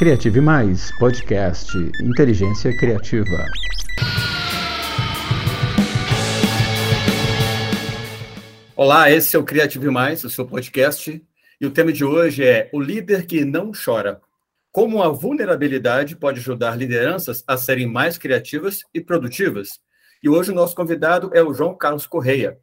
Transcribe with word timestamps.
Criative 0.00 0.40
Mais, 0.40 0.90
podcast 0.98 1.76
Inteligência 2.02 2.74
Criativa. 2.74 3.44
Olá, 8.74 9.10
esse 9.10 9.36
é 9.36 9.38
o 9.38 9.44
Criative 9.44 9.90
Mais, 9.90 10.24
o 10.24 10.30
seu 10.30 10.46
podcast, 10.46 11.22
e 11.60 11.66
o 11.66 11.70
tema 11.70 11.92
de 11.92 12.02
hoje 12.02 12.42
é 12.42 12.70
o 12.72 12.80
líder 12.80 13.26
que 13.26 13.44
não 13.44 13.72
chora. 13.72 14.22
Como 14.72 15.02
a 15.02 15.10
vulnerabilidade 15.10 16.16
pode 16.16 16.40
ajudar 16.40 16.78
lideranças 16.78 17.44
a 17.46 17.58
serem 17.58 17.86
mais 17.86 18.16
criativas 18.16 18.80
e 18.94 19.02
produtivas. 19.02 19.80
E 20.22 20.30
hoje 20.30 20.50
o 20.50 20.54
nosso 20.54 20.74
convidado 20.74 21.30
é 21.34 21.42
o 21.42 21.52
João 21.52 21.76
Carlos 21.76 22.06
Correia. 22.06 22.58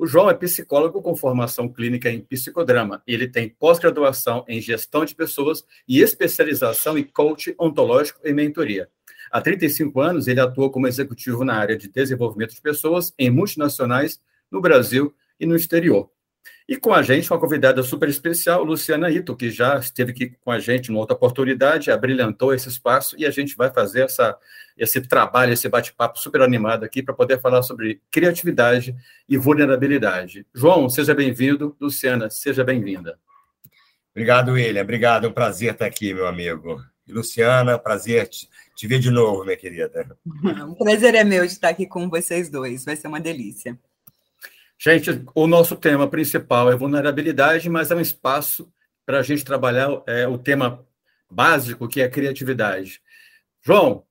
O 0.00 0.06
João 0.06 0.30
é 0.30 0.34
psicólogo 0.34 1.02
com 1.02 1.14
formação 1.14 1.68
clínica 1.68 2.08
em 2.08 2.22
psicodrama 2.22 3.02
e 3.06 3.12
ele 3.12 3.28
tem 3.28 3.50
pós-graduação 3.50 4.46
em 4.48 4.58
gestão 4.58 5.04
de 5.04 5.14
pessoas 5.14 5.62
e 5.86 6.00
especialização 6.00 6.96
em 6.96 7.04
coach 7.04 7.54
ontológico 7.58 8.18
e 8.24 8.32
mentoria. 8.32 8.88
Há 9.30 9.42
35 9.42 10.00
anos, 10.00 10.26
ele 10.26 10.40
atua 10.40 10.70
como 10.70 10.86
executivo 10.86 11.44
na 11.44 11.54
área 11.54 11.76
de 11.76 11.86
desenvolvimento 11.86 12.54
de 12.54 12.62
pessoas 12.62 13.12
em 13.18 13.28
multinacionais 13.28 14.18
no 14.50 14.62
Brasil 14.62 15.14
e 15.38 15.44
no 15.44 15.54
exterior. 15.54 16.10
E 16.70 16.76
com 16.76 16.94
a 16.94 17.02
gente, 17.02 17.28
uma 17.28 17.40
convidada 17.40 17.82
super 17.82 18.08
especial, 18.08 18.62
Luciana 18.62 19.10
Ito, 19.10 19.34
que 19.34 19.50
já 19.50 19.76
esteve 19.76 20.12
aqui 20.12 20.36
com 20.40 20.52
a 20.52 20.60
gente 20.60 20.88
numa 20.88 21.00
outra 21.00 21.16
oportunidade, 21.16 21.90
abrilhantou 21.90 22.54
esse 22.54 22.68
espaço 22.68 23.16
e 23.18 23.26
a 23.26 23.30
gente 23.32 23.56
vai 23.56 23.72
fazer 23.72 24.02
essa, 24.02 24.38
esse 24.78 25.00
trabalho, 25.00 25.52
esse 25.52 25.68
bate-papo 25.68 26.20
super 26.20 26.42
animado 26.42 26.84
aqui 26.84 27.02
para 27.02 27.12
poder 27.12 27.40
falar 27.40 27.64
sobre 27.64 28.00
criatividade 28.08 28.94
e 29.28 29.36
vulnerabilidade. 29.36 30.46
João, 30.54 30.88
seja 30.88 31.12
bem-vindo. 31.12 31.76
Luciana, 31.80 32.30
seja 32.30 32.62
bem-vinda. 32.62 33.18
Obrigado, 34.14 34.52
William. 34.52 34.82
Obrigado. 34.82 35.26
É 35.26 35.28
um 35.28 35.32
prazer 35.32 35.72
estar 35.72 35.86
aqui, 35.86 36.14
meu 36.14 36.28
amigo. 36.28 36.80
E 37.04 37.12
Luciana, 37.12 37.80
prazer 37.80 38.28
te, 38.28 38.48
te 38.76 38.86
ver 38.86 39.00
de 39.00 39.10
novo, 39.10 39.42
minha 39.44 39.56
querida. 39.56 40.16
O 40.68 40.76
prazer 40.76 41.16
é 41.16 41.24
meu 41.24 41.44
de 41.44 41.52
estar 41.52 41.70
aqui 41.70 41.84
com 41.84 42.08
vocês 42.08 42.48
dois. 42.48 42.84
Vai 42.84 42.94
ser 42.94 43.08
uma 43.08 43.18
delícia. 43.18 43.76
Gente, 44.82 45.22
o 45.34 45.46
nosso 45.46 45.76
tema 45.76 46.08
principal 46.08 46.72
é 46.72 46.74
vulnerabilidade, 46.74 47.68
mas 47.68 47.90
é 47.90 47.94
um 47.94 48.00
espaço 48.00 48.72
para 49.04 49.18
a 49.18 49.22
gente 49.22 49.44
trabalhar 49.44 49.90
é, 50.06 50.26
o 50.26 50.38
tema 50.38 50.86
básico, 51.30 51.86
que 51.86 52.00
é 52.00 52.08
criatividade. 52.08 53.02
João, 53.62 54.04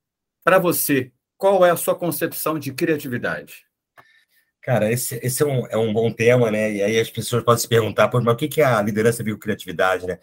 para 0.44 0.60
você, 0.60 1.12
qual 1.36 1.66
é 1.66 1.72
a 1.72 1.76
sua 1.76 1.96
concepção 1.96 2.60
de 2.60 2.72
criatividade? 2.72 3.66
Cara, 4.62 4.92
esse, 4.92 5.20
esse 5.24 5.42
é, 5.42 5.46
um, 5.48 5.66
é 5.72 5.76
um 5.78 5.92
bom 5.92 6.12
tema, 6.12 6.52
né? 6.52 6.72
E 6.72 6.84
aí 6.84 7.00
as 7.00 7.10
pessoas 7.10 7.44
podem 7.44 7.62
se 7.62 7.68
perguntar, 7.68 8.08
mas 8.14 8.28
o 8.28 8.36
que, 8.36 8.48
que 8.48 8.62
a 8.62 8.80
liderança 8.80 9.24
vê 9.24 9.36
criatividade, 9.36 10.06
né? 10.06 10.20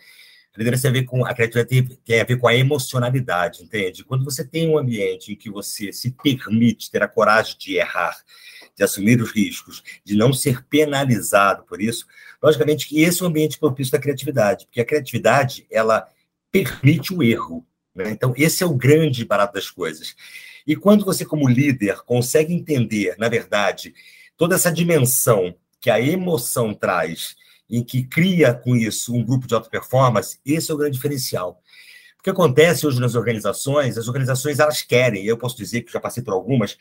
A 0.54 0.58
liderança 0.58 0.92
ver 0.92 1.02
com 1.02 1.26
a 1.26 1.34
criatividade 1.34 1.96
tem 2.04 2.20
a 2.20 2.24
ver 2.24 2.36
com 2.36 2.46
a 2.46 2.54
emocionalidade, 2.54 3.64
entende? 3.64 4.04
Quando 4.04 4.24
você 4.24 4.46
tem 4.46 4.68
um 4.68 4.78
ambiente 4.78 5.32
em 5.32 5.36
que 5.36 5.50
você 5.50 5.92
se 5.92 6.12
permite 6.12 6.88
ter 6.88 7.02
a 7.02 7.08
coragem 7.08 7.56
de 7.58 7.74
errar, 7.74 8.16
de 8.76 8.84
assumir 8.84 9.20
os 9.20 9.30
riscos, 9.30 9.82
de 10.04 10.14
não 10.14 10.32
ser 10.32 10.64
penalizado 10.66 11.64
por 11.64 11.80
isso, 11.80 12.06
logicamente 12.42 12.86
que 12.86 13.02
esse 13.02 13.22
é 13.22 13.24
o 13.24 13.28
ambiente 13.28 13.58
propício 13.58 13.92
da 13.92 13.98
criatividade, 13.98 14.66
porque 14.66 14.80
a 14.80 14.84
criatividade, 14.84 15.66
ela 15.70 16.06
permite 16.52 17.14
o 17.14 17.22
erro. 17.22 17.66
Né? 17.94 18.10
Então, 18.10 18.34
esse 18.36 18.62
é 18.62 18.66
o 18.66 18.74
grande 18.74 19.24
barato 19.24 19.54
das 19.54 19.70
coisas. 19.70 20.14
E 20.66 20.76
quando 20.76 21.04
você, 21.04 21.24
como 21.24 21.48
líder, 21.48 22.02
consegue 22.02 22.52
entender, 22.52 23.16
na 23.18 23.28
verdade, 23.28 23.94
toda 24.36 24.54
essa 24.54 24.70
dimensão 24.70 25.54
que 25.80 25.88
a 25.88 26.00
emoção 26.00 26.74
traz 26.74 27.36
e 27.68 27.82
que 27.82 28.02
cria 28.02 28.52
com 28.52 28.76
isso 28.76 29.14
um 29.14 29.24
grupo 29.24 29.46
de 29.46 29.54
alta 29.54 29.70
performance, 29.70 30.38
esse 30.44 30.70
é 30.70 30.74
o 30.74 30.76
grande 30.76 30.96
diferencial. 30.96 31.62
O 32.18 32.22
que 32.22 32.30
acontece 32.30 32.86
hoje 32.86 33.00
nas 33.00 33.14
organizações, 33.14 33.96
as 33.96 34.08
organizações 34.08 34.58
elas 34.58 34.82
querem, 34.82 35.24
eu 35.24 35.38
posso 35.38 35.56
dizer 35.56 35.82
que 35.82 35.92
já 35.92 36.00
passei 36.00 36.22
por 36.22 36.34
algumas, 36.34 36.76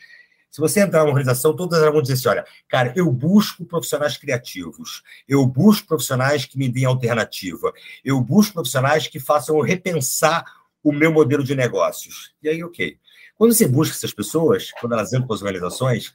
se 0.50 0.60
você 0.60 0.80
entrar 0.80 1.00
numa 1.00 1.10
organização, 1.10 1.54
todas 1.54 1.80
elas 1.80 1.92
vão 1.92 2.02
dizer 2.02 2.14
assim: 2.14 2.28
olha, 2.28 2.46
cara, 2.68 2.92
eu 2.96 3.10
busco 3.12 3.64
profissionais 3.64 4.16
criativos, 4.16 5.02
eu 5.28 5.44
busco 5.46 5.86
profissionais 5.86 6.44
que 6.44 6.56
me 6.56 6.68
deem 6.68 6.86
alternativa, 6.86 7.72
eu 8.04 8.20
busco 8.20 8.54
profissionais 8.54 9.06
que 9.06 9.20
façam 9.20 9.56
eu 9.56 9.62
repensar 9.62 10.44
o 10.82 10.92
meu 10.92 11.12
modelo 11.12 11.44
de 11.44 11.54
negócios. 11.54 12.32
E 12.42 12.48
aí, 12.48 12.62
ok. 12.62 12.96
Quando 13.36 13.52
você 13.52 13.68
busca 13.68 13.94
essas 13.94 14.14
pessoas, 14.14 14.70
quando 14.80 14.92
elas 14.92 15.12
entram 15.12 15.26
para 15.26 15.34
as 15.34 15.42
organizações, 15.42 16.14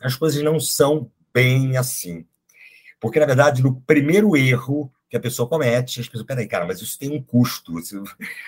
as 0.00 0.14
coisas 0.14 0.42
não 0.42 0.58
são 0.58 1.10
bem 1.34 1.76
assim. 1.76 2.24
Porque, 3.00 3.18
na 3.18 3.26
verdade, 3.26 3.62
no 3.62 3.80
primeiro 3.82 4.36
erro 4.36 4.90
que 5.10 5.16
a 5.16 5.20
pessoa 5.20 5.46
comete, 5.46 6.00
as 6.00 6.08
pessoas, 6.08 6.26
peraí, 6.26 6.46
cara, 6.46 6.64
mas 6.64 6.80
isso 6.80 6.98
tem 6.98 7.10
um 7.10 7.22
custo. 7.22 7.74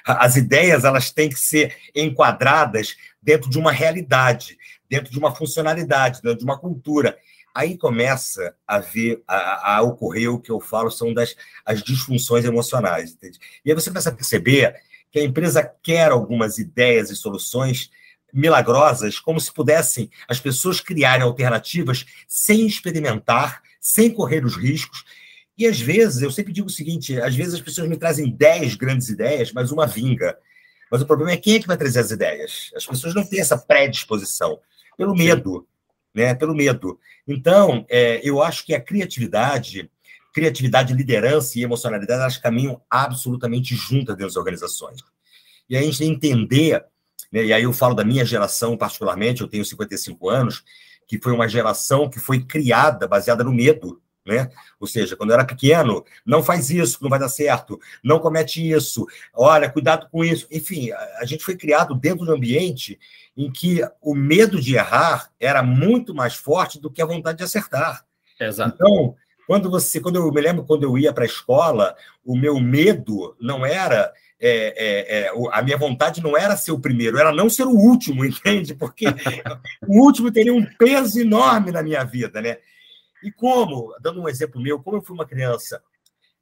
As 0.07 0.37
ideias, 0.37 0.85
elas 0.85 1.11
têm 1.11 1.29
que 1.29 1.39
ser 1.39 1.77
enquadradas 1.95 2.97
dentro 3.21 3.51
de 3.51 3.59
uma 3.59 3.71
realidade 3.71 4.57
dentro 4.95 5.11
de 5.11 5.19
uma 5.19 5.35
funcionalidade, 5.35 6.23
dentro 6.23 6.39
de 6.39 6.45
uma 6.45 6.59
cultura. 6.59 7.19
Aí 7.53 7.77
começa 7.77 8.55
a 8.67 8.79
ver, 8.79 9.23
a, 9.27 9.77
a 9.77 9.83
ocorrer 9.83 10.33
o 10.33 10.41
que 10.41 10.51
eu 10.51 10.61
falo 10.61 10.91
são 10.91 11.13
das 11.13 11.35
as 11.65 11.83
disfunções 11.83 12.45
emocionais. 12.45 13.13
Entende? 13.13 13.39
E 13.65 13.71
aí 13.71 13.75
você 13.75 13.91
começa 13.91 14.11
a 14.11 14.15
perceber 14.15 14.75
que 15.11 15.19
a 15.19 15.25
empresa 15.25 15.69
quer 15.83 16.11
algumas 16.11 16.59
ideias 16.59 17.11
e 17.11 17.17
soluções 17.17 17.91
milagrosas, 18.33 19.19
como 19.19 19.41
se 19.41 19.53
pudessem 19.53 20.11
as 20.29 20.41
pessoas 20.41 20.81
criarem 20.81 21.25
alternativas 21.25 22.05
sem 22.27 22.67
experimentar, 22.67 23.63
sem 23.81 24.11
correr 24.11 24.45
os 24.45 24.57
riscos. 24.57 25.05
E 25.57 25.67
às 25.67 25.81
vezes, 25.81 26.23
eu 26.23 26.31
sempre 26.31 26.53
digo 26.53 26.69
o 26.69 26.71
seguinte: 26.71 27.21
às 27.21 27.35
vezes 27.35 27.55
as 27.55 27.61
pessoas 27.61 27.89
me 27.89 27.97
trazem 27.97 28.31
dez 28.31 28.77
grandes 28.77 29.09
ideias, 29.09 29.53
mas 29.53 29.73
uma 29.73 29.87
vinga. 29.87 30.37
Mas 30.91 31.03
o 31.03 31.07
problema 31.07 31.33
é 31.33 31.37
quem 31.37 31.57
é 31.57 31.61
que 31.61 31.67
vai 31.67 31.77
trazer 31.77 32.01
as 32.01 32.11
ideias. 32.13 32.71
As 32.77 32.87
pessoas 32.87 33.15
não 33.15 33.25
têm 33.25 33.41
essa 33.41 33.59
predisposição 33.59 34.61
pelo 34.97 35.15
medo, 35.15 35.67
né? 36.15 36.35
Pelo 36.35 36.55
medo. 36.55 36.99
Então, 37.27 37.85
é, 37.89 38.21
eu 38.23 38.43
acho 38.43 38.65
que 38.65 38.75
a 38.75 38.81
criatividade, 38.81 39.91
criatividade, 40.33 40.95
liderança 40.95 41.59
e 41.59 41.63
emocionalidade, 41.63 42.21
elas 42.21 42.37
caminham 42.37 42.81
absolutamente 42.91 43.75
juntas 43.75 44.17
dentro 44.17 44.27
das 44.27 44.37
organizações. 44.37 45.01
E 45.69 45.77
a 45.77 45.83
gente 45.83 46.05
entender, 46.05 46.85
né, 47.33 47.45
e 47.45 47.53
aí 47.53 47.63
eu 47.63 47.73
falo 47.73 47.95
da 47.95 48.05
minha 48.05 48.25
geração 48.25 48.77
particularmente, 48.77 49.41
eu 49.41 49.49
tenho 49.49 49.65
55 49.65 50.29
anos, 50.29 50.65
que 51.07 51.19
foi 51.19 51.33
uma 51.33 51.49
geração 51.49 52.09
que 52.09 52.19
foi 52.19 52.41
criada 52.41 53.07
baseada 53.07 53.45
no 53.45 53.53
medo, 53.53 54.01
né? 54.25 54.51
Ou 54.81 54.87
seja, 54.87 55.17
quando 55.17 55.31
eu 55.31 55.35
era 55.35 55.45
pequeno, 55.45 56.05
não 56.25 56.43
faz 56.43 56.71
isso, 56.71 56.99
não 57.03 57.11
vai 57.11 57.19
dar 57.19 57.29
certo, 57.29 57.79
não 58.03 58.19
comete 58.19 58.71
isso, 58.71 59.07
olha, 59.35 59.71
cuidado 59.71 60.09
com 60.11 60.25
isso. 60.25 60.47
Enfim, 60.51 60.91
a, 60.93 61.25
gente 61.25 61.45
foi 61.45 61.57
criado 61.57 61.95
dentro 61.95 62.25
de 62.25 62.31
um 62.31 62.35
ambiente 62.35 62.99
em 63.37 63.51
que 63.51 63.81
o 64.01 64.15
medo 64.15 64.61
de 64.61 64.77
errar 64.77 65.31
era 65.39 65.63
muito 65.63 66.15
mais 66.15 66.35
forte 66.35 66.81
do 66.81 66.91
que 66.91 67.03
a 67.03 67.07
vontade 67.07 67.39
de 67.39 67.45
acertar. 67.45 68.05
Exato. 68.41 68.75
Então, 68.75 69.15
quando 69.47 69.71
você, 69.71 70.01
quando 70.01 70.17
eu 70.17 70.33
me 70.33 70.41
lembro 70.41 70.65
quando 70.65 70.85
eu 70.85 70.97
ia 70.97 71.13
para 71.13 71.25
a 71.25 71.27
escola, 71.27 71.95
o 72.25 72.37
meu 72.37 72.59
medo 72.59 73.37
não 73.39 73.65
era 73.65 74.13
é, 74.41 74.75
é, 74.77 75.21
é, 75.21 75.33
a 75.53 75.63
minha 75.63 75.79
vontade 75.79 76.23
não 76.23 76.37
era 76.37 76.57
ser 76.57 76.73
o 76.73 76.79
primeiro, 76.79 77.19
era 77.19 77.33
não 77.33 77.49
ser 77.49 77.65
o 77.65 77.71
último, 77.71 78.25
entende? 78.27 78.75
Porque 78.75 79.07
o 79.87 80.03
último 80.03 80.31
teria 80.31 80.53
um 80.53 80.67
peso 80.79 81.21
enorme 81.21 81.71
na 81.71 81.83
minha 81.83 82.05
vida, 82.05 82.43
né? 82.43 82.59
E 83.25 83.33
como, 83.33 83.97
dando 84.01 84.21
um 84.21 84.29
exemplo 84.29 84.61
meu, 84.61 84.79
como 84.79 84.99
eu 84.99 85.03
fui 85.03 85.15
uma 85.15 85.27
criança 85.27 85.83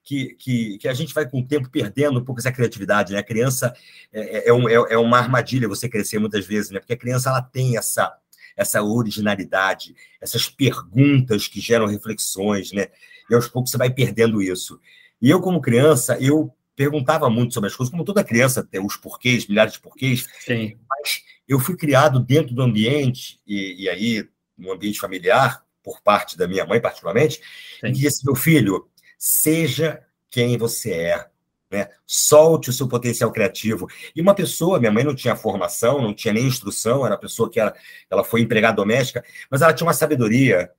que, 0.03 0.34
que, 0.34 0.78
que, 0.78 0.88
a 0.88 0.93
gente 0.93 1.15
vai 1.15 1.28
com 1.28 1.38
o 1.38 1.47
tempo 1.47 1.70
perdendo 1.70 2.19
um 2.19 2.25
pouco 2.25 2.41
essa 2.41 2.50
criatividade, 2.50 3.12
né? 3.12 3.20
A 3.20 3.25
criança 3.25 3.72
é, 4.12 4.38
é, 4.38 4.48
é 4.48 4.53
um, 4.53 4.69
é, 4.69 4.75
é, 4.75 4.98
uma 4.98 5.19
armadilha 5.19 5.69
você 5.69 5.88
crescer 5.88 6.19
muitas 6.19 6.44
vezes, 6.44 6.72
né? 6.72 6.81
Porque 6.81 6.94
a 6.94 6.98
criança 6.98 7.31
ela 7.31 7.41
tem 7.41 7.76
essa 7.76 8.12
essa 8.54 8.82
originalidade, 8.82 9.94
essas 10.20 10.47
perguntas 10.47 11.48
que 11.48 11.59
geram 11.59 11.87
reflexões, 11.87 12.70
né? 12.72 12.88
E 13.31 13.34
aos 13.34 13.49
poucos 13.49 13.70
você 13.70 13.78
vai 13.78 13.88
perdendo 13.91 14.43
isso. 14.43 14.78
E 15.22 15.31
eu 15.31 15.41
como 15.41 15.60
criança, 15.60 16.19
eu 16.20 16.53
perguntava 16.76 17.31
muito 17.31 17.54
sobre 17.54 17.69
as 17.69 17.76
coisas, 17.76 17.91
como 17.91 18.04
toda 18.04 18.25
criança 18.25 18.62
tem 18.62 18.84
os 18.84 18.96
porquês, 18.96 19.46
milhares 19.46 19.75
de 19.75 19.81
porquês. 19.81 20.26
Sim. 20.40 20.76
Mas 20.90 21.23
eu 21.49 21.58
fui 21.58 21.76
criado 21.76 22.20
dentro 22.20 22.55
do 22.55 22.62
ambiente 22.62 23.40
e, 23.46 23.84
e 23.84 23.88
aí 23.88 24.29
no 24.58 24.73
ambiente 24.73 24.99
familiar 24.99 25.62
por 25.82 26.00
parte 26.00 26.37
da 26.37 26.46
minha 26.46 26.64
mãe 26.64 26.81
particularmente, 26.81 27.40
Sim. 27.81 27.88
e 27.88 27.93
disse 27.93 28.25
meu 28.25 28.34
filho 28.34 28.88
seja 29.19 30.02
quem 30.31 30.56
você 30.56 30.93
é. 30.93 31.26
Né? 31.70 31.88
Solte 32.06 32.69
o 32.69 32.73
seu 32.73 32.87
potencial 32.87 33.32
criativo. 33.32 33.88
E 34.14 34.20
uma 34.20 34.34
pessoa, 34.34 34.79
minha 34.79 34.93
mãe 34.93 35.05
não 35.05 35.14
tinha 35.14 35.34
formação, 35.34 36.02
não 36.02 36.12
tinha 36.12 36.34
nem 36.34 36.46
instrução, 36.46 37.06
era 37.06 37.14
uma 37.14 37.20
pessoa 37.20 37.49
que 37.49 37.58
era, 37.58 37.75
ela 38.11 38.23
foi 38.23 38.43
empregada 38.43 38.76
doméstica, 38.76 39.25
mas 39.50 39.62
ela 39.62 39.73
tinha 39.73 39.87
uma 39.87 39.94
sabedoria 39.94 40.70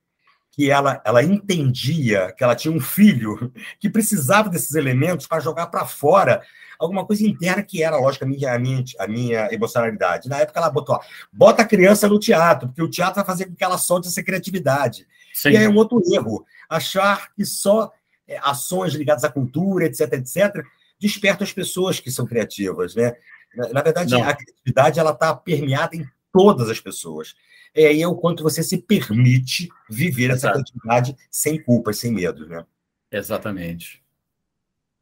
que 0.54 0.70
ela, 0.70 1.02
ela 1.04 1.22
entendia 1.22 2.32
que 2.36 2.44
ela 2.44 2.54
tinha 2.54 2.72
um 2.72 2.80
filho 2.80 3.52
que 3.80 3.90
precisava 3.90 4.48
desses 4.48 4.74
elementos 4.74 5.26
para 5.26 5.40
jogar 5.40 5.66
para 5.66 5.84
fora 5.84 6.42
alguma 6.78 7.04
coisa 7.04 7.26
interna 7.26 7.62
que 7.62 7.82
era, 7.82 7.96
lógico, 7.96 8.24
a 8.24 8.28
minha, 8.28 8.54
a 8.54 9.08
minha, 9.08 9.48
emocionalidade. 9.52 10.28
Na 10.28 10.38
época 10.38 10.60
ela 10.60 10.70
botou, 10.70 10.94
ó, 10.94 11.00
bota 11.32 11.62
a 11.62 11.66
criança 11.66 12.08
no 12.08 12.18
teatro, 12.18 12.68
porque 12.68 12.82
o 12.82 12.90
teatro 12.90 13.16
vai 13.16 13.24
fazer 13.24 13.46
com 13.46 13.54
que 13.54 13.64
ela 13.64 13.78
solte 13.78 14.08
essa 14.08 14.22
criatividade. 14.22 15.06
Sim. 15.32 15.50
E 15.50 15.56
aí 15.56 15.64
é 15.64 15.68
um 15.68 15.76
outro 15.76 16.00
erro, 16.12 16.44
achar 16.68 17.32
que 17.34 17.44
só 17.44 17.92
é, 18.28 18.38
ações 18.42 18.94
ligadas 18.94 19.24
à 19.24 19.28
cultura, 19.28 19.86
etc, 19.86 20.12
etc, 20.12 20.64
desperta 21.00 21.42
as 21.42 21.52
pessoas 21.52 21.98
que 21.98 22.10
são 22.10 22.26
criativas, 22.26 22.94
né? 22.94 23.14
Na, 23.56 23.68
na 23.70 23.82
verdade, 23.82 24.12
Não. 24.12 24.22
a 24.22 24.34
criatividade 24.34 25.00
ela 25.00 25.10
está 25.10 25.34
permeada 25.34 25.96
em 25.96 26.06
todas 26.34 26.68
as 26.68 26.80
pessoas. 26.80 27.36
É 27.72 27.86
aí 27.86 28.02
é 28.02 28.08
o 28.08 28.16
quanto 28.16 28.42
você 28.42 28.62
se 28.62 28.78
permite 28.78 29.68
viver 29.88 30.30
essa 30.30 30.48
Exato. 30.48 30.54
criatividade 30.54 31.16
sem 31.30 31.62
culpas, 31.62 31.98
sem 31.98 32.12
medo, 32.12 32.46
né? 32.46 32.66
Exatamente. 33.10 34.02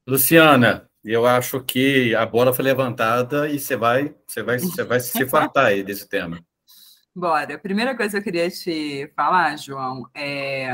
Luciana, 0.07 0.89
eu 1.03 1.27
acho 1.27 1.61
que 1.63 2.15
a 2.15 2.27
bola 2.27 2.53
foi 2.53 2.65
levantada 2.65 3.49
e 3.49 3.59
você 3.59 3.77
vai, 3.77 4.15
você 4.27 4.43
vai, 4.43 4.59
você 4.59 4.85
vai 4.85 5.01
se 5.01 5.27
fartar 5.27 5.67
aí 5.67 5.83
desse 5.83 6.07
tema. 6.07 6.39
Bora. 7.15 7.55
A 7.55 7.59
primeira 7.59 7.97
coisa 7.97 8.13
que 8.13 8.19
eu 8.19 8.23
queria 8.23 8.51
te 8.51 9.11
falar, 9.15 9.57
João, 9.59 10.09
é 10.15 10.71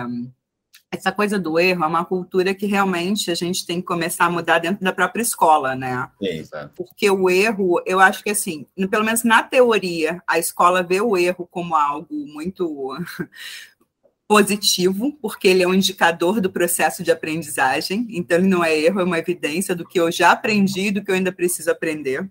essa 0.91 1.13
coisa 1.13 1.39
do 1.39 1.59
erro 1.59 1.85
é 1.85 1.87
uma 1.87 2.05
cultura 2.05 2.55
que 2.55 2.67
realmente 2.67 3.31
a 3.31 3.35
gente 3.35 3.67
tem 3.67 3.81
que 3.81 3.87
começar 3.87 4.25
a 4.25 4.31
mudar 4.31 4.59
dentro 4.59 4.83
da 4.83 4.93
própria 4.93 5.23
escola, 5.23 5.75
né? 5.75 6.09
Exato. 6.21 6.73
Porque 6.75 7.11
o 7.11 7.29
erro, 7.29 7.83
eu 7.85 8.01
acho 8.01 8.23
que 8.25 8.31
assim, 8.31 8.67
pelo 8.91 9.05
menos 9.05 9.23
na 9.23 9.43
teoria, 9.43 10.23
a 10.27 10.39
escola 10.39 10.83
vê 10.83 11.01
o 11.01 11.17
erro 11.17 11.47
como 11.51 11.75
algo 11.75 12.09
muito 12.11 12.97
positivo, 14.27 15.13
porque 15.21 15.49
ele 15.49 15.63
é 15.63 15.69
um 15.69 15.75
indicador 15.75 16.41
do 16.41 16.51
processo 16.51 17.03
de 17.03 17.11
aprendizagem, 17.11 18.07
então 18.11 18.39
ele 18.39 18.47
não 18.47 18.65
é 18.65 18.79
erro, 18.79 19.01
é 19.01 19.05
uma 19.05 19.19
evidência 19.19 19.75
do 19.75 19.87
que 19.87 20.01
eu 20.01 20.11
já 20.11 20.33
aprendi 20.33 20.89
e 20.89 20.91
do 20.91 21.05
que 21.05 21.11
eu 21.11 21.15
ainda 21.15 21.33
preciso 21.33 21.71
aprender. 21.71 22.29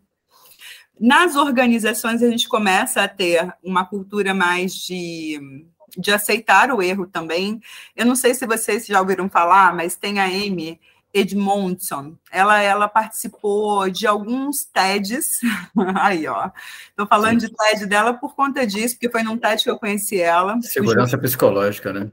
Nas 0.99 1.35
organizações, 1.35 2.23
a 2.23 2.29
gente 2.29 2.47
começa 2.47 3.03
a 3.03 3.07
ter 3.07 3.53
uma 3.63 3.85
cultura 3.85 4.33
mais 4.33 4.73
de 4.73 5.39
de 5.95 6.11
aceitar 6.11 6.71
o 6.71 6.81
erro 6.81 7.05
também. 7.05 7.61
Eu 7.95 8.05
não 8.05 8.15
sei 8.15 8.33
se 8.33 8.45
vocês 8.45 8.85
já 8.85 8.99
ouviram 8.99 9.29
falar, 9.29 9.75
mas 9.75 9.95
tem 9.95 10.19
a 10.19 10.25
Amy 10.25 10.79
Edmondson. 11.13 12.15
Ela, 12.31 12.61
ela 12.61 12.87
participou 12.87 13.89
de 13.89 14.05
alguns 14.05 14.65
TEDs. 14.65 15.39
Aí, 15.95 16.27
ó. 16.27 16.49
Estou 16.89 17.07
falando 17.07 17.39
Sim. 17.41 17.47
de 17.47 17.53
TED 17.53 17.85
dela 17.85 18.13
por 18.13 18.35
conta 18.35 18.65
disso, 18.65 18.95
porque 18.95 19.09
foi 19.09 19.23
num 19.23 19.37
TED 19.37 19.63
que 19.63 19.69
eu 19.69 19.79
conheci 19.79 20.19
ela. 20.19 20.59
Segurança 20.61 21.17
psicológica, 21.17 21.93
né? 21.93 22.11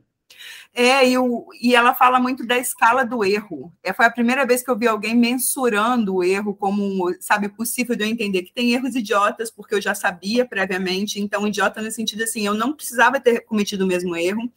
É, 0.77 1.09
e, 1.09 1.17
o, 1.17 1.47
e 1.63 1.77
ela 1.77 1.95
fala 1.95 2.19
muito 2.19 2.45
da 2.45 2.59
escala 2.59 3.05
do 3.05 3.25
erro. 3.25 3.73
É, 3.81 3.93
foi 3.93 4.07
a 4.07 4.11
primeira 4.11 4.45
vez 4.45 4.61
que 4.61 4.69
eu 4.69 4.77
vi 4.77 4.89
alguém 4.89 5.15
mensurando 5.15 6.17
o 6.17 6.25
erro 6.25 6.53
como, 6.53 7.15
sabe, 7.21 7.49
possível 7.49 7.95
de 7.95 8.03
eu 8.03 8.09
entender 8.09 8.43
que 8.43 8.53
tem 8.53 8.73
erros 8.73 8.97
idiotas, 8.97 9.53
porque 9.53 9.73
eu 9.73 9.81
já 9.81 9.95
sabia 9.95 10.45
previamente, 10.45 11.21
então 11.21 11.47
idiota 11.47 11.81
no 11.81 11.93
sentido 11.93 12.25
assim, 12.25 12.45
eu 12.45 12.55
não 12.55 12.73
precisava 12.73 13.21
ter 13.21 13.43
cometido 13.43 13.85
o 13.85 13.87
mesmo 13.87 14.17
erro. 14.17 14.53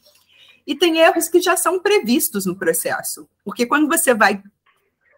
E 0.66 0.76
tem 0.76 0.98
erros 0.98 1.30
que 1.30 1.40
já 1.40 1.56
são 1.56 1.80
previstos 1.80 2.48
no 2.48 2.58
processo, 2.58 3.30
porque 3.46 3.68
quando 3.68 3.88
você 3.88 4.14
vai 4.14 4.42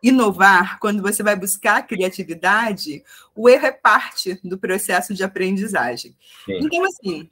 inovar, 0.03 0.79
quando 0.79 1.01
você 1.01 1.23
vai 1.23 1.35
buscar 1.35 1.87
criatividade, 1.87 3.03
o 3.33 3.49
erro 3.49 3.65
é 3.65 3.71
parte 3.71 4.37
do 4.43 4.57
processo 4.57 5.13
de 5.13 5.23
aprendizagem. 5.23 6.15
Sim. 6.45 6.59
Então, 6.61 6.83
assim, 6.85 7.29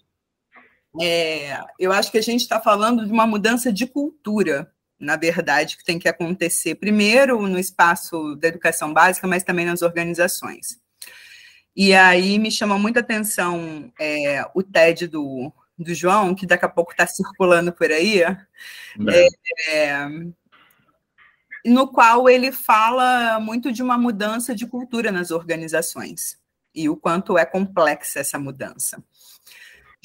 é, 1.02 1.60
eu 1.80 1.92
acho 1.92 2.12
que 2.12 2.18
a 2.18 2.24
gente 2.24 2.42
está 2.42 2.60
falando 2.60 3.06
de 3.06 3.12
uma 3.12 3.28
mudança 3.28 3.72
de 3.72 3.86
cultura, 3.86 4.72
na 5.00 5.16
verdade, 5.16 5.78
que 5.78 5.84
tem 5.84 6.00
que 6.00 6.08
acontecer 6.08 6.76
primeiro 6.76 7.42
no 7.48 7.60
espaço 7.60 8.36
da 8.36 8.48
educação 8.48 8.94
básica, 8.94 9.28
mas 9.28 9.44
também 9.44 9.66
nas 9.66 9.82
organizações. 9.82 10.80
E 11.76 11.94
aí 11.94 12.40
me 12.40 12.50
chama 12.50 12.80
muita 12.80 13.02
atenção 13.02 13.92
é, 14.00 14.44
o 14.56 14.64
TED 14.64 15.08
do, 15.08 15.54
do 15.78 15.94
João, 15.94 16.34
que 16.34 16.48
daqui 16.48 16.66
a 16.66 16.70
pouco 16.70 16.92
está 16.92 17.06
circulando 17.06 17.72
por 17.72 17.92
aí, 17.92 18.24
é, 18.24 18.38
é, 19.70 20.08
no 21.64 21.88
qual 21.88 22.28
ele 22.28 22.52
fala 22.52 23.40
muito 23.40 23.72
de 23.72 23.84
uma 23.84 23.98
mudança 23.98 24.56
de 24.56 24.66
cultura 24.66 25.12
nas 25.12 25.30
organizações 25.30 26.40
e 26.74 26.90
o 26.90 26.98
quanto 26.98 27.38
é 27.38 27.46
complexa 27.46 28.20
essa 28.20 28.40
mudança. 28.40 29.04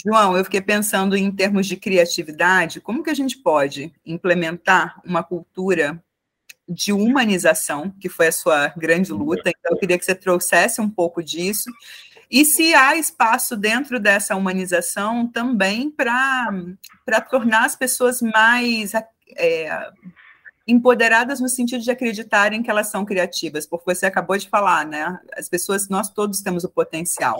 João, 0.04 0.36
eu 0.36 0.44
fiquei 0.44 0.60
pensando 0.60 1.16
em 1.16 1.30
termos 1.30 1.66
de 1.66 1.76
criatividade, 1.76 2.80
como 2.80 3.02
que 3.02 3.10
a 3.10 3.14
gente 3.14 3.38
pode 3.38 3.92
implementar 4.04 5.00
uma 5.04 5.22
cultura 5.22 6.02
de 6.68 6.92
humanização, 6.92 7.90
que 8.00 8.08
foi 8.08 8.28
a 8.28 8.32
sua 8.32 8.68
grande 8.76 9.12
luta, 9.12 9.50
então 9.50 9.72
eu 9.72 9.78
queria 9.78 9.98
que 9.98 10.04
você 10.04 10.14
trouxesse 10.14 10.80
um 10.80 10.90
pouco 10.90 11.22
disso, 11.22 11.70
e 12.30 12.44
se 12.44 12.74
há 12.74 12.96
espaço 12.96 13.56
dentro 13.56 14.00
dessa 14.00 14.34
humanização 14.34 15.26
também 15.26 15.90
para 15.90 17.20
tornar 17.28 17.66
as 17.66 17.76
pessoas 17.76 18.22
mais 18.22 18.92
é, 19.36 19.90
empoderadas 20.66 21.40
no 21.40 21.48
sentido 21.48 21.82
de 21.82 21.90
acreditarem 21.90 22.62
que 22.62 22.70
elas 22.70 22.90
são 22.90 23.04
criativas, 23.04 23.66
porque 23.66 23.94
você 23.94 24.06
acabou 24.06 24.36
de 24.36 24.48
falar, 24.48 24.86
né? 24.86 25.18
As 25.36 25.48
pessoas, 25.48 25.88
nós 25.88 26.08
todos 26.08 26.40
temos 26.40 26.64
o 26.64 26.68
potencial. 26.68 27.38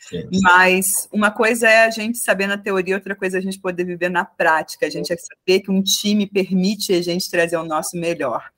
Sim. 0.00 0.28
Mas 0.42 1.08
uma 1.12 1.30
coisa 1.30 1.68
é 1.68 1.84
a 1.84 1.90
gente 1.90 2.18
saber 2.18 2.46
na 2.46 2.58
teoria, 2.58 2.96
outra 2.96 3.14
coisa 3.14 3.36
é 3.36 3.40
a 3.40 3.42
gente 3.42 3.58
poder 3.58 3.84
viver 3.84 4.10
na 4.10 4.24
prática. 4.24 4.86
A 4.86 4.90
gente 4.90 5.12
é 5.12 5.16
saber 5.16 5.60
que 5.60 5.70
um 5.70 5.82
time 5.82 6.26
permite 6.26 6.92
a 6.92 7.02
gente 7.02 7.30
trazer 7.30 7.56
o 7.56 7.64
nosso 7.64 7.96
melhor. 7.96 8.50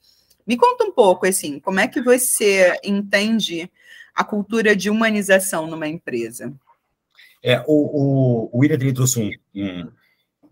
Me 0.47 0.57
conta 0.57 0.85
um 0.85 0.93
pouco, 0.93 1.27
assim, 1.27 1.59
como 1.59 1.81
é 1.81 1.89
que 1.89 2.01
você 2.01 2.79
entende 2.85 3.71
a 4.15 4.23
cultura 4.23 4.77
de 4.77 4.89
humanização 4.89 5.67
numa 5.67 5.89
empresa? 5.89 6.53
É, 7.43 7.61
o, 7.61 7.65
o, 7.67 8.51
o 8.53 8.59
William 8.59 8.95
trouxe 8.95 9.21
um, 9.21 9.31
um 9.61 9.91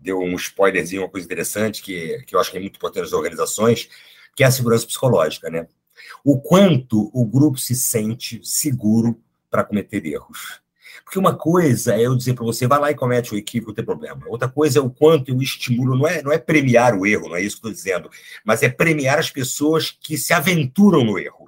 deu 0.05 0.19
um 0.19 0.35
spoilerzinho, 0.35 1.01
uma 1.01 1.09
coisa 1.09 1.25
interessante 1.25 1.81
que, 1.81 2.23
que 2.25 2.35
eu 2.35 2.39
acho 2.39 2.51
que 2.51 2.57
é 2.57 2.59
muito 2.61 2.77
importante 2.77 3.03
nas 3.03 3.13
organizações, 3.13 3.89
que 4.35 4.43
é 4.43 4.47
a 4.47 4.51
segurança 4.51 4.85
psicológica, 4.85 5.49
né? 5.49 5.67
O 6.23 6.39
quanto 6.39 7.09
o 7.13 7.25
grupo 7.25 7.57
se 7.57 7.75
sente 7.75 8.39
seguro 8.43 9.19
para 9.49 9.63
cometer 9.63 10.05
erros. 10.05 10.61
Porque 11.03 11.19
uma 11.19 11.35
coisa 11.35 11.95
é 11.95 12.01
eu 12.01 12.15
dizer 12.15 12.33
para 12.33 12.43
você, 12.43 12.67
vai 12.67 12.79
lá 12.79 12.91
e 12.91 12.95
comete 12.95 13.33
o 13.33 13.37
equívoco, 13.37 13.71
não 13.71 13.75
tem 13.75 13.85
problema. 13.85 14.21
Outra 14.27 14.47
coisa 14.47 14.79
é 14.79 14.81
o 14.81 14.89
quanto 14.89 15.29
eu 15.29 15.41
estimulo, 15.41 15.97
não 15.97 16.07
é, 16.07 16.21
não 16.21 16.31
é 16.31 16.37
premiar 16.37 16.95
o 16.95 17.05
erro, 17.05 17.29
não 17.29 17.35
é 17.35 17.41
isso 17.41 17.55
que 17.55 17.67
estou 17.67 17.71
dizendo, 17.71 18.09
mas 18.43 18.63
é 18.63 18.69
premiar 18.69 19.19
as 19.19 19.29
pessoas 19.29 19.91
que 19.91 20.17
se 20.17 20.33
aventuram 20.33 21.03
no 21.03 21.19
erro. 21.19 21.45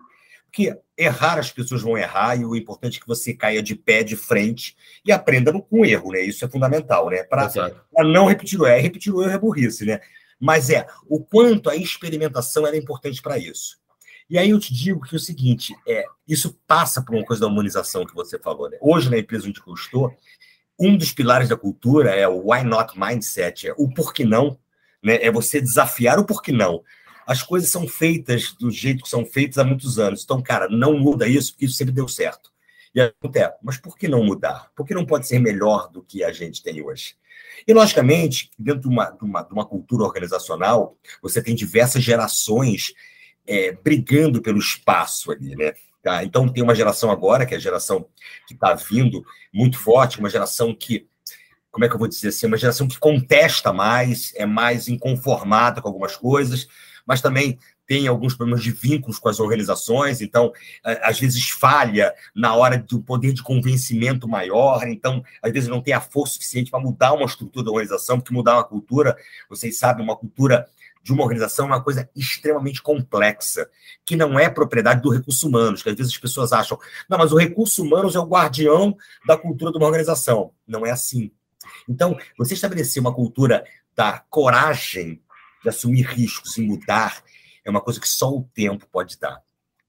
Porque 0.48 0.76
errar 0.98 1.38
as 1.38 1.52
pessoas 1.52 1.82
vão 1.82 1.98
errar 1.98 2.36
e 2.36 2.44
o 2.44 2.56
importante 2.56 2.98
é 2.98 3.02
que 3.02 3.08
você 3.08 3.34
caia 3.34 3.62
de 3.62 3.76
pé, 3.76 4.02
de 4.02 4.16
frente 4.16 4.76
e 5.06 5.12
aprenda 5.12 5.54
com 5.54 5.82
o 5.82 5.86
erro, 5.86 6.12
né? 6.12 6.22
Isso 6.22 6.44
é 6.44 6.50
fundamental, 6.50 7.10
né? 7.10 7.24
Para 7.24 7.52
não 8.04 8.26
repetir 8.26 8.60
o 8.60 8.66
erro. 8.66 8.82
Repetir 8.82 9.14
o 9.14 9.22
erro 9.22 9.32
é 9.32 9.38
burrice, 9.38 9.86
né? 9.86 10.00
Mas 10.40 10.70
é 10.70 10.88
o 11.08 11.24
quanto 11.24 11.70
a 11.70 11.76
experimentação 11.76 12.66
é 12.66 12.76
importante 12.76 13.22
para 13.22 13.38
isso. 13.38 13.78
E 14.30 14.38
aí 14.38 14.50
eu 14.50 14.60
te 14.60 14.74
digo 14.74 15.02
que 15.02 15.16
é 15.16 15.18
o 15.18 15.20
seguinte, 15.20 15.74
é, 15.88 16.04
isso 16.28 16.60
passa 16.68 17.02
por 17.02 17.16
uma 17.16 17.24
coisa 17.24 17.42
da 17.42 17.48
humanização 17.48 18.06
que 18.06 18.14
você 18.14 18.38
falou. 18.38 18.70
Né? 18.70 18.78
Hoje, 18.82 19.10
na 19.10 19.18
empresa 19.18 19.48
onde 19.48 19.62
eu 19.66 19.74
estou, 19.74 20.14
um 20.78 20.98
dos 20.98 21.14
pilares 21.14 21.48
da 21.48 21.56
cultura 21.56 22.12
é 22.12 22.28
o 22.28 22.52
why 22.52 22.64
not 22.64 23.00
mindset, 23.00 23.70
é 23.70 23.74
o 23.78 23.90
por 23.90 24.14
que 24.14 24.26
não, 24.26 24.60
né? 25.02 25.16
é 25.22 25.32
você 25.32 25.62
desafiar 25.62 26.20
o 26.20 26.26
por 26.26 26.42
que 26.42 26.52
não 26.52 26.84
as 27.28 27.44
coisas 27.44 27.70
são 27.70 27.86
feitas 27.86 28.54
do 28.54 28.72
jeito 28.72 29.04
que 29.04 29.10
são 29.10 29.26
feitas 29.26 29.58
há 29.58 29.64
muitos 29.66 30.00
anos. 30.00 30.24
Então, 30.24 30.42
cara, 30.42 30.70
não 30.70 30.98
muda 30.98 31.28
isso, 31.28 31.52
porque 31.52 31.66
isso 31.66 31.76
sempre 31.76 31.94
deu 31.94 32.08
certo. 32.08 32.50
E 32.96 33.02
até, 33.02 33.54
mas 33.62 33.78
por 33.78 33.98
que 33.98 34.08
não 34.08 34.24
mudar? 34.24 34.72
Por 34.74 34.88
que 34.88 34.94
não 34.94 35.06
pode 35.06 35.28
ser 35.28 35.38
melhor 35.38 35.92
do 35.92 36.02
que 36.02 36.24
a 36.24 36.32
gente 36.32 36.64
tem 36.64 36.82
hoje? 36.82 37.16
E, 37.68 37.74
logicamente, 37.74 38.50
dentro 38.58 38.84
de 38.84 38.88
uma, 38.88 39.10
de 39.12 39.26
uma, 39.26 39.42
de 39.44 39.52
uma 39.52 39.66
cultura 39.66 40.06
organizacional, 40.06 40.98
você 41.22 41.42
tem 41.42 41.54
diversas 41.54 42.02
gerações 42.02 42.94
é, 43.46 43.74
brigando 43.74 44.42
pelo 44.42 44.58
espaço 44.58 45.30
ali, 45.30 45.54
né? 45.54 45.74
Tá? 46.02 46.24
Então, 46.24 46.48
tem 46.48 46.64
uma 46.64 46.74
geração 46.74 47.12
agora, 47.12 47.46
que 47.46 47.54
é 47.54 47.58
a 47.58 47.60
geração 47.60 48.08
que 48.48 48.54
está 48.54 48.74
vindo 48.74 49.22
muito 49.54 49.78
forte, 49.78 50.20
uma 50.20 50.30
geração 50.30 50.74
que, 50.74 51.06
como 51.70 51.84
é 51.84 51.90
que 51.90 51.96
eu 51.96 52.00
vou 52.00 52.08
dizer 52.08 52.30
assim, 52.30 52.48
uma 52.48 52.56
geração 52.56 52.88
que 52.88 52.98
contesta 52.98 53.74
mais, 53.74 54.34
é 54.36 54.46
mais 54.46 54.88
inconformada 54.88 55.82
com 55.82 55.90
algumas 55.90 56.16
coisas, 56.16 56.70
mas 57.08 57.22
também 57.22 57.58
tem 57.88 58.06
alguns 58.06 58.36
problemas 58.36 58.62
de 58.62 58.72
vínculos 58.72 59.18
com 59.18 59.30
as 59.30 59.40
organizações, 59.40 60.22
então, 60.22 60.52
às 60.84 61.18
vezes 61.20 61.50
falha 61.50 62.14
na 62.36 62.54
hora 62.54 62.78
do 62.78 63.02
poder 63.02 63.32
de 63.32 63.42
convencimento 63.42 64.28
maior, 64.28 64.86
então, 64.88 65.24
às 65.42 65.52
vezes 65.54 65.70
não 65.70 65.82
tem 65.82 65.94
a 65.94 66.02
força 66.02 66.34
suficiente 66.34 66.70
para 66.70 66.82
mudar 66.82 67.14
uma 67.14 67.26
estrutura 67.26 67.66
da 67.66 67.72
organização, 67.72 68.20
porque 68.20 68.34
mudar 68.34 68.56
uma 68.56 68.64
cultura, 68.66 69.16
vocês 69.50 69.80
sabem, 69.80 70.04
uma 70.04 70.18
cultura 70.18 70.68
de 71.02 71.14
uma 71.14 71.24
organização 71.24 71.68
é 71.68 71.70
uma 71.70 71.82
coisa 71.82 72.10
extremamente 72.14 72.82
complexa, 72.82 73.70
que 74.06 74.18
não 74.18 74.38
é 74.38 74.50
propriedade 74.50 75.02
do 75.02 75.10
recurso 75.10 75.48
humano, 75.48 75.78
que 75.78 75.90
às 75.90 75.96
vezes 75.96 76.12
as 76.12 76.20
pessoas 76.20 76.52
acham, 76.52 76.78
não, 77.10 77.18
mas 77.18 77.32
o 77.32 77.38
recurso 77.38 77.82
humano 77.82 78.12
é 78.14 78.20
o 78.20 78.26
guardião 78.26 78.98
da 79.26 79.38
cultura 79.38 79.72
de 79.72 79.78
uma 79.78 79.88
organização. 79.88 80.52
Não 80.68 80.86
é 80.86 80.92
assim. 80.92 81.32
Então, 81.88 82.18
você 82.38 82.56
estabelecer 82.56 83.00
uma 83.02 83.14
cultura 83.14 83.64
da 83.96 84.20
coragem 84.30 85.22
de 85.68 85.76
assumir 85.76 86.06
riscos 86.06 86.58
e 86.58 86.62
mudar, 86.62 87.22
é 87.64 87.70
uma 87.70 87.82
coisa 87.82 88.00
que 88.00 88.08
só 88.08 88.30
o 88.30 88.50
tempo 88.54 88.88
pode 88.92 89.20
dar. 89.20 89.42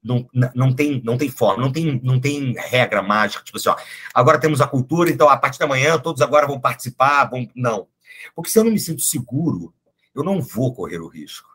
Não, 0.02 0.28
não, 0.54 0.72
tem, 0.72 1.02
não 1.04 1.18
tem 1.18 1.28
forma, 1.28 1.62
não 1.62 1.72
tem, 1.72 2.00
não 2.02 2.20
tem 2.20 2.54
regra 2.56 3.02
mágica, 3.02 3.42
tipo 3.42 3.58
assim, 3.58 3.68
ó, 3.68 3.76
agora 4.14 4.38
temos 4.38 4.60
a 4.60 4.66
cultura, 4.66 5.10
então 5.10 5.28
a 5.28 5.36
partir 5.36 5.58
da 5.58 5.66
manhã 5.66 5.98
todos 5.98 6.22
agora 6.22 6.46
vão 6.46 6.60
participar, 6.60 7.24
vão... 7.24 7.48
Não. 7.54 7.88
Porque 8.34 8.50
se 8.50 8.58
eu 8.58 8.64
não 8.64 8.70
me 8.70 8.78
sinto 8.78 9.02
seguro, 9.02 9.74
eu 10.14 10.22
não 10.22 10.40
vou 10.40 10.74
correr 10.74 10.98
o 10.98 11.08
risco. 11.08 11.48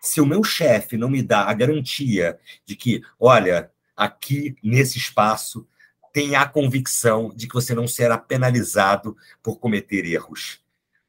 Se 0.00 0.20
o 0.20 0.26
meu 0.26 0.44
chefe 0.44 0.96
não 0.96 1.08
me 1.08 1.22
dá 1.22 1.44
a 1.44 1.54
garantia 1.54 2.38
de 2.66 2.76
que, 2.76 3.02
olha, 3.18 3.70
aqui 3.96 4.56
nesse 4.62 4.98
espaço 4.98 5.66
tem 6.12 6.36
a 6.36 6.46
convicção 6.46 7.32
de 7.34 7.48
que 7.48 7.54
você 7.54 7.74
não 7.74 7.88
será 7.88 8.18
penalizado 8.18 9.16
por 9.42 9.58
cometer 9.58 10.04
erros, 10.04 10.63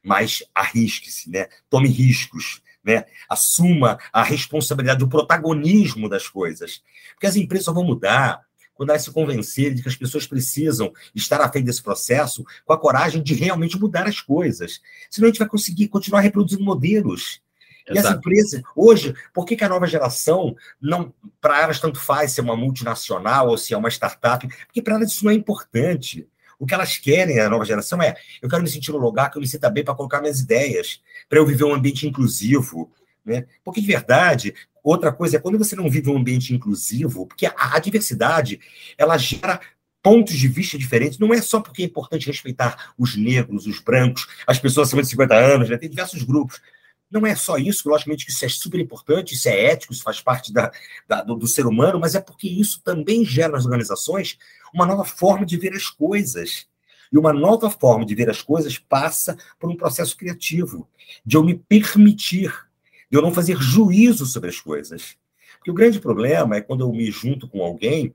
mas 0.06 0.44
arrisque-se, 0.54 1.28
né? 1.28 1.48
Tome 1.68 1.88
riscos, 1.88 2.62
né? 2.84 3.06
Assuma 3.28 3.98
a 4.12 4.22
responsabilidade 4.22 5.00
do 5.00 5.08
protagonismo 5.08 6.08
das 6.08 6.28
coisas, 6.28 6.80
porque 7.14 7.26
as 7.26 7.34
empresas 7.34 7.74
vão 7.74 7.82
mudar 7.82 8.40
quando 8.72 8.90
elas 8.90 9.02
se 9.02 9.10
convencerem 9.10 9.74
de 9.74 9.82
que 9.82 9.88
as 9.88 9.96
pessoas 9.96 10.24
precisam 10.24 10.92
estar 11.12 11.40
à 11.40 11.50
frente 11.50 11.64
desse 11.64 11.82
processo 11.82 12.44
com 12.64 12.72
a 12.72 12.78
coragem 12.78 13.20
de 13.20 13.34
realmente 13.34 13.76
mudar 13.80 14.06
as 14.06 14.20
coisas. 14.20 14.80
Senão 15.10 15.26
a 15.26 15.30
gente 15.30 15.40
vai 15.40 15.48
conseguir 15.48 15.88
continuar 15.88 16.20
reproduzindo 16.20 16.62
modelos. 16.62 17.40
E 17.88 17.98
Exato. 17.98 18.08
as 18.08 18.14
empresas, 18.14 18.62
hoje, 18.76 19.12
por 19.34 19.44
que, 19.44 19.56
que 19.56 19.64
a 19.64 19.68
nova 19.68 19.88
geração 19.88 20.54
não, 20.80 21.12
para 21.40 21.62
elas 21.62 21.80
tanto 21.80 21.98
faz 21.98 22.32
se 22.32 22.40
é 22.40 22.44
uma 22.44 22.56
multinacional 22.56 23.48
ou 23.48 23.58
se 23.58 23.74
é 23.74 23.76
uma 23.76 23.88
startup? 23.88 24.46
Porque 24.66 24.82
para 24.82 24.94
elas 24.94 25.10
isso 25.10 25.24
não 25.24 25.32
é 25.32 25.34
importante. 25.34 26.28
O 26.58 26.66
que 26.66 26.74
elas 26.74 26.96
querem, 26.98 27.38
a 27.38 27.50
nova 27.50 27.64
geração, 27.64 28.00
é: 28.02 28.16
eu 28.40 28.48
quero 28.48 28.62
me 28.62 28.68
sentir 28.68 28.92
no 28.92 28.98
lugar 28.98 29.30
que 29.30 29.36
eu 29.36 29.40
me 29.40 29.48
sinta 29.48 29.68
bem 29.68 29.84
para 29.84 29.94
colocar 29.94 30.20
minhas 30.20 30.40
ideias, 30.40 31.00
para 31.28 31.38
eu 31.38 31.46
viver 31.46 31.64
um 31.64 31.74
ambiente 31.74 32.06
inclusivo. 32.06 32.90
Né? 33.24 33.46
Porque, 33.64 33.80
de 33.80 33.86
verdade, 33.86 34.54
outra 34.82 35.12
coisa 35.12 35.36
é 35.36 35.40
quando 35.40 35.58
você 35.58 35.74
não 35.74 35.90
vive 35.90 36.08
um 36.08 36.16
ambiente 36.16 36.54
inclusivo, 36.54 37.26
porque 37.26 37.46
a, 37.46 37.54
a 37.56 37.78
diversidade 37.78 38.60
ela 38.96 39.18
gera 39.18 39.60
pontos 40.06 40.34
de 40.34 40.46
vista 40.46 40.78
diferentes. 40.78 41.18
Não 41.18 41.34
é 41.34 41.42
só 41.42 41.60
porque 41.60 41.82
é 41.82 41.84
importante 41.84 42.28
respeitar 42.28 42.92
os 42.96 43.16
negros, 43.16 43.66
os 43.66 43.80
brancos, 43.80 44.28
as 44.46 44.56
pessoas 44.56 44.86
acima 44.86 45.02
de 45.02 45.08
50 45.08 45.34
anos, 45.34 45.68
né? 45.68 45.76
tem 45.76 45.90
diversos 45.90 46.22
grupos. 46.22 46.60
Não 47.16 47.26
é 47.26 47.34
só 47.34 47.56
isso, 47.56 47.88
logicamente 47.88 48.26
que 48.26 48.30
isso 48.30 48.44
é 48.44 48.48
super 48.48 48.78
importante, 48.78 49.34
isso 49.34 49.48
é 49.48 49.64
ético, 49.64 49.92
isso 49.92 50.02
faz 50.02 50.20
parte 50.20 50.52
da, 50.52 50.70
da 51.08 51.22
do, 51.22 51.34
do, 51.34 51.46
ser 51.46 51.66
humano, 51.66 51.98
mas 51.98 52.14
é 52.14 52.20
porque 52.20 52.48
isso 52.48 52.82
também 52.82 53.24
gera 53.24 53.52
nas 53.52 53.64
organizações 53.64 54.38
uma 54.72 54.84
nova 54.84 55.04
forma 55.04 55.46
de 55.46 55.56
ver 55.56 55.72
as 55.72 55.88
coisas. 55.88 56.66
E 57.12 57.16
uma 57.16 57.32
nova 57.32 57.70
forma 57.70 58.04
de 58.04 58.14
ver 58.14 58.28
as 58.28 58.42
coisas 58.42 58.78
passa 58.78 59.36
por 59.58 59.70
um 59.70 59.76
processo 59.76 60.16
criativo, 60.16 60.88
de 61.24 61.36
eu 61.36 61.42
me 61.42 61.54
permitir 61.54 62.52
de 63.10 63.16
eu 63.16 63.22
não 63.22 63.32
fazer 63.32 63.56
juízo 63.56 64.26
sobre 64.26 64.50
as 64.50 64.60
coisas. 64.60 65.16
Porque 65.58 65.70
o 65.70 65.74
grande 65.74 66.00
problema 66.00 66.56
é 66.56 66.60
quando 66.60 66.82
eu 66.82 66.92
me 66.92 67.10
junto 67.10 67.48
com 67.48 67.62
alguém 67.62 68.14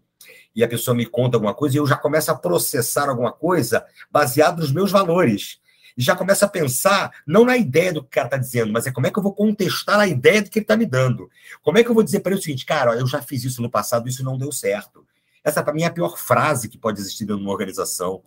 e 0.56 0.64
a 0.64 0.68
pessoa 0.68 0.96
me 0.96 1.06
conta 1.06 1.38
alguma 1.38 1.54
coisa 1.54 1.76
e 1.76 1.80
eu 1.80 1.88
já 1.88 1.96
começo 1.96 2.30
a 2.30 2.36
processar 2.36 3.10
alguma 3.10 3.32
coisa 3.32 3.86
baseado 4.12 4.60
nos 4.60 4.72
meus 4.72 4.92
valores. 4.92 5.61
Já 5.98 6.16
começo 6.16 6.46
a 6.46 6.48
pensar, 6.48 7.12
não 7.26 7.46
na 7.46 7.58
ideia 7.58 7.94
do 7.94 8.02
que 8.02 8.08
o 8.08 8.12
cara 8.12 8.28
está 8.28 8.38
dizendo, 8.38 8.72
mas 8.72 8.88
é 8.88 8.92
como 8.92 9.08
é 9.08 9.12
que 9.12 9.20
eu 9.20 9.24
vou 9.24 9.34
contestar 9.34 10.00
a 10.00 10.08
ideia 10.08 10.42
do 10.42 10.50
que 10.50 10.60
ele 10.60 10.64
está 10.64 10.78
me 10.78 10.86
dando. 10.86 11.30
Como 11.62 11.78
é 11.78 11.84
que 11.84 11.90
eu 11.90 11.94
vou 11.94 12.04
dizer 12.04 12.22
para 12.22 12.32
ele 12.32 12.40
o 12.40 12.44
seguinte, 12.44 12.66
cara, 12.66 12.96
eu 12.96 13.08
já 13.08 13.22
fiz 13.22 13.44
isso 13.44 13.62
no 13.62 13.70
passado, 13.70 14.08
isso 14.08 14.24
não 14.24 14.38
deu 14.38 14.52
certo. 14.52 15.06
Essa, 15.44 15.64
para 15.64 15.74
mim, 15.74 15.84
é 15.84 15.86
a 15.86 15.92
pior 15.92 16.18
frase 16.18 16.70
que 16.70 16.78
pode 16.78 17.00
existir 17.00 17.26
dentro 17.26 17.38
de 17.38 17.44
uma 17.44 17.52
organização. 17.52 18.22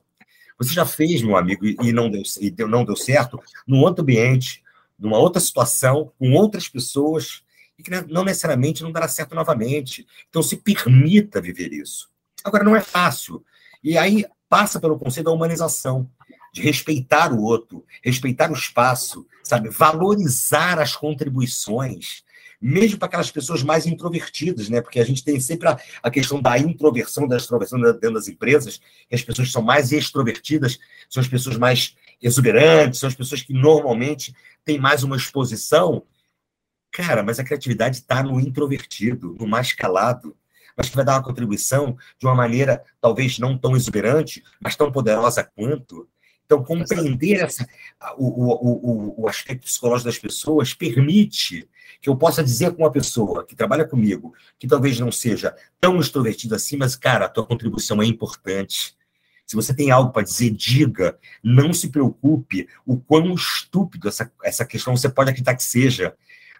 Você 0.58 0.72
já 0.72 0.84
fez, 0.84 1.22
meu 1.22 1.36
amigo, 1.36 1.64
e 1.66 1.92
não 1.92 2.10
deu, 2.10 2.22
e 2.40 2.50
não 2.64 2.84
deu 2.84 2.96
certo, 2.96 3.40
num 3.66 3.80
outro 3.80 4.02
ambiente, 4.02 4.62
numa 4.98 5.18
outra 5.18 5.40
situação, 5.40 6.12
com 6.18 6.32
outras 6.32 6.68
pessoas, 6.68 7.42
e 7.78 7.82
que 7.82 7.90
não 7.90 8.24
necessariamente 8.24 8.82
não 8.82 8.92
dará 8.92 9.08
certo 9.08 9.34
novamente. 9.34 10.06
Então, 10.28 10.42
se 10.42 10.56
permita 10.56 11.40
viver 11.40 11.72
isso. 11.72 12.08
Agora, 12.44 12.62
não 12.62 12.76
é 12.76 12.80
fácil. 12.80 13.44
E 13.82 13.98
aí 13.98 14.24
passa 14.48 14.78
pelo 14.78 14.98
conceito 14.98 15.26
da 15.26 15.32
humanização, 15.32 16.08
de 16.54 16.62
respeitar 16.62 17.32
o 17.32 17.42
outro, 17.42 17.84
respeitar 18.00 18.48
o 18.48 18.54
espaço, 18.54 19.26
sabe? 19.42 19.70
Valorizar 19.70 20.78
as 20.78 20.94
contribuições, 20.94 22.22
mesmo 22.62 22.96
para 22.96 23.06
aquelas 23.06 23.28
pessoas 23.28 23.64
mais 23.64 23.86
introvertidas, 23.86 24.68
né? 24.68 24.80
Porque 24.80 25.00
a 25.00 25.04
gente 25.04 25.24
tem 25.24 25.40
sempre 25.40 25.66
a, 25.68 25.76
a 26.00 26.10
questão 26.12 26.40
da 26.40 26.56
introversão, 26.56 27.26
da 27.26 27.36
extroversão 27.36 27.80
dentro 27.80 28.14
das 28.14 28.28
empresas, 28.28 28.80
que 29.08 29.16
as 29.16 29.22
pessoas 29.22 29.48
que 29.48 29.52
são 29.52 29.62
mais 29.62 29.90
extrovertidas 29.90 30.78
são 31.10 31.20
as 31.20 31.26
pessoas 31.26 31.56
mais 31.56 31.96
exuberantes, 32.22 33.00
são 33.00 33.08
as 33.08 33.16
pessoas 33.16 33.42
que 33.42 33.52
normalmente 33.52 34.32
têm 34.64 34.78
mais 34.78 35.02
uma 35.02 35.16
exposição. 35.16 36.04
Cara, 36.92 37.24
mas 37.24 37.40
a 37.40 37.44
criatividade 37.44 37.96
está 37.96 38.22
no 38.22 38.38
introvertido, 38.38 39.34
no 39.40 39.48
mais 39.48 39.72
calado, 39.72 40.36
mas 40.76 40.88
que 40.88 40.94
vai 40.94 41.04
dar 41.04 41.14
uma 41.14 41.24
contribuição 41.24 41.98
de 42.16 42.26
uma 42.26 42.34
maneira 42.36 42.84
talvez 43.00 43.40
não 43.40 43.58
tão 43.58 43.74
exuberante, 43.74 44.40
mas 44.60 44.76
tão 44.76 44.92
poderosa 44.92 45.42
quanto. 45.42 46.08
Então, 46.44 46.62
compreender 46.62 47.40
essa, 47.40 47.66
o, 48.18 48.26
o, 48.26 49.22
o, 49.22 49.28
aspecto 49.28 49.64
psicológico 49.64 50.08
das 50.08 50.18
pessoas 50.18 50.74
permite 50.74 51.68
que 52.00 52.08
eu 52.08 52.16
possa 52.16 52.44
dizer 52.44 52.72
com 52.72 52.82
uma 52.82 52.92
pessoa 52.92 53.46
que 53.46 53.56
trabalha 53.56 53.86
comigo, 53.86 54.34
que 54.58 54.66
talvez 54.66 55.00
não 55.00 55.10
seja 55.10 55.54
tão 55.80 55.98
extrovertida 55.98 56.56
assim, 56.56 56.76
mas, 56.76 56.96
cara, 56.96 57.24
a 57.24 57.28
tua 57.28 57.46
contribuição 57.46 58.02
é 58.02 58.06
importante. 58.06 58.94
Se 59.46 59.56
você 59.56 59.74
tem 59.74 59.90
algo 59.90 60.12
para 60.12 60.22
dizer, 60.22 60.50
diga. 60.50 61.18
Não 61.42 61.72
se 61.72 61.88
preocupe 61.88 62.68
o 62.86 62.98
quão 62.98 63.34
estúpido 63.34 64.08
essa, 64.08 64.30
essa 64.42 64.64
questão 64.64 64.96
você 64.96 65.08
pode 65.08 65.30
acreditar 65.30 65.54
que 65.54 65.62
seja. 65.62 66.14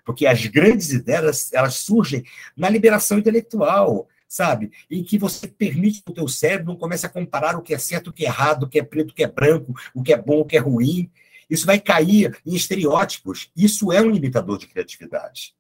Porque 0.05 0.27
as 0.27 0.45
grandes 0.47 0.93
ideias, 0.93 1.53
elas 1.53 1.75
surgem 1.77 2.25
na 2.57 2.69
liberação 2.69 3.19
intelectual, 3.19 4.09
sabe? 4.35 4.73
E 4.91 5.05
que 5.05 5.17
você 5.17 5.47
permite 5.47 6.03
que 6.03 6.11
o 6.11 6.15
teu 6.15 6.27
cérebro 6.27 6.67
não 6.67 6.77
comece 6.77 7.07
a 7.07 7.09
comparar 7.09 7.57
o 7.57 7.63
que 7.63 7.73
é 7.73 7.79
certo, 7.79 8.09
o 8.09 8.13
que 8.13 8.25
é 8.25 8.29
errado, 8.29 8.65
o 8.65 8.69
que 8.69 8.81
é 8.81 8.83
preto, 8.83 9.13
o 9.13 9.15
que 9.15 9.23
é 9.23 9.29
branco, 9.29 9.73
o 9.95 10.03
que 10.03 10.13
é 10.13 10.21
bom, 10.21 10.41
o 10.41 10.45
que 10.45 10.57
é 10.57 10.61
ruim. 10.61 11.09
Isso 11.49 11.65
vai 11.65 11.79
cair 11.79 12.37
em 12.45 12.53
estereótipos. 12.53 13.53
Isso 13.57 13.93
é 13.93 14.01
um 14.01 14.11
limitador 14.11 14.59
de 14.59 14.67
criatividade. 14.67 15.55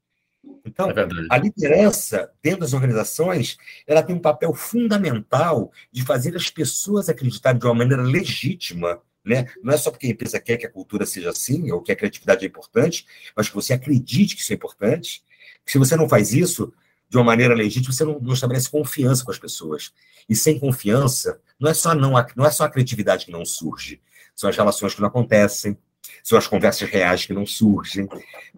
Então, 0.64 0.90
é 0.90 0.94
a 1.30 1.38
liderança 1.38 2.32
dentro 2.42 2.60
das 2.60 2.72
organizações, 2.72 3.56
ela 3.86 4.02
tem 4.02 4.16
um 4.16 4.20
papel 4.20 4.52
fundamental 4.52 5.70
de 5.92 6.02
fazer 6.02 6.34
as 6.34 6.50
pessoas 6.50 7.08
acreditarem 7.08 7.60
de 7.60 7.66
uma 7.66 7.74
maneira 7.74 8.02
legítima, 8.02 9.00
né? 9.24 9.46
Não 9.62 9.72
é 9.72 9.76
só 9.76 9.92
porque 9.92 10.08
a 10.08 10.10
empresa 10.10 10.40
quer 10.40 10.56
que 10.56 10.66
a 10.66 10.70
cultura 10.70 11.06
seja 11.06 11.30
assim, 11.30 11.70
ou 11.70 11.80
que 11.80 11.92
a 11.92 11.96
criatividade 11.96 12.44
é 12.44 12.48
importante, 12.48 13.06
mas 13.36 13.48
que 13.48 13.54
você 13.54 13.72
acredite 13.72 14.34
que 14.34 14.42
isso 14.42 14.52
é 14.52 14.56
importante. 14.56 15.22
Se 15.64 15.78
você 15.78 15.94
não 15.96 16.08
faz 16.08 16.32
isso 16.32 16.72
de 17.08 17.16
uma 17.16 17.24
maneira 17.24 17.54
legítima, 17.54 17.92
você 17.92 18.04
não, 18.04 18.18
não 18.20 18.34
estabelece 18.34 18.70
confiança 18.70 19.24
com 19.24 19.30
as 19.30 19.38
pessoas. 19.38 19.92
E 20.28 20.34
sem 20.34 20.58
confiança, 20.58 21.40
não 21.58 21.70
é 21.70 21.74
só 21.74 21.94
não, 21.94 22.12
não 22.36 22.46
é 22.46 22.50
só 22.50 22.64
a 22.64 22.70
criatividade 22.70 23.26
que 23.26 23.32
não 23.32 23.44
surge, 23.44 24.00
são 24.34 24.50
as 24.50 24.56
relações 24.56 24.94
que 24.94 25.00
não 25.00 25.08
acontecem, 25.08 25.78
são 26.22 26.38
as 26.38 26.46
conversas 26.46 26.88
reais 26.88 27.26
que 27.26 27.32
não 27.32 27.46
surgem, 27.46 28.08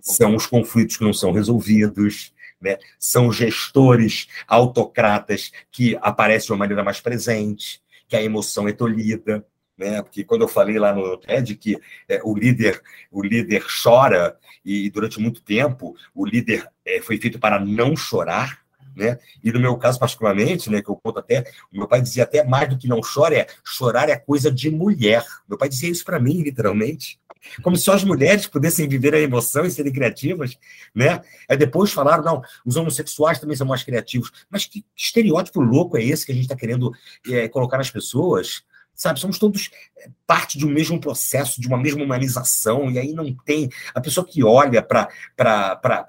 são 0.00 0.34
os 0.34 0.46
conflitos 0.46 0.96
que 0.96 1.04
não 1.04 1.12
são 1.12 1.32
resolvidos, 1.32 2.32
né? 2.60 2.78
são 2.98 3.32
gestores 3.32 4.28
autocratas 4.46 5.52
que 5.70 5.98
aparecem 6.00 6.46
de 6.46 6.52
uma 6.52 6.58
maneira 6.58 6.84
mais 6.84 7.00
presente, 7.00 7.82
que 8.08 8.16
a 8.16 8.22
emoção 8.22 8.68
é 8.68 8.72
tolhida. 8.72 9.44
Né? 9.76 10.00
Porque 10.02 10.24
quando 10.24 10.42
eu 10.42 10.48
falei 10.48 10.78
lá 10.78 10.94
no 10.94 11.18
TED 11.18 11.56
que 11.56 11.78
é, 12.08 12.20
o 12.24 12.34
líder 12.34 12.80
o 13.10 13.22
líder 13.22 13.62
chora 13.82 14.38
e 14.64 14.88
durante 14.88 15.20
muito 15.20 15.42
tempo 15.42 15.94
o 16.14 16.24
líder 16.24 16.66
é, 16.86 17.00
foi 17.02 17.18
feito 17.18 17.38
para 17.38 17.58
não 17.58 17.96
chorar, 17.96 18.64
né? 18.96 19.18
E 19.44 19.52
no 19.52 19.60
meu 19.60 19.76
caso, 19.76 19.98
particularmente, 19.98 20.70
né, 20.70 20.80
que 20.80 20.88
eu 20.88 20.96
conto 20.96 21.18
até, 21.18 21.44
o 21.70 21.76
meu 21.76 21.86
pai 21.86 22.00
dizia 22.00 22.22
até 22.22 22.42
mais 22.42 22.68
do 22.70 22.78
que 22.78 22.88
não 22.88 23.00
chora, 23.02 23.36
é 23.36 23.46
chorar 23.62 24.08
é 24.08 24.16
coisa 24.16 24.50
de 24.50 24.70
mulher. 24.70 25.22
Meu 25.46 25.58
pai 25.58 25.68
dizia 25.68 25.90
isso 25.90 26.04
para 26.04 26.18
mim, 26.18 26.40
literalmente. 26.42 27.20
Como 27.62 27.76
se 27.76 27.84
só 27.84 27.92
as 27.92 28.02
mulheres 28.02 28.46
pudessem 28.46 28.88
viver 28.88 29.14
a 29.14 29.20
emoção 29.20 29.64
e 29.64 29.70
serem 29.70 29.92
criativas, 29.92 30.58
né? 30.94 31.20
Aí 31.48 31.56
depois 31.56 31.92
falaram, 31.92 32.24
não, 32.24 32.42
os 32.64 32.76
homossexuais 32.76 33.38
também 33.38 33.56
são 33.56 33.66
mais 33.66 33.82
criativos. 33.82 34.32
Mas 34.50 34.64
que 34.64 34.84
estereótipo 34.96 35.60
louco 35.60 35.96
é 35.96 36.02
esse 36.02 36.24
que 36.24 36.32
a 36.32 36.34
gente 36.34 36.44
está 36.44 36.56
querendo 36.56 36.90
é, 37.28 37.48
colocar 37.48 37.76
nas 37.76 37.90
pessoas? 37.90 38.64
Sabe? 38.96 39.20
Somos 39.20 39.38
todos 39.38 39.70
é, 39.98 40.08
parte 40.26 40.58
de 40.58 40.66
um 40.66 40.70
mesmo 40.70 40.98
processo, 40.98 41.60
de 41.60 41.68
uma 41.68 41.76
mesma 41.76 42.02
humanização, 42.02 42.90
e 42.90 42.98
aí 42.98 43.12
não 43.12 43.32
tem. 43.32 43.68
A 43.94 44.00
pessoa 44.00 44.26
que 44.26 44.42
olha 44.42 44.82
para 44.82 45.10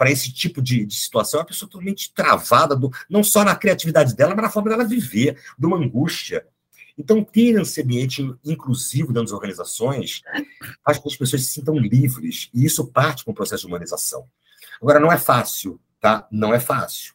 esse 0.06 0.32
tipo 0.32 0.62
de, 0.62 0.86
de, 0.86 0.96
situação 0.96 1.40
é 1.40 1.42
uma 1.42 1.48
pessoa 1.48 1.70
totalmente 1.70 2.14
travada, 2.14 2.76
do, 2.76 2.90
não 3.10 3.24
só 3.24 3.44
na 3.44 3.56
criatividade 3.56 4.16
dela, 4.16 4.34
mas 4.34 4.44
na 4.44 4.50
forma 4.50 4.70
dela 4.70 4.86
viver, 4.86 5.38
de 5.60 5.66
uma 5.66 5.78
angústia. 5.78 6.46
Então, 6.98 7.24
ter 7.24 7.62
esse 7.62 7.82
ambiente 7.82 8.24
inclusivo 8.44 9.10
dentro 9.10 9.26
das 9.26 9.32
organizações 9.32 10.24
faz 10.84 10.98
com 10.98 11.04
que 11.04 11.14
as 11.14 11.18
pessoas 11.18 11.46
se 11.46 11.52
sintam 11.52 11.78
livres, 11.78 12.50
e 12.54 12.66
isso 12.66 12.88
parte 12.88 13.24
com 13.24 13.32
o 13.32 13.36
processo 13.36 13.62
de 13.62 13.68
humanização. 13.68 14.26
Agora, 14.82 15.00
não 15.00 15.12
é 15.12 15.18
fácil, 15.18 15.80
tá? 16.00 16.28
Não 16.32 16.54
é 16.54 16.60
fácil. 16.60 17.14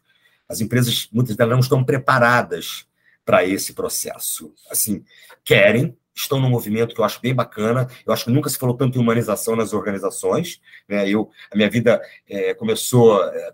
As 0.48 0.60
empresas, 0.60 1.08
muitas 1.12 1.34
delas, 1.34 1.52
não 1.52 1.60
estão 1.60 1.82
preparadas 1.82 2.86
para 3.24 3.44
esse 3.44 3.72
processo. 3.72 4.52
Assim, 4.70 5.04
querem, 5.44 5.96
estão 6.14 6.40
num 6.40 6.50
movimento 6.50 6.94
que 6.94 7.00
eu 7.00 7.04
acho 7.04 7.20
bem 7.20 7.34
bacana. 7.34 7.88
Eu 8.06 8.12
acho 8.12 8.24
que 8.24 8.30
nunca 8.30 8.48
se 8.50 8.58
falou 8.58 8.76
tanto 8.76 8.98
em 8.98 9.00
humanização 9.00 9.56
nas 9.56 9.72
organizações. 9.72 10.60
Né? 10.88 11.08
Eu, 11.08 11.30
a 11.50 11.56
minha 11.56 11.70
vida 11.70 12.00
é, 12.28 12.54
começou, 12.54 13.22
é, 13.24 13.52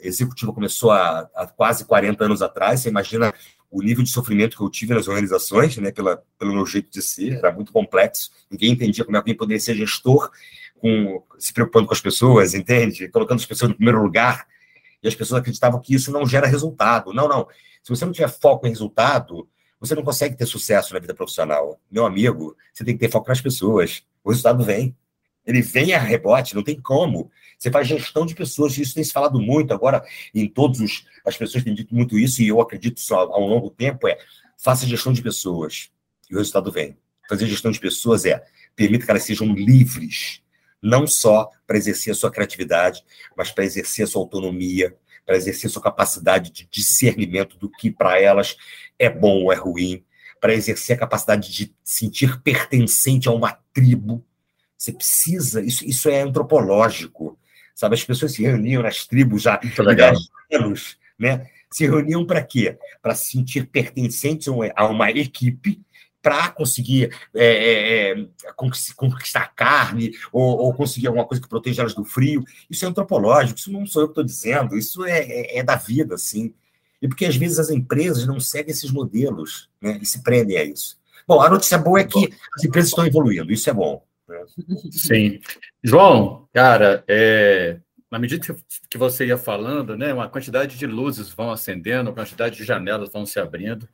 executiva 0.00 0.52
começou 0.52 0.90
há, 0.90 1.28
há, 1.34 1.46
quase 1.46 1.84
40 1.84 2.24
anos 2.24 2.42
atrás. 2.42 2.80
Você 2.80 2.88
imagina 2.88 3.32
o 3.70 3.82
nível 3.82 4.02
de 4.02 4.10
sofrimento 4.10 4.56
que 4.56 4.62
eu 4.62 4.70
tive 4.70 4.94
nas 4.94 5.08
organizações, 5.08 5.76
né? 5.76 5.90
Pela, 5.90 6.22
pelo 6.38 6.54
meu 6.54 6.64
jeito 6.64 6.90
de 6.90 7.02
ser, 7.02 7.34
era 7.34 7.52
muito 7.52 7.72
complexo. 7.72 8.30
Ninguém 8.50 8.72
entendia 8.72 9.04
como 9.04 9.16
é 9.16 9.20
alguém 9.20 9.34
poderia 9.34 9.60
ser 9.60 9.74
gestor 9.74 10.30
com 10.78 11.22
se 11.38 11.52
preocupando 11.52 11.86
com 11.86 11.92
as 11.92 12.00
pessoas, 12.00 12.54
entende? 12.54 13.08
Colocando 13.08 13.38
as 13.38 13.46
pessoas 13.46 13.70
no 13.70 13.74
primeiro 13.74 14.02
lugar. 14.02 14.46
E 15.02 15.08
as 15.08 15.14
pessoas 15.14 15.40
acreditavam 15.40 15.80
que 15.80 15.94
isso 15.94 16.10
não 16.10 16.26
gera 16.26 16.46
resultado. 16.46 17.12
Não, 17.12 17.28
não. 17.28 17.46
Se 17.82 17.90
você 17.90 18.04
não 18.04 18.12
tiver 18.12 18.28
foco 18.28 18.66
em 18.66 18.70
resultado, 18.70 19.48
você 19.80 19.94
não 19.94 20.02
consegue 20.02 20.36
ter 20.36 20.46
sucesso 20.46 20.92
na 20.92 21.00
vida 21.00 21.14
profissional. 21.14 21.80
Meu 21.90 22.04
amigo, 22.04 22.56
você 22.72 22.84
tem 22.84 22.94
que 22.94 23.00
ter 23.00 23.10
foco 23.10 23.28
nas 23.28 23.40
pessoas. 23.40 24.02
O 24.24 24.30
resultado 24.30 24.64
vem. 24.64 24.96
Ele 25.46 25.62
vem 25.62 25.94
a 25.94 25.98
rebote, 25.98 26.54
não 26.54 26.62
tem 26.62 26.78
como. 26.80 27.30
Você 27.58 27.70
faz 27.70 27.88
gestão 27.88 28.26
de 28.26 28.34
pessoas, 28.34 28.76
isso 28.76 28.94
tem 28.94 29.02
se 29.02 29.12
falado 29.12 29.40
muito 29.40 29.72
agora 29.72 30.04
em 30.34 30.46
todos 30.46 30.80
os. 30.80 31.06
As 31.24 31.36
pessoas 31.36 31.64
têm 31.64 31.74
dito 31.74 31.94
muito 31.94 32.18
isso, 32.18 32.42
e 32.42 32.48
eu 32.48 32.60
acredito 32.60 33.00
só 33.00 33.20
ao 33.20 33.46
longo 33.46 33.68
do 33.68 33.74
tempo: 33.74 34.06
é 34.06 34.18
faça 34.58 34.86
gestão 34.86 35.12
de 35.12 35.22
pessoas. 35.22 35.90
E 36.30 36.34
o 36.34 36.38
resultado 36.38 36.70
vem. 36.70 36.96
Fazer 37.28 37.46
gestão 37.46 37.70
de 37.70 37.80
pessoas 37.80 38.24
é 38.24 38.44
permita 38.76 39.04
que 39.04 39.10
elas 39.10 39.24
sejam 39.24 39.52
livres, 39.54 40.42
não 40.82 41.06
só 41.06 41.50
para 41.68 41.76
exercer 41.76 42.10
a 42.12 42.16
sua 42.16 42.30
criatividade, 42.30 43.04
mas 43.36 43.52
para 43.52 43.62
exercer 43.62 44.06
a 44.06 44.08
sua 44.08 44.22
autonomia, 44.22 44.96
para 45.26 45.36
exercer 45.36 45.68
a 45.68 45.72
sua 45.72 45.82
capacidade 45.82 46.50
de 46.50 46.66
discernimento 46.70 47.58
do 47.58 47.70
que 47.70 47.90
para 47.90 48.18
elas 48.18 48.56
é 48.98 49.10
bom 49.10 49.42
ou 49.44 49.52
é 49.52 49.56
ruim, 49.56 50.02
para 50.40 50.54
exercer 50.54 50.96
a 50.96 51.00
capacidade 51.00 51.52
de 51.52 51.76
sentir 51.84 52.40
pertencente 52.40 53.28
a 53.28 53.32
uma 53.32 53.52
tribo. 53.74 54.24
Você 54.78 54.92
precisa, 54.92 55.60
isso, 55.60 55.84
isso 55.84 56.08
é 56.08 56.22
antropológico, 56.22 57.38
sabe? 57.74 57.96
As 57.96 58.04
pessoas 58.04 58.32
se 58.32 58.42
reuniam 58.42 58.82
nas 58.82 59.06
tribos 59.06 59.42
já 59.42 59.54
há 59.54 59.60
anos, 60.56 60.96
né? 61.18 61.50
Se 61.70 61.84
reuniam 61.84 62.24
para 62.24 62.42
quê? 62.42 62.78
Para 63.02 63.14
se 63.14 63.32
sentir 63.32 63.66
pertencentes 63.66 64.48
a 64.74 64.86
uma 64.86 65.10
equipe 65.10 65.82
para 66.22 66.50
conseguir 66.50 67.14
é, 67.34 67.44
é, 67.44 68.20
é 68.20 68.26
conquistar 68.96 69.54
carne 69.54 70.12
ou, 70.32 70.58
ou, 70.58 70.74
conseguir 70.74 71.06
alguma 71.06 71.24
coisa 71.24 71.42
que 71.42 71.48
proteja 71.48 71.82
elas 71.82 71.94
do 71.94 72.04
frio. 72.04 72.44
Isso 72.68 72.84
é 72.84 72.88
antropológico, 72.88 73.58
isso 73.58 73.72
não 73.72 73.86
sou 73.86 74.02
eu 74.02 74.08
que 74.08 74.12
estou 74.12 74.24
dizendo, 74.24 74.76
isso 74.76 75.04
é, 75.04 75.20
é, 75.20 75.58
é, 75.58 75.62
da 75.62 75.76
vida, 75.76 76.14
assim. 76.14 76.54
E 77.00 77.08
porque 77.08 77.24
às 77.24 77.36
vezes 77.36 77.58
as 77.58 77.70
empresas 77.70 78.26
não 78.26 78.40
seguem 78.40 78.72
esses 78.72 78.90
modelos 78.90 79.68
né, 79.80 79.98
e 80.02 80.06
se 80.06 80.22
prendem 80.22 80.56
a 80.56 80.64
isso. 80.64 80.98
Bom, 81.26 81.40
a 81.40 81.48
notícia 81.48 81.78
boa 81.78 82.00
é 82.00 82.04
que 82.04 82.32
as 82.56 82.64
empresas 82.64 82.90
estão 82.90 83.06
evoluindo, 83.06 83.52
isso 83.52 83.70
é 83.70 83.72
bom. 83.72 84.02
Né? 84.28 84.44
Sim. 84.90 85.40
João, 85.84 86.48
cara, 86.52 87.04
é, 87.06 87.78
na 88.10 88.18
medida 88.18 88.54
que 88.90 88.98
você 88.98 89.26
ia 89.26 89.36
falando, 89.36 89.96
né, 89.96 90.12
uma 90.12 90.28
quantidade 90.28 90.76
de 90.76 90.86
luzes 90.86 91.28
vão 91.28 91.50
acendendo, 91.50 92.10
uma 92.10 92.16
quantidade 92.16 92.56
de 92.56 92.64
janelas 92.64 93.12
vão 93.12 93.26
se 93.26 93.38
abrindo. 93.38 93.88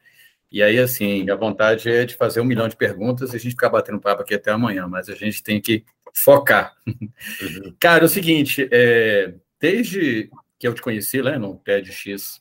E 0.55 0.63
aí, 0.63 0.79
assim, 0.79 1.29
a 1.29 1.35
vontade 1.35 1.91
é 1.91 2.05
de 2.05 2.15
fazer 2.15 2.41
um 2.41 2.45
milhão 2.45 2.69
de 2.69 2.77
perguntas 2.77 3.33
e 3.33 3.37
a 3.37 3.41
gente 3.41 3.51
ficar 3.51 3.71
batendo 3.71 3.99
papo 3.99 4.23
aqui 4.23 4.37
até 4.37 4.53
amanhã, 4.53 4.87
mas 4.87 5.09
a 5.09 5.15
gente 5.17 5.43
tem 5.43 5.61
que 5.61 5.85
focar. 6.15 6.77
Uhum. 6.87 7.75
Cara, 7.81 8.05
é 8.05 8.07
o 8.07 8.09
seguinte, 8.09 8.69
é, 8.71 9.35
desde 9.61 10.31
que 10.57 10.69
eu 10.69 10.73
te 10.73 10.81
conheci, 10.81 11.21
né, 11.21 11.39
no 11.39 11.57
TEDx 11.57 12.41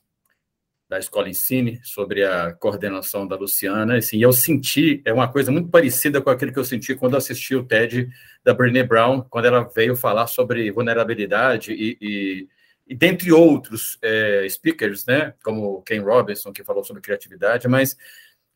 da 0.87 0.99
Escola 0.99 1.27
Ensine, 1.27 1.81
sobre 1.83 2.23
a 2.23 2.53
coordenação 2.53 3.27
da 3.27 3.35
Luciana, 3.35 3.97
assim, 3.97 4.21
eu 4.21 4.31
senti, 4.31 5.01
é 5.05 5.11
uma 5.11 5.27
coisa 5.27 5.51
muito 5.51 5.69
parecida 5.69 6.21
com 6.21 6.29
aquilo 6.29 6.53
que 6.53 6.59
eu 6.59 6.65
senti 6.65 6.93
quando 6.93 7.17
assisti 7.17 7.55
o 7.55 7.65
TED 7.65 8.07
da 8.43 8.53
Brené 8.53 8.83
Brown, 8.83 9.23
quando 9.27 9.45
ela 9.45 9.67
veio 9.75 9.95
falar 9.95 10.27
sobre 10.27 10.69
vulnerabilidade 10.69 11.73
e, 11.73 11.97
e 11.99 12.47
e 12.85 12.95
dentre 12.95 13.31
outros 13.31 13.97
é, 14.01 14.45
speakers, 14.49 15.05
né, 15.05 15.33
como 15.43 15.81
Ken 15.83 16.01
Robinson, 16.01 16.51
que 16.51 16.63
falou 16.63 16.83
sobre 16.83 17.01
criatividade, 17.01 17.67
mas 17.67 17.95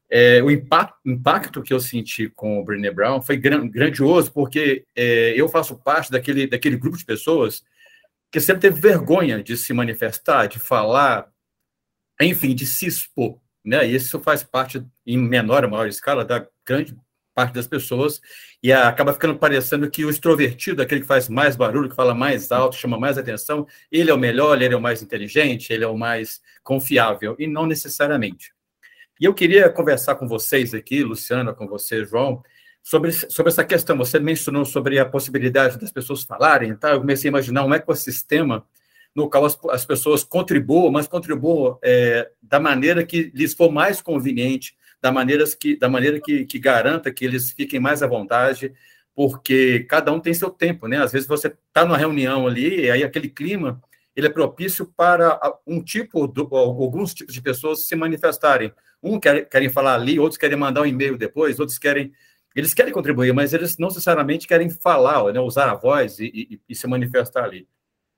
é, 0.09 0.41
o 0.41 0.49
impacto, 0.49 0.97
impacto, 1.05 1.61
que 1.61 1.73
eu 1.73 1.79
senti 1.79 2.29
com 2.29 2.59
o 2.59 2.63
Brené 2.63 2.91
Brown 2.91 3.21
foi 3.21 3.37
gran, 3.37 3.67
grandioso, 3.67 4.31
porque 4.31 4.85
é, 4.95 5.33
eu 5.35 5.49
faço 5.49 5.75
parte 5.77 6.11
daquele, 6.11 6.47
daquele 6.47 6.77
grupo 6.77 6.97
de 6.97 7.05
pessoas 7.05 7.63
que 8.31 8.39
sempre 8.39 8.61
teve 8.61 8.79
vergonha 8.79 9.41
de 9.41 9.57
se 9.57 9.73
manifestar, 9.73 10.47
de 10.47 10.59
falar, 10.59 11.29
enfim, 12.21 12.53
de 12.53 12.65
se 12.65 12.85
expor. 12.85 13.39
Né? 13.63 13.87
E 13.87 13.95
isso 13.95 14.19
faz 14.19 14.43
parte, 14.43 14.85
em 15.05 15.17
menor 15.17 15.63
ou 15.63 15.71
maior 15.71 15.87
escala, 15.87 16.23
da 16.23 16.47
grande 16.65 16.95
parte 17.37 17.53
das 17.53 17.67
pessoas, 17.67 18.19
e 18.63 18.73
acaba 18.73 19.13
ficando 19.13 19.37
parecendo 19.37 19.87
que 19.91 20.03
o 20.03 20.09
extrovertido, 20.09 20.81
aquele 20.81 21.01
que 21.01 21.07
faz 21.07 21.29
mais 21.29 21.55
barulho, 21.55 21.87
que 21.87 21.95
fala 21.95 22.15
mais 22.15 22.51
alto, 22.51 22.75
chama 22.75 22.99
mais 22.99 23.15
atenção, 23.15 23.67
ele 23.91 24.09
é 24.09 24.13
o 24.13 24.17
melhor, 24.17 24.59
ele 24.59 24.73
é 24.73 24.77
o 24.77 24.81
mais 24.81 25.03
inteligente, 25.03 25.71
ele 25.71 25.83
é 25.83 25.87
o 25.87 25.95
mais 25.95 26.41
confiável, 26.63 27.35
e 27.37 27.45
não 27.45 27.67
necessariamente. 27.67 28.51
E 29.21 29.25
eu 29.25 29.35
queria 29.35 29.69
conversar 29.69 30.15
com 30.15 30.27
vocês 30.27 30.73
aqui, 30.73 31.03
Luciana, 31.03 31.53
com 31.53 31.67
você, 31.67 32.03
João, 32.03 32.41
sobre, 32.81 33.11
sobre 33.11 33.51
essa 33.51 33.63
questão. 33.63 33.95
Você 33.97 34.19
mencionou 34.19 34.65
sobre 34.65 34.97
a 34.97 35.05
possibilidade 35.05 35.77
das 35.77 35.91
pessoas 35.91 36.23
falarem, 36.23 36.75
tá? 36.75 36.93
eu 36.93 37.01
comecei 37.01 37.29
a 37.29 37.33
imaginar 37.33 37.65
um 37.65 37.73
ecossistema 37.73 38.65
no 39.15 39.29
qual 39.29 39.45
as, 39.45 39.55
as 39.69 39.85
pessoas 39.85 40.23
contribuam, 40.23 40.91
mas 40.91 41.07
contribuam 41.07 41.77
é, 41.83 42.31
da 42.41 42.59
maneira 42.59 43.05
que 43.05 43.31
lhes 43.35 43.53
for 43.53 43.71
mais 43.71 44.01
conveniente, 44.01 44.75
da 45.01 45.11
maneira 45.11 45.43
que, 45.45 45.77
da 45.77 45.89
maneira 45.89 46.19
que, 46.19 46.45
que 46.45 46.59
garanta 46.59 47.11
que 47.11 47.25
eles 47.25 47.51
fiquem 47.51 47.79
mais 47.79 48.01
à 48.03 48.07
vontade, 48.07 48.73
porque 49.15 49.85
cada 49.89 50.11
um 50.11 50.19
tem 50.19 50.33
seu 50.33 50.49
tempo, 50.49 50.87
né? 50.87 50.97
Às 51.01 51.11
vezes 51.11 51.27
você 51.27 51.47
está 51.47 51.85
numa 51.85 51.97
reunião 51.97 52.47
ali, 52.47 52.85
e 52.85 52.91
aí 52.91 53.03
aquele 53.03 53.29
clima 53.29 53.81
ele 54.15 54.27
é 54.27 54.29
propício 54.29 54.91
para 54.97 55.39
um 55.65 55.81
tipo, 55.83 56.27
do, 56.27 56.47
alguns 56.55 57.13
tipos 57.13 57.33
de 57.33 57.41
pessoas 57.41 57.87
se 57.87 57.95
manifestarem. 57.95 58.73
Um 59.01 59.19
quer, 59.19 59.47
querem 59.47 59.69
falar 59.69 59.93
ali, 59.93 60.19
outros 60.19 60.39
querem 60.39 60.57
mandar 60.57 60.81
um 60.81 60.85
e-mail 60.85 61.17
depois, 61.17 61.59
outros 61.59 61.77
querem 61.77 62.11
eles 62.57 62.73
querem 62.73 62.91
contribuir, 62.91 63.31
mas 63.33 63.53
eles 63.53 63.77
não 63.77 63.89
necessariamente 63.89 64.47
querem 64.47 64.67
falar, 64.67 65.31
né, 65.31 65.39
usar 65.39 65.69
a 65.69 65.75
voz 65.75 66.17
e, 66.17 66.25
e, 66.25 66.61
e 66.67 66.75
se 66.75 66.87
manifestar 66.87 67.43
ali. 67.43 67.67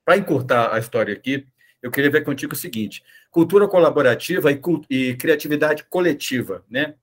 Para 0.02 0.16
encurtar 0.16 0.74
a 0.74 0.78
história 0.78 1.12
aqui, 1.12 1.46
eu 1.82 1.90
queria 1.90 2.10
ver 2.10 2.24
contigo 2.24 2.52
o 2.52 2.56
seguinte: 2.56 3.02
cultura 3.30 3.66
colaborativa 3.68 4.50
e, 4.50 4.60
e 4.90 5.16
criatividade 5.16 5.84
coletiva, 5.84 6.64
né? 6.68 6.94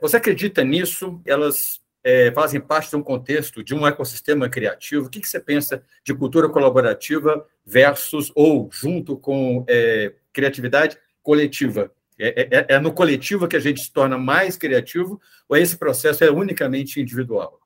Você 0.00 0.16
acredita 0.16 0.64
nisso? 0.64 1.20
Elas 1.26 1.80
é, 2.02 2.30
fazem 2.32 2.60
parte 2.60 2.90
de 2.90 2.96
um 2.96 3.02
contexto, 3.02 3.62
de 3.64 3.74
um 3.74 3.86
ecossistema 3.86 4.48
criativo? 4.48 5.06
O 5.06 5.10
que, 5.10 5.20
que 5.20 5.28
você 5.28 5.40
pensa 5.40 5.82
de 6.04 6.14
cultura 6.14 6.48
colaborativa 6.48 7.46
versus 7.64 8.32
ou 8.34 8.70
junto 8.72 9.18
com 9.18 9.64
é, 9.68 10.14
criatividade 10.32 10.96
coletiva? 11.22 11.92
É, 12.18 12.28
é, 12.28 12.58
é, 12.58 12.66
é, 12.76 12.78
no 12.78 12.92
coletivo 12.92 13.48
que 13.48 13.56
a 13.56 13.60
gente 13.60 13.80
se 13.80 13.92
torna 13.92 14.16
mais 14.16 14.56
criativo 14.56 15.20
ou 15.48 15.56
esse 15.56 15.76
processo 15.76 16.24
é 16.24 16.30
unicamente 16.30 17.00
individual? 17.00 17.60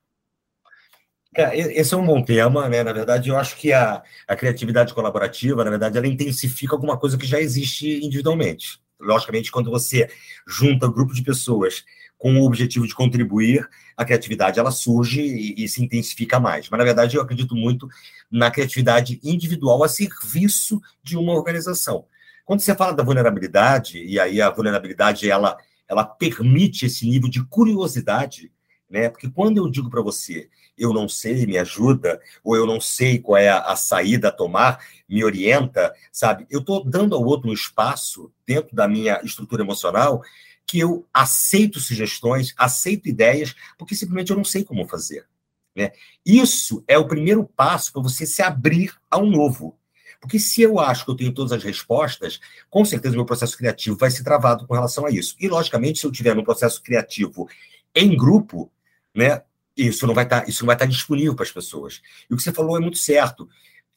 É, 1.35 1.57
esse 1.81 1.95
é 1.95 1.97
um 1.97 2.05
bom 2.05 2.23
tema, 2.23 2.69
né? 2.69 2.83
Na 2.83 2.93
verdade, 2.93 3.29
eu 3.29 3.37
acho 3.37 3.57
que 3.57 3.73
a, 3.73 4.03
a 4.27 4.35
criatividade 4.35 4.93
colaborativa, 4.93 5.64
na 5.64 5.71
verdade, 5.71 5.97
ela 5.97 6.09
intensifica 6.09 6.75
alguma 6.75 6.99
coisa 6.99 7.16
que 7.16 7.27
já 7.27 7.40
existe 7.40 8.05
individualmente. 8.05 8.81
Logicamente, 9.01 9.51
quando 9.51 9.71
você 9.71 10.11
junta 10.47 10.88
um 10.88 10.93
grupo 10.93 11.14
de 11.14 11.23
pessoas 11.23 11.85
com 12.19 12.35
o 12.35 12.45
objetivo 12.45 12.87
de 12.87 12.95
contribuir, 12.95 13.66
a 13.97 14.05
criatividade 14.05 14.59
ela 14.59 14.73
surge 14.73 15.23
e, 15.23 15.64
e, 15.64 15.69
se 15.69 15.83
intensifica 15.83 16.40
mais. 16.40 16.69
Mas, 16.69 16.79
na 16.79 16.85
verdade, 16.85 17.16
eu 17.16 17.23
acredito 17.23 17.55
muito 17.55 17.88
na 18.31 18.51
criatividade 18.51 19.21
individual 19.23 19.85
a 19.85 19.88
serviço 19.88 20.81
de 21.03 21.16
uma 21.16 21.33
organização. 21.33 22.05
Quando 22.45 22.61
você 22.61 22.75
fala 22.75 22.93
da 22.93 23.05
vulnerabilidade, 23.05 24.05
e 24.05 24.19
aí 24.19 24.43
a 24.43 24.51
vulnerabilidade 24.51 25.31
ela, 25.31 25.57
ela 25.88 26.05
permite 26.05 26.87
esse 26.87 27.09
nível 27.09 27.31
de 27.31 27.43
curiosidade, 27.45 28.53
né? 28.90 29.09
Porque 29.09 29.31
quando 29.31 29.59
eu 29.59 29.71
digo 29.71 29.88
para 29.88 30.03
você 30.03 30.51
eu 30.76 30.92
não 30.92 31.09
sei, 31.09 31.46
me 31.46 31.59
ajuda, 31.59 32.20
ou 32.42 32.56
eu 32.56 32.66
não 32.66 32.80
sei 32.80 33.18
qual 33.18 33.37
é 33.37 33.48
a, 33.48 33.61
a 33.61 33.76
saída 33.76 34.28
a 34.28 34.33
tomar, 34.33 34.85
me 35.09 35.24
orienta, 35.24 35.94
sabe? 36.12 36.46
Eu 36.50 36.61
estou 36.61 36.85
dando 36.85 37.14
ao 37.14 37.24
outro 37.24 37.50
um 37.50 37.52
espaço 37.52 38.33
dentro 38.46 38.74
da 38.74 38.88
minha 38.88 39.20
estrutura 39.22 39.62
emocional 39.62 40.22
que 40.66 40.78
eu 40.78 41.04
aceito 41.12 41.80
sugestões, 41.80 42.54
aceito 42.56 43.09
ideias, 43.09 43.54
porque 43.76 43.94
simplesmente 43.94 44.30
eu 44.30 44.37
não 44.37 44.44
sei 44.44 44.62
como 44.62 44.87
fazer. 44.87 45.26
Né? 45.74 45.90
Isso 46.24 46.85
é 46.87 46.96
o 46.96 47.09
primeiro 47.09 47.44
passo 47.44 47.92
para 47.92 48.02
você 48.02 48.24
se 48.24 48.40
abrir 48.40 48.94
ao 49.11 49.26
novo. 49.26 49.76
Porque 50.20 50.38
se 50.38 50.61
eu 50.61 50.78
acho 50.78 51.04
que 51.04 51.11
eu 51.11 51.16
tenho 51.16 51.33
todas 51.33 51.50
as 51.50 51.64
respostas, 51.64 52.38
com 52.68 52.85
certeza 52.85 53.14
o 53.14 53.16
meu 53.16 53.26
processo 53.26 53.56
criativo 53.56 53.96
vai 53.96 54.11
ser 54.11 54.22
travado 54.22 54.66
com 54.66 54.74
relação 54.74 55.06
a 55.06 55.11
isso. 55.11 55.35
E, 55.40 55.48
logicamente, 55.48 55.98
se 55.98 56.06
eu 56.06 56.12
tiver 56.12 56.37
um 56.37 56.44
processo 56.44 56.83
criativo 56.83 57.48
em 57.94 58.16
grupo, 58.16 58.70
né, 59.14 59.42
isso 59.76 60.06
não 60.06 60.14
vai 60.14 60.24
estar, 60.24 60.42
tá, 60.42 60.48
isso 60.48 60.62
não 60.62 60.66
vai 60.66 60.76
estar 60.76 60.87
tá 60.87 60.90
disponível 60.90 61.35
para 61.35 61.44
as 61.44 61.52
pessoas. 61.52 62.00
E 62.28 62.35
o 62.35 62.37
que 62.37 62.42
você 62.42 62.52
falou 62.52 62.76
é 62.76 62.80
muito 62.80 62.98
certo. 62.98 63.48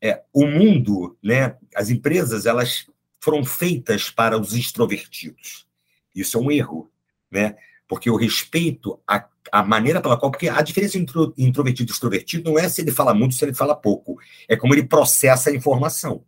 É, 0.01 0.21
o 0.33 0.45
mundo, 0.45 1.17
né, 1.23 1.55
as 1.75 1.89
empresas, 1.89 2.45
elas 2.45 2.87
foram 3.19 3.45
feitas 3.45 4.09
para 4.09 4.37
os 4.37 4.53
extrovertidos. 4.53 5.65
Isso 6.13 6.37
é 6.37 6.41
um 6.41 6.51
erro, 6.51 6.91
né? 7.31 7.55
Porque 7.87 8.09
o 8.09 8.17
respeito 8.17 8.99
à, 9.07 9.25
à 9.51 9.63
maneira 9.63 10.01
pela 10.01 10.17
qual, 10.17 10.29
porque 10.29 10.49
a 10.49 10.61
diferença 10.61 10.97
entre 10.97 11.17
introvertido 11.37 11.89
e 11.89 11.93
extrovertido 11.93 12.49
não 12.49 12.59
é 12.59 12.67
se 12.67 12.81
ele 12.81 12.91
fala 12.91 13.13
muito, 13.13 13.35
se 13.35 13.45
ele 13.45 13.53
fala 13.53 13.75
pouco, 13.75 14.19
é 14.47 14.55
como 14.55 14.73
ele 14.73 14.83
processa 14.83 15.49
a 15.49 15.55
informação. 15.55 16.23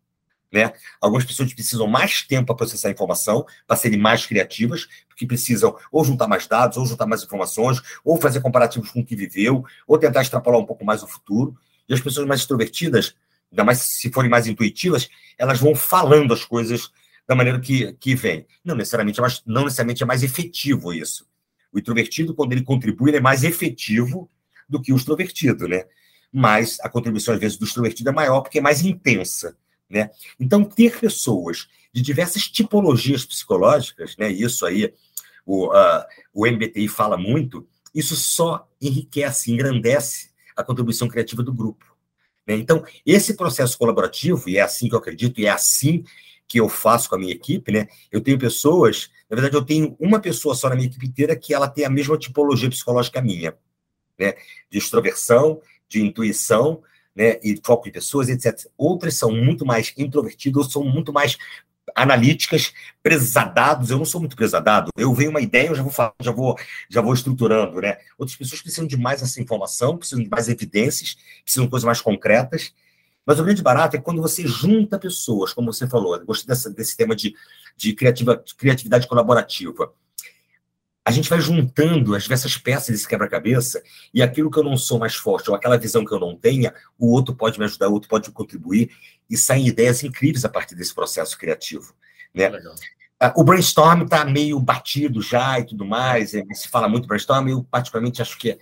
Né? 0.56 0.72
Algumas 1.02 1.26
pessoas 1.26 1.54
precisam 1.54 1.86
mais 1.86 2.22
tempo 2.22 2.46
para 2.46 2.56
processar 2.56 2.88
a 2.88 2.92
informação, 2.92 3.46
para 3.68 3.76
serem 3.76 4.00
mais 4.00 4.26
criativas, 4.26 4.88
porque 5.10 5.28
precisam 5.28 5.76
ou 5.92 6.06
juntar 6.06 6.30
mais 6.30 6.48
dados, 6.48 6.78
ou 6.78 6.86
juntar 6.86 7.06
mais 7.06 7.22
informações, 7.22 7.82
ou 8.06 8.16
fazer 8.16 8.40
comparativos 8.40 8.90
com 8.90 9.02
o 9.02 9.06
que 9.06 9.18
viveu, 9.18 9.66
ou 9.86 9.98
tentar 9.98 10.22
extrapolar 10.22 10.58
um 10.58 10.66
pouco 10.66 10.86
mais 10.86 11.04
o 11.04 11.08
futuro. 11.08 11.58
E 11.90 11.94
as 11.94 12.00
pessoas 12.00 12.26
mais 12.26 12.40
extrovertidas, 12.40 13.18
ainda 13.52 13.66
mais 13.66 13.80
se 13.80 14.10
forem 14.10 14.30
mais 14.30 14.48
intuitivas, 14.48 15.10
elas 15.38 15.60
vão 15.60 15.76
falando 15.76 16.34
as 16.34 16.46
coisas 16.46 16.90
da 17.28 17.36
maneira 17.36 17.60
que, 17.60 17.92
que 18.00 18.16
vem. 18.16 18.48
Não 18.64 18.76
necessariamente, 18.76 19.20
é 19.20 19.22
mais, 19.22 19.44
não 19.46 19.66
necessariamente 19.66 20.04
é 20.04 20.06
mais 20.06 20.24
efetivo 20.24 20.94
isso. 20.94 21.28
O 21.70 21.78
introvertido, 21.78 22.34
quando 22.34 22.54
ele 22.54 22.64
contribui, 22.64 23.10
ele 23.10 23.18
é 23.18 23.22
mais 23.22 23.44
efetivo 23.44 24.32
do 24.70 24.82
que 24.82 24.94
o 24.94 24.96
extrovertido, 24.96 25.68
né? 25.68 25.84
Mas 26.32 26.80
a 26.80 26.88
contribuição, 26.88 27.34
às 27.34 27.42
vezes, 27.42 27.58
do 27.58 27.66
extrovertido 27.66 28.10
é 28.10 28.14
maior 28.14 28.40
porque 28.40 28.60
é 28.60 28.62
mais 28.62 28.86
intensa, 28.86 29.58
né? 29.90 30.10
Então, 30.40 30.64
ter 30.64 31.00
pessoas 31.00 31.68
de 31.94 32.02
diversas 32.02 32.44
tipologias 32.44 33.26
psicológicas, 33.26 34.16
né? 34.18 34.32
Isso 34.32 34.66
aí 34.66 34.94
o, 35.46 35.68
uh, 35.68 36.04
o 36.34 36.48
MBTI 36.48 36.88
fala 36.88 37.18
muito, 37.18 37.68
isso 37.94 38.16
só 38.16 38.68
enriquece, 38.82 39.52
engrandece 39.52 40.32
a 40.56 40.64
contribuição 40.64 41.08
criativa 41.08 41.44
do 41.44 41.54
grupo. 41.54 41.86
Né? 42.48 42.56
Então, 42.56 42.84
esse 43.06 43.36
processo 43.36 43.78
colaborativo, 43.78 44.50
e 44.50 44.58
é 44.58 44.62
assim 44.62 44.90
que 44.90 44.96
eu 44.96 45.00
acredito, 45.00 45.40
e 45.40 45.46
é 45.46 45.50
assim 45.50 46.04
que 46.48 46.60
eu 46.60 46.70
faço 46.70 47.10
com 47.10 47.16
a 47.16 47.18
minha 47.18 47.34
equipe, 47.34 47.72
né? 47.72 47.88
Eu 48.12 48.22
tenho 48.22 48.38
pessoas, 48.38 49.10
na 49.28 49.36
verdade, 49.36 49.56
eu 49.56 49.66
tenho 49.66 49.96
uma 50.00 50.20
pessoa 50.20 50.54
só 50.54 50.70
na 50.70 50.76
minha 50.76 50.88
equipe 50.88 51.08
inteira 51.08 51.36
que 51.36 51.54
ela 51.56 51.68
tem 51.68 51.86
a 51.86 51.90
mesma 51.90 52.18
tipologia 52.20 52.70
psicológica 52.70 53.20
minha, 53.20 53.58
né? 54.20 54.36
De 54.70 54.78
extroversão, 54.78 55.60
de 55.90 56.04
intuição, 56.04 56.84
né? 57.16 57.40
E 57.44 57.60
foco 57.64 57.88
em 57.88 57.92
pessoas, 57.92 58.30
etc. 58.30 58.68
Outras 58.78 59.16
são 59.16 59.32
muito 59.32 59.66
mais 59.66 59.94
introvertidas, 59.98 60.72
são 60.72 60.84
muito 60.84 61.14
mais 61.14 61.38
analíticas, 61.96 62.74
presadados. 63.02 63.90
Eu 63.90 63.98
não 63.98 64.06
sou 64.06 64.20
muito 64.20 64.36
presadado. 64.36 64.92
Eu 64.98 65.14
venho 65.14 65.30
uma 65.30 65.42
ideia, 65.42 65.68
eu 65.68 65.76
já 65.76 65.84
vou 65.84 65.94
já 66.20 66.32
vou, 66.32 66.58
já 66.90 67.02
vou 67.02 67.14
estruturando, 67.14 67.80
né? 67.80 67.98
Outras 68.18 68.38
pessoas 68.38 68.62
precisam 68.62 68.88
de 68.88 68.98
mais 68.98 69.22
essa 69.22 69.42
informação, 69.42 69.98
precisam 69.98 70.24
de 70.24 70.30
mais 70.30 70.50
evidências, 70.50 71.16
precisam 71.44 71.66
de 71.66 71.70
coisas 71.70 71.86
mais 71.86 72.02
concretas. 72.02 72.74
Mas 73.26 73.40
o 73.40 73.44
grande 73.44 73.64
barato 73.64 73.96
é 73.96 74.00
quando 74.00 74.22
você 74.22 74.46
junta 74.46 75.00
pessoas, 75.00 75.52
como 75.54 75.74
você 75.74 75.88
falou. 75.88 76.24
Gostei 76.26 76.48
dessa, 76.48 76.70
desse 76.70 76.96
tema 76.96 77.16
de, 77.16 77.34
de, 77.76 77.94
criativa, 77.94 78.38
de 78.38 78.54
criatividade 78.54 79.08
colaborativa 79.08 79.92
a 81.06 81.12
gente 81.12 81.30
vai 81.30 81.40
juntando 81.40 82.16
as 82.16 82.24
diversas 82.24 82.58
peças 82.58 82.88
desse 82.88 83.08
quebra-cabeça 83.08 83.82
e 84.12 84.24
aquilo 84.24 84.50
que 84.50 84.58
eu 84.58 84.64
não 84.64 84.76
sou 84.76 84.98
mais 84.98 85.14
forte, 85.14 85.52
ou 85.52 85.56
aquela 85.56 85.78
visão 85.78 86.04
que 86.04 86.12
eu 86.12 86.20
não 86.20 86.36
tenha, 86.36 86.74
o 86.98 87.12
outro 87.14 87.36
pode 87.36 87.60
me 87.60 87.66
ajudar, 87.66 87.90
o 87.90 87.94
outro 87.94 88.10
pode 88.10 88.32
contribuir, 88.32 88.90
e 89.30 89.38
saem 89.38 89.68
ideias 89.68 90.04
incríveis 90.04 90.44
a 90.44 90.50
partir 90.50 90.74
desse 90.74 90.96
processo 90.96 91.38
criativo. 91.38 91.94
Né? 92.34 92.52
Ah, 93.20 93.32
o 93.38 93.44
brainstorm 93.44 94.02
está 94.02 94.26
meio 94.26 94.60
batido 94.60 95.22
já 95.22 95.60
e 95.60 95.66
tudo 95.66 95.86
mais, 95.86 96.34
é, 96.34 96.44
se 96.54 96.68
fala 96.68 96.90
muito 96.90 97.08
brainstorm, 97.08 97.48
eu 97.50 97.64
particularmente 97.64 98.24
acho 98.24 98.36
que, 98.40 98.58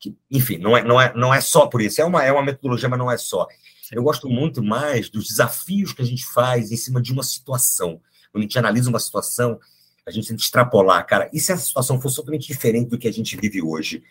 que, 0.00 0.16
enfim, 0.30 0.56
não 0.56 0.74
é, 0.74 0.82
não, 0.82 0.98
é, 0.98 1.12
não 1.14 1.34
é 1.34 1.42
só 1.42 1.66
por 1.66 1.82
isso, 1.82 2.00
é 2.00 2.04
uma, 2.06 2.24
é 2.24 2.32
uma 2.32 2.42
metodologia, 2.42 2.88
mas 2.88 2.98
não 2.98 3.10
é 3.10 3.18
só. 3.18 3.46
Eu 3.92 4.02
gosto 4.02 4.30
muito 4.30 4.62
mais 4.62 5.10
dos 5.10 5.26
desafios 5.28 5.92
que 5.92 6.00
a 6.00 6.06
gente 6.06 6.24
faz 6.24 6.72
em 6.72 6.76
cima 6.78 7.02
de 7.02 7.12
uma 7.12 7.22
situação. 7.22 8.00
Quando 8.32 8.40
a 8.40 8.46
gente 8.46 8.58
analisa 8.58 8.88
uma 8.88 8.98
situação, 8.98 9.60
a 10.06 10.10
gente 10.10 10.28
tenta 10.28 10.42
extrapolar, 10.42 11.06
cara, 11.06 11.30
e 11.32 11.38
se 11.38 11.52
essa 11.52 11.62
situação 11.62 12.00
fosse 12.00 12.16
totalmente 12.16 12.46
diferente 12.46 12.90
do 12.90 12.98
que 12.98 13.06
a 13.06 13.12
gente 13.12 13.36
vive 13.36 13.62
hoje? 13.62 14.02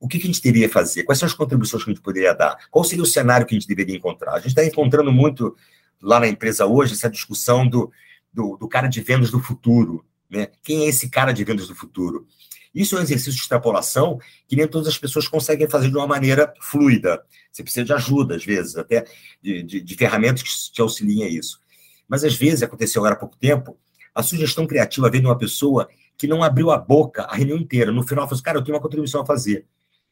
O 0.00 0.08
que, 0.08 0.18
que 0.18 0.24
a 0.24 0.26
gente 0.26 0.42
deveria 0.42 0.68
fazer? 0.68 1.04
Quais 1.04 1.18
são 1.18 1.26
as 1.26 1.34
contribuições 1.34 1.84
que 1.84 1.90
a 1.90 1.94
gente 1.94 2.02
poderia 2.02 2.34
dar? 2.34 2.56
Qual 2.70 2.84
seria 2.84 3.02
o 3.02 3.06
cenário 3.06 3.46
que 3.46 3.54
a 3.54 3.58
gente 3.58 3.68
deveria 3.68 3.96
encontrar? 3.96 4.32
A 4.32 4.38
gente 4.38 4.48
está 4.48 4.64
encontrando 4.64 5.12
muito 5.12 5.56
lá 6.02 6.20
na 6.20 6.28
empresa 6.28 6.66
hoje 6.66 6.92
essa 6.92 7.08
discussão 7.08 7.66
do, 7.66 7.90
do, 8.32 8.56
do, 8.56 8.68
cara 8.68 8.88
de 8.88 9.00
vendas 9.00 9.30
do 9.30 9.40
futuro. 9.40 10.04
Né? 10.28 10.48
Quem 10.62 10.84
é 10.84 10.88
esse 10.88 11.08
cara 11.08 11.32
de 11.32 11.44
vendas 11.44 11.68
do 11.68 11.74
futuro? 11.74 12.26
Isso 12.74 12.96
é 12.96 12.98
um 12.98 13.02
exercício 13.02 13.32
de 13.32 13.38
extrapolação 13.38 14.18
que 14.48 14.56
nem 14.56 14.66
todas 14.66 14.88
as 14.88 14.98
pessoas 14.98 15.28
conseguem 15.28 15.68
fazer 15.68 15.88
de 15.88 15.96
uma 15.96 16.06
maneira 16.06 16.52
fluida. 16.60 17.22
Você 17.50 17.62
precisa 17.62 17.84
de 17.84 17.92
ajuda, 17.92 18.34
às 18.34 18.44
vezes, 18.44 18.76
até 18.76 19.04
de, 19.40 19.62
de, 19.62 19.80
de 19.80 19.94
ferramentas 19.94 20.42
que 20.42 20.72
te 20.72 20.80
auxiliem 20.80 21.22
a 21.22 21.28
isso. 21.28 21.60
Mas, 22.08 22.24
às 22.24 22.34
vezes, 22.34 22.62
aconteceu 22.62 23.00
agora 23.00 23.14
há 23.14 23.18
pouco 23.18 23.36
tempo, 23.36 23.78
a 24.14 24.22
sugestão 24.22 24.66
criativa 24.66 25.10
veio 25.10 25.22
de 25.22 25.28
uma 25.28 25.38
pessoa 25.38 25.88
que 26.16 26.26
não 26.26 26.42
abriu 26.42 26.70
a 26.70 26.78
boca 26.78 27.22
a 27.22 27.34
reunião 27.34 27.58
inteira. 27.58 27.90
No 27.90 28.02
final, 28.02 28.24
falou 28.24 28.34
assim, 28.34 28.42
cara, 28.42 28.58
eu 28.58 28.62
tenho 28.62 28.76
uma 28.76 28.82
contribuição 28.82 29.22
a 29.22 29.26
fazer. 29.26 29.66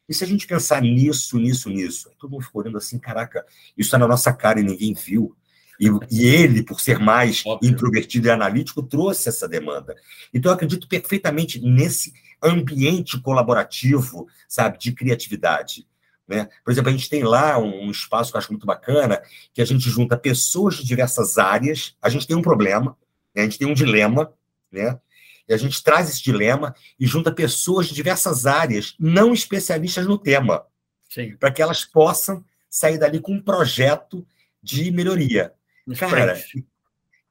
E 0.09 0.15
se 0.15 0.25
a 0.25 0.27
gente 0.27 0.47
pensar 0.47 0.83
nisso, 0.83 1.39
nisso, 1.39 1.71
nisso? 1.71 2.11
Todo 2.19 2.31
mundo 2.31 2.45
ficou 2.45 2.61
olhando 2.61 2.77
assim, 2.77 2.99
caraca, 2.99 3.45
isso 3.79 3.87
está 3.89 3.99
na 3.99 4.09
nossa 4.09 4.33
cara 4.33 4.61
e 4.61 4.65
ninguém 4.65 4.93
viu. 4.95 5.37
E, 5.81 5.89
e 6.11 6.27
ele, 6.27 6.63
por 6.63 6.81
ser 6.81 6.99
mais 6.99 7.43
Óbvio. 7.47 7.71
introvertido 7.71 8.27
e 8.27 8.31
analítico, 8.31 8.83
trouxe 8.83 9.29
essa 9.29 9.49
demanda. 9.49 9.95
Então, 10.35 10.51
eu 10.51 10.55
acredito 10.55 10.89
perfeitamente 10.89 11.61
nesse 11.61 12.13
ambiente 12.43 13.21
colaborativo, 13.21 14.27
sabe, 14.49 14.79
de 14.79 14.93
criatividade. 14.93 15.87
Né? 16.27 16.49
Por 16.65 16.73
exemplo, 16.73 16.91
a 16.91 16.93
gente 16.93 17.09
tem 17.09 17.23
lá 17.23 17.59
um, 17.59 17.87
um 17.87 17.91
espaço 17.91 18.31
que 18.31 18.37
eu 18.37 18.39
acho 18.39 18.53
muito 18.53 18.67
bacana, 18.67 19.23
que 19.53 19.63
a 19.63 19.65
gente 19.65 19.89
junta 19.89 20.17
pessoas 20.17 20.77
de 20.77 20.85
diversas 20.85 21.39
áreas. 21.39 21.97
A 22.03 22.09
gente 22.09 22.27
tem 22.27 22.37
um 22.37 22.43
problema, 22.43 22.97
né? 23.35 23.43
A 23.43 23.45
gente 23.45 23.59
tem 23.59 23.69
um 23.69 23.75
dilema, 23.75 24.33
né? 24.71 24.99
E 25.49 25.53
a 25.53 25.57
gente 25.57 25.83
traz 25.83 26.09
esse 26.09 26.23
dilema 26.23 26.75
e 26.99 27.07
junta 27.07 27.33
pessoas 27.33 27.87
de 27.89 27.95
diversas 27.95 28.47
áreas, 28.47 28.95
não 28.99 29.33
especialistas 29.33 30.07
no 30.07 30.17
tema, 30.17 30.65
para 31.39 31.51
que 31.51 31.61
elas 31.61 31.85
possam 31.85 32.45
sair 32.71 32.97
dali 32.97 33.21
com 33.21 33.35
um 33.35 33.43
projeto 33.43 34.27
de 34.63 34.91
melhoria. 34.91 35.53
Cara, 35.99 36.41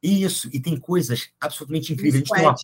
isso, 0.04 0.50
e 0.52 0.60
tem 0.60 0.78
coisas 0.78 1.30
absolutamente 1.40 1.94
incríveis. 1.94 2.24
Uma, 2.30 2.56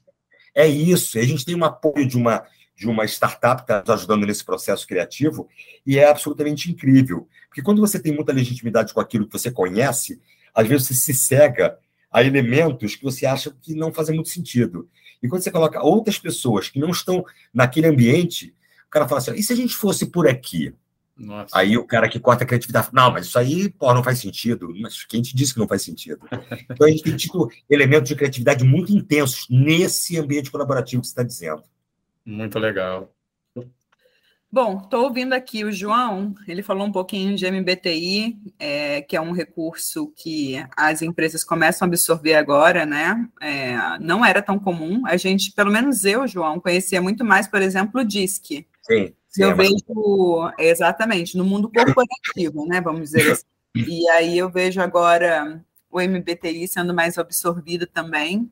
é 0.53 0.67
isso, 0.67 1.17
a 1.17 1.23
gente 1.23 1.45
tem 1.45 1.55
um 1.55 1.63
apoio 1.63 2.07
de 2.07 2.17
uma, 2.17 2.45
de 2.75 2.87
uma 2.87 3.05
startup 3.05 3.63
que 3.63 3.71
está 3.71 3.79
nos 3.79 4.01
ajudando 4.01 4.25
nesse 4.25 4.43
processo 4.43 4.85
criativo, 4.85 5.47
e 5.85 5.97
é 5.97 6.09
absolutamente 6.09 6.69
incrível. 6.69 7.27
Porque 7.47 7.61
quando 7.61 7.79
você 7.79 7.99
tem 7.99 8.13
muita 8.13 8.33
legitimidade 8.33 8.93
com 8.93 8.99
aquilo 8.99 9.25
que 9.25 9.33
você 9.33 9.49
conhece, 9.49 10.21
às 10.53 10.67
vezes 10.67 10.87
você 10.87 10.93
se 10.93 11.13
cega 11.13 11.79
a 12.17 12.23
elementos 12.23 12.95
que 12.95 13.03
você 13.03 13.25
acha 13.25 13.55
que 13.61 13.75
não 13.75 13.93
fazem 13.93 14.15
muito 14.15 14.29
sentido. 14.29 14.89
E 15.21 15.27
quando 15.27 15.41
você 15.43 15.51
coloca 15.51 15.83
outras 15.83 16.17
pessoas 16.17 16.67
que 16.67 16.79
não 16.79 16.89
estão 16.89 17.23
naquele 17.53 17.87
ambiente, 17.87 18.53
o 18.87 18.89
cara 18.89 19.07
fala 19.07 19.19
assim: 19.19 19.35
e 19.35 19.43
se 19.43 19.53
a 19.53 19.55
gente 19.55 19.75
fosse 19.75 20.07
por 20.07 20.27
aqui? 20.27 20.73
Nossa. 21.15 21.57
Aí 21.57 21.77
o 21.77 21.85
cara 21.85 22.09
que 22.09 22.19
corta 22.19 22.43
a 22.43 22.47
criatividade, 22.47 22.89
não, 22.93 23.11
mas 23.11 23.25
isso 23.25 23.39
aí, 23.39 23.69
pô, 23.69 23.91
não 23.93 24.03
faz 24.03 24.19
sentido. 24.19 24.71
Mas 24.79 25.03
quem 25.03 25.21
te 25.21 25.35
disse 25.35 25.53
que 25.53 25.59
não 25.59 25.67
faz 25.67 25.81
sentido? 25.81 26.19
Então 26.69 26.87
a 26.87 26.89
gente 26.89 27.03
tem 27.03 27.15
tipo 27.15 27.51
elementos 27.69 28.09
de 28.09 28.15
criatividade 28.15 28.63
muito 28.63 28.91
intensos 28.91 29.47
nesse 29.49 30.17
ambiente 30.17 30.51
colaborativo 30.51 31.01
que 31.01 31.07
você 31.07 31.11
está 31.11 31.23
dizendo. 31.23 31.63
Muito 32.25 32.59
legal. 32.59 33.11
Bom, 34.49 34.79
estou 34.81 35.03
ouvindo 35.03 35.33
aqui 35.33 35.65
o 35.65 35.71
João, 35.71 36.33
ele 36.47 36.63
falou 36.63 36.87
um 36.87 36.91
pouquinho 36.91 37.35
de 37.35 37.45
MBTI, 37.45 38.37
é, 38.57 39.01
que 39.01 39.17
é 39.17 39.21
um 39.21 39.33
recurso 39.33 40.11
que 40.15 40.55
as 40.75 41.01
empresas 41.01 41.43
começam 41.43 41.85
a 41.85 41.89
absorver 41.89 42.35
agora, 42.35 42.85
né? 42.85 43.27
É, 43.41 43.75
não 43.99 44.25
era 44.25 44.41
tão 44.41 44.57
comum. 44.57 45.05
A 45.05 45.17
gente, 45.17 45.51
pelo 45.51 45.69
menos 45.69 46.05
eu, 46.05 46.25
João, 46.25 46.61
conhecia 46.61 47.01
muito 47.01 47.25
mais, 47.25 47.45
por 47.45 47.61
exemplo, 47.61 47.99
o 48.01 48.05
DISC. 48.05 48.65
Sim. 48.83 49.13
sim 49.27 49.43
eu 49.43 49.51
é 49.51 49.53
vejo, 49.53 49.75
exatamente, 50.57 51.37
no 51.37 51.43
mundo 51.43 51.69
corporativo, 51.69 52.65
né? 52.65 52.79
Vamos 52.79 53.01
dizer 53.01 53.29
assim. 53.31 53.43
E 53.75 54.09
aí 54.09 54.37
eu 54.37 54.49
vejo 54.49 54.79
agora 54.79 55.61
o 55.91 55.99
MBTI 55.99 56.67
sendo 56.69 56.93
mais 56.93 57.17
absorvido 57.17 57.85
também. 57.85 58.49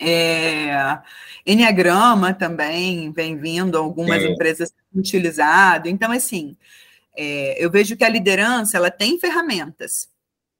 É, 0.00 1.00
Enneagrama 1.44 2.32
também 2.32 3.10
vem 3.12 3.36
vindo, 3.36 3.76
algumas 3.76 4.22
Sim. 4.22 4.32
empresas 4.32 4.72
utilizado. 4.94 5.88
Então, 5.88 6.12
assim, 6.12 6.56
é, 7.16 7.62
eu 7.62 7.70
vejo 7.70 7.96
que 7.96 8.04
a 8.04 8.08
liderança 8.08 8.76
ela 8.76 8.90
tem 8.90 9.18
ferramentas 9.18 10.08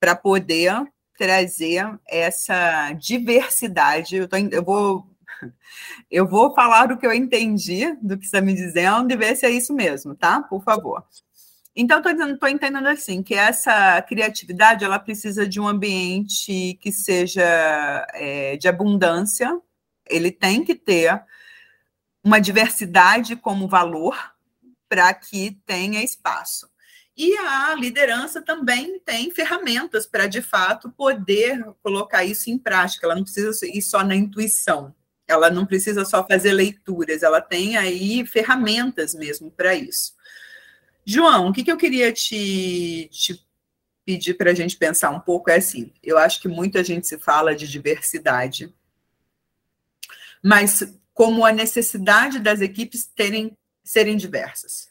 para 0.00 0.16
poder 0.16 0.72
trazer 1.16 1.84
essa 2.06 2.92
diversidade. 2.92 4.16
Eu, 4.16 4.28
tô, 4.28 4.36
eu, 4.36 4.64
vou, 4.64 5.06
eu 6.10 6.26
vou 6.26 6.54
falar 6.54 6.86
do 6.86 6.96
que 6.96 7.06
eu 7.06 7.12
entendi 7.12 7.94
do 8.00 8.16
que 8.16 8.24
você 8.24 8.36
está 8.36 8.40
me 8.40 8.54
dizendo 8.54 9.12
e 9.12 9.16
ver 9.16 9.36
se 9.36 9.46
é 9.46 9.50
isso 9.50 9.74
mesmo, 9.74 10.14
tá? 10.14 10.40
Por 10.42 10.62
favor. 10.62 11.04
Então, 11.80 12.02
estou 12.02 12.48
entendendo 12.48 12.88
assim, 12.88 13.22
que 13.22 13.34
essa 13.34 14.02
criatividade, 14.02 14.84
ela 14.84 14.98
precisa 14.98 15.46
de 15.46 15.60
um 15.60 15.68
ambiente 15.68 16.76
que 16.80 16.90
seja 16.90 18.04
é, 18.14 18.56
de 18.56 18.66
abundância, 18.66 19.56
ele 20.04 20.32
tem 20.32 20.64
que 20.64 20.74
ter 20.74 21.22
uma 22.24 22.40
diversidade 22.40 23.36
como 23.36 23.68
valor 23.68 24.18
para 24.88 25.14
que 25.14 25.56
tenha 25.64 26.02
espaço. 26.02 26.68
E 27.16 27.36
a 27.38 27.76
liderança 27.76 28.42
também 28.42 28.98
tem 28.98 29.30
ferramentas 29.30 30.04
para, 30.04 30.26
de 30.26 30.42
fato, 30.42 30.90
poder 30.90 31.64
colocar 31.80 32.24
isso 32.24 32.50
em 32.50 32.58
prática. 32.58 33.06
Ela 33.06 33.14
não 33.14 33.22
precisa 33.22 33.56
ir 33.68 33.82
só 33.82 34.02
na 34.02 34.16
intuição, 34.16 34.92
ela 35.28 35.48
não 35.48 35.64
precisa 35.64 36.04
só 36.04 36.26
fazer 36.26 36.54
leituras, 36.54 37.22
ela 37.22 37.40
tem 37.40 37.76
aí 37.76 38.26
ferramentas 38.26 39.14
mesmo 39.14 39.48
para 39.48 39.76
isso. 39.76 40.17
João, 41.10 41.48
o 41.48 41.52
que, 41.54 41.64
que 41.64 41.72
eu 41.72 41.78
queria 41.78 42.12
te, 42.12 43.08
te 43.10 43.42
pedir 44.04 44.34
para 44.34 44.50
a 44.50 44.54
gente 44.54 44.76
pensar 44.76 45.08
um 45.08 45.18
pouco 45.18 45.48
é 45.48 45.56
assim: 45.56 45.90
eu 46.02 46.18
acho 46.18 46.38
que 46.38 46.48
muita 46.48 46.84
gente 46.84 47.06
se 47.06 47.16
fala 47.16 47.56
de 47.56 47.66
diversidade, 47.66 48.70
mas 50.44 50.82
como 51.14 51.46
a 51.46 51.50
necessidade 51.50 52.38
das 52.38 52.60
equipes 52.60 53.06
terem 53.06 53.56
serem 53.82 54.18
diversas. 54.18 54.90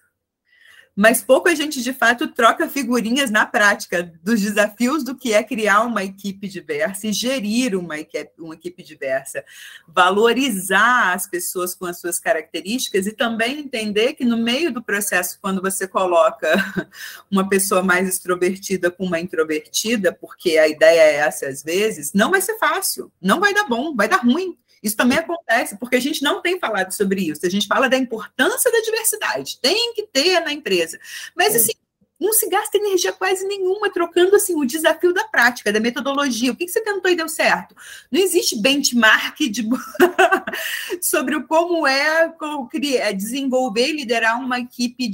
Mas 0.97 1.21
pouco 1.21 1.47
a 1.47 1.53
gente 1.53 1.83
de 1.83 1.93
fato 1.93 2.27
troca 2.27 2.67
figurinhas 2.67 3.29
na 3.29 3.45
prática 3.45 4.11
dos 4.23 4.41
desafios 4.41 5.03
do 5.03 5.15
que 5.15 5.31
é 5.31 5.43
criar 5.43 5.81
uma 5.83 6.03
equipe 6.03 6.47
diversa 6.47 7.05
e 7.05 7.13
gerir 7.13 7.77
uma 7.77 7.99
equipe, 7.99 8.31
uma 8.39 8.55
equipe 8.55 8.81
diversa, 8.81 9.45
valorizar 9.87 11.13
as 11.13 11.27
pessoas 11.27 11.75
com 11.75 11.85
as 11.85 11.99
suas 11.99 12.19
características 12.19 13.05
e 13.05 13.11
também 13.11 13.59
entender 13.59 14.15
que 14.15 14.25
no 14.25 14.37
meio 14.37 14.73
do 14.73 14.81
processo, 14.81 15.37
quando 15.39 15.61
você 15.61 15.87
coloca 15.87 16.51
uma 17.29 17.47
pessoa 17.47 17.83
mais 17.83 18.09
extrovertida 18.09 18.89
com 18.89 19.05
uma 19.05 19.19
introvertida, 19.19 20.11
porque 20.11 20.57
a 20.57 20.67
ideia 20.67 21.01
é 21.01 21.15
essa 21.17 21.47
às 21.47 21.61
vezes, 21.61 22.11
não 22.11 22.31
vai 22.31 22.41
ser 22.41 22.57
fácil, 22.57 23.11
não 23.21 23.39
vai 23.39 23.53
dar 23.53 23.65
bom, 23.65 23.95
vai 23.95 24.07
dar 24.07 24.23
ruim. 24.23 24.57
Isso 24.87 24.95
também 24.95 25.17
acontece, 25.17 25.77
porque 25.77 25.97
a 25.97 25.99
gente 25.99 26.23
não 26.23 26.41
tem 26.41 26.59
falado 26.59 26.91
sobre 26.91 27.21
isso. 27.21 27.45
A 27.45 27.49
gente 27.49 27.67
fala 27.67 27.89
da 27.89 27.97
importância 27.97 28.71
da 28.71 28.79
diversidade, 28.79 29.59
tem 29.61 29.93
que 29.93 30.03
ter 30.03 30.39
na 30.39 30.53
empresa. 30.53 30.97
Mas, 31.35 31.55
assim, 31.55 31.73
não 32.19 32.33
se 32.33 32.49
gasta 32.49 32.77
energia 32.77 33.11
quase 33.11 33.45
nenhuma 33.45 33.91
trocando 33.91 34.35
assim 34.35 34.55
o 34.55 34.65
desafio 34.65 35.13
da 35.13 35.25
prática, 35.25 35.71
da 35.71 35.79
metodologia. 35.79 36.51
O 36.51 36.55
que, 36.55 36.67
você 36.67 36.81
tentou 36.81 37.11
e 37.11 37.15
deu 37.15 37.29
certo? 37.29 37.75
Não 38.11 38.19
existe 38.19 38.59
benchmark 38.59 39.37
de... 39.39 39.67
sobre 41.01 41.35
o 41.35 41.45
como 41.45 41.85
é, 41.85 42.33
é 42.95 43.13
desenvolver 43.13 43.89
e 43.89 43.97
liderar 43.97 44.39
uma 44.39 44.59
equipe 44.59 45.11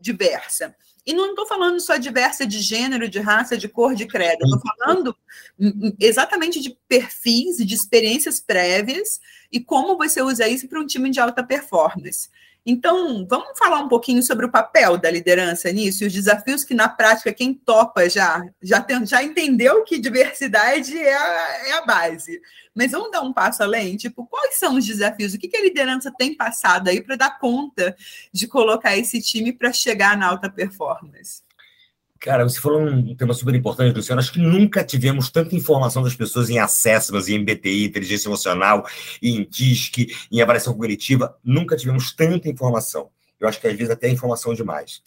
diversa. 0.00 0.74
E 1.06 1.14
não 1.14 1.30
estou 1.30 1.46
falando 1.46 1.78
só 1.78 1.96
diversa 1.96 2.44
de 2.44 2.58
gênero, 2.60 3.08
de 3.08 3.20
raça, 3.20 3.56
de 3.56 3.68
cor, 3.68 3.94
de 3.94 4.06
credo. 4.06 4.44
Estou 4.44 4.60
falando 4.60 5.16
hum, 5.58 5.72
hum, 5.84 5.96
exatamente 6.00 6.60
de 6.60 6.76
perfis 6.88 7.60
e 7.60 7.64
de 7.64 7.74
experiências 7.74 8.40
prévias 8.40 9.20
e 9.52 9.60
como 9.60 9.96
você 9.96 10.20
usa 10.20 10.48
isso 10.48 10.66
para 10.66 10.80
um 10.80 10.86
time 10.86 11.08
de 11.10 11.20
alta 11.20 11.44
performance. 11.44 12.28
Então, 12.68 13.24
vamos 13.30 13.56
falar 13.56 13.78
um 13.78 13.88
pouquinho 13.88 14.20
sobre 14.24 14.44
o 14.44 14.50
papel 14.50 14.98
da 14.98 15.08
liderança 15.08 15.70
nisso 15.70 16.02
e 16.02 16.08
os 16.08 16.12
desafios 16.12 16.64
que, 16.64 16.74
na 16.74 16.88
prática, 16.88 17.32
quem 17.32 17.54
topa 17.54 18.10
já, 18.10 18.44
já, 18.60 18.80
tem, 18.80 19.06
já 19.06 19.22
entendeu 19.22 19.84
que 19.84 20.00
diversidade 20.00 20.98
é 20.98 21.14
a, 21.14 21.68
é 21.68 21.72
a 21.74 21.86
base. 21.86 22.42
Mas 22.74 22.90
vamos 22.90 23.12
dar 23.12 23.20
um 23.20 23.32
passo 23.32 23.62
além? 23.62 23.96
Tipo, 23.96 24.26
quais 24.26 24.58
são 24.58 24.74
os 24.74 24.84
desafios? 24.84 25.32
O 25.32 25.38
que, 25.38 25.46
que 25.46 25.56
a 25.56 25.62
liderança 25.62 26.12
tem 26.12 26.36
passado 26.36 26.88
aí 26.88 27.00
para 27.00 27.14
dar 27.14 27.38
conta 27.38 27.96
de 28.32 28.48
colocar 28.48 28.96
esse 28.96 29.22
time 29.22 29.52
para 29.52 29.72
chegar 29.72 30.16
na 30.16 30.26
alta 30.26 30.50
performance? 30.50 31.45
Cara, 32.18 32.44
você 32.44 32.60
falou 32.60 32.80
um 32.80 33.14
tema 33.14 33.34
super 33.34 33.54
importante, 33.54 33.94
Luciano. 33.94 34.20
Acho 34.20 34.32
que 34.32 34.38
nunca 34.38 34.84
tivemos 34.84 35.30
tanta 35.30 35.54
informação 35.54 36.02
das 36.02 36.14
pessoas 36.14 36.48
em 36.48 36.58
assessments, 36.58 37.28
em 37.28 37.38
MBTI, 37.38 37.84
inteligência 37.84 38.28
emocional, 38.28 38.86
em 39.22 39.46
DISC, 39.48 40.08
em 40.30 40.40
avaliação 40.40 40.74
cognitiva. 40.74 41.36
Nunca 41.44 41.76
tivemos 41.76 42.12
tanta 42.12 42.48
informação. 42.48 43.10
Eu 43.38 43.48
acho 43.48 43.60
que 43.60 43.66
às 43.66 43.76
vezes 43.76 43.90
até 43.90 44.08
é 44.08 44.10
informação 44.10 44.54
demais. 44.54 45.02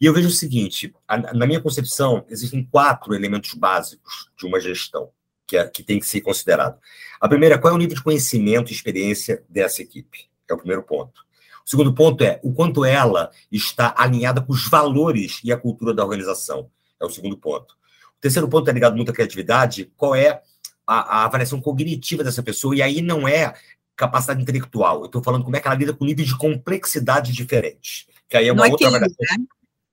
E 0.00 0.06
eu 0.06 0.12
vejo 0.12 0.28
o 0.28 0.32
seguinte: 0.32 0.92
na 1.34 1.46
minha 1.46 1.60
concepção, 1.60 2.24
existem 2.28 2.64
quatro 2.64 3.14
elementos 3.14 3.54
básicos 3.54 4.30
de 4.36 4.46
uma 4.46 4.60
gestão 4.60 5.10
que, 5.46 5.56
é, 5.56 5.66
que 5.66 5.82
tem 5.82 5.98
que 5.98 6.06
ser 6.06 6.20
considerado. 6.20 6.78
A 7.20 7.28
primeira, 7.28 7.58
qual 7.58 7.72
é 7.72 7.76
o 7.76 7.78
nível 7.78 7.96
de 7.96 8.02
conhecimento 8.02 8.70
e 8.70 8.74
experiência 8.74 9.42
dessa 9.48 9.82
equipe? 9.82 10.28
É 10.48 10.54
o 10.54 10.58
primeiro 10.58 10.82
ponto. 10.82 11.26
O 11.68 11.70
segundo 11.70 11.92
ponto 11.92 12.24
é 12.24 12.40
o 12.42 12.50
quanto 12.50 12.82
ela 12.82 13.30
está 13.52 13.94
alinhada 13.94 14.40
com 14.40 14.54
os 14.54 14.66
valores 14.66 15.38
e 15.44 15.52
a 15.52 15.56
cultura 15.58 15.92
da 15.92 16.02
organização. 16.02 16.70
É 16.98 17.04
o 17.04 17.10
segundo 17.10 17.36
ponto. 17.36 17.74
O 18.16 18.20
terceiro 18.22 18.48
ponto 18.48 18.70
é 18.70 18.72
ligado 18.72 18.96
muito 18.96 19.10
à 19.10 19.14
criatividade. 19.14 19.92
Qual 19.94 20.14
é 20.14 20.40
a, 20.86 21.18
a 21.18 21.24
avaliação 21.26 21.60
cognitiva 21.60 22.24
dessa 22.24 22.42
pessoa? 22.42 22.74
E 22.74 22.80
aí 22.80 23.02
não 23.02 23.28
é 23.28 23.52
capacidade 23.94 24.40
intelectual. 24.40 25.00
Eu 25.00 25.06
estou 25.06 25.22
falando 25.22 25.44
como 25.44 25.56
é 25.56 25.60
que 25.60 25.68
ela 25.68 25.76
lida 25.76 25.92
com 25.92 26.06
níveis 26.06 26.28
de 26.28 26.38
complexidade 26.38 27.32
diferentes. 27.32 28.06
Que 28.30 28.38
aí 28.38 28.48
é 28.48 28.52
uma 28.52 28.64
não 28.64 28.70
outra 28.70 28.86
é 28.86 28.88
avaliação. 28.88 29.16
Né? 29.20 29.44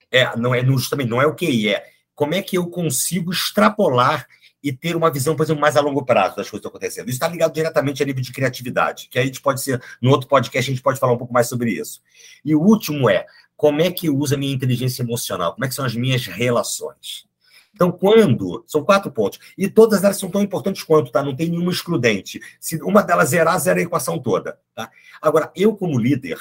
É, 0.09 0.37
não 0.37 0.55
é 0.55 0.63
justamente 0.63 1.09
não 1.09 1.21
é 1.21 1.27
o 1.27 1.35
que 1.35 1.67
é 1.67 1.83
como 2.15 2.33
é 2.33 2.41
que 2.41 2.57
eu 2.57 2.67
consigo 2.67 3.33
extrapolar 3.33 4.25
e 4.65 4.73
ter 4.73 4.95
uma 4.95 5.11
visão, 5.11 5.35
por 5.35 5.43
exemplo, 5.43 5.61
mais 5.61 5.77
a 5.77 5.79
longo 5.79 6.03
prazo 6.03 6.35
das 6.35 6.49
coisas 6.49 6.65
acontecendo. 6.65 7.07
Isso 7.07 7.17
está 7.17 7.27
ligado 7.27 7.53
diretamente 7.53 8.01
a 8.01 8.05
nível 8.05 8.23
de 8.23 8.31
criatividade, 8.31 9.07
que 9.11 9.19
a 9.19 9.23
gente 9.23 9.39
pode 9.39 9.61
ser, 9.61 9.79
no 10.01 10.09
outro 10.09 10.27
podcast, 10.27 10.71
a 10.71 10.73
gente 10.73 10.81
pode 10.81 10.99
falar 10.99 11.13
um 11.13 11.19
pouco 11.19 11.31
mais 11.31 11.47
sobre 11.47 11.71
isso. 11.71 12.01
E 12.43 12.55
o 12.55 12.59
último 12.59 13.07
é, 13.07 13.27
como 13.55 13.79
é 13.79 13.91
que 13.91 14.09
uso 14.09 14.33
a 14.33 14.37
minha 14.39 14.51
inteligência 14.51 15.03
emocional? 15.03 15.53
Como 15.53 15.65
é 15.65 15.67
que 15.67 15.75
são 15.75 15.85
as 15.85 15.93
minhas 15.93 16.25
relações? 16.25 17.27
Então, 17.75 17.91
quando. 17.91 18.63
São 18.65 18.83
quatro 18.83 19.11
pontos. 19.11 19.37
E 19.55 19.69
todas 19.69 20.03
elas 20.03 20.17
são 20.17 20.31
tão 20.31 20.41
importantes 20.41 20.81
quanto, 20.81 21.11
tá? 21.11 21.21
Não 21.21 21.35
tem 21.35 21.47
nenhuma 21.47 21.71
excludente. 21.71 22.39
Se 22.59 22.81
uma 22.81 23.03
delas 23.03 23.29
zerar, 23.29 23.59
zera 23.59 23.79
a 23.79 23.83
equação 23.83 24.17
toda. 24.17 24.57
Tá? 24.73 24.89
Agora, 25.21 25.51
eu, 25.55 25.75
como 25.75 25.99
líder, 25.99 26.39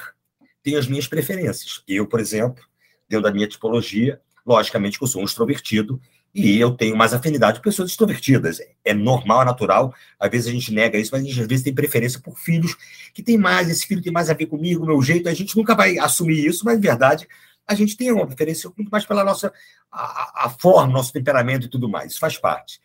tenho 0.62 0.78
as 0.78 0.86
minhas 0.86 1.06
preferências. 1.06 1.82
Eu, 1.86 2.06
por 2.06 2.20
exemplo, 2.20 2.64
dentro 3.06 3.24
da 3.24 3.32
minha 3.32 3.46
tipologia, 3.46 4.18
logicamente 4.46 4.96
que 4.96 5.04
eu 5.04 5.08
sou 5.08 5.20
um 5.20 5.26
extrovertido, 5.26 6.00
e 6.34 6.58
eu 6.58 6.72
tenho 6.72 6.96
mais 6.96 7.14
afinidade 7.14 7.58
com 7.58 7.62
pessoas 7.62 7.90
extrovertidas. 7.90 8.58
É 8.84 8.92
normal, 8.92 9.42
é 9.42 9.44
natural. 9.44 9.94
Às 10.18 10.30
vezes 10.30 10.48
a 10.48 10.50
gente 10.50 10.72
nega 10.72 10.98
isso, 10.98 11.10
mas 11.12 11.22
a 11.22 11.24
gente 11.24 11.40
às 11.40 11.46
vezes 11.46 11.62
tem 11.62 11.72
preferência 11.72 12.18
por 12.18 12.36
filhos 12.36 12.76
que 13.14 13.22
tem 13.22 13.38
mais, 13.38 13.70
esse 13.70 13.86
filho 13.86 14.02
tem 14.02 14.12
mais 14.12 14.28
a 14.28 14.34
ver 14.34 14.46
comigo, 14.46 14.84
meu 14.84 15.00
jeito. 15.00 15.28
A 15.28 15.34
gente 15.34 15.56
nunca 15.56 15.76
vai 15.76 15.96
assumir 15.96 16.44
isso, 16.44 16.64
mas, 16.64 16.80
de 16.80 16.86
verdade, 16.86 17.28
a 17.64 17.74
gente 17.74 17.96
tem 17.96 18.10
uma 18.10 18.26
preferência 18.26 18.70
muito 18.76 18.90
mais 18.90 19.06
pela 19.06 19.22
nossa 19.22 19.52
a, 19.92 20.46
a 20.46 20.50
forma, 20.50 20.92
nosso 20.92 21.12
temperamento 21.12 21.66
e 21.66 21.70
tudo 21.70 21.88
mais. 21.88 22.12
Isso 22.12 22.20
faz 22.20 22.36
parte. 22.36 22.80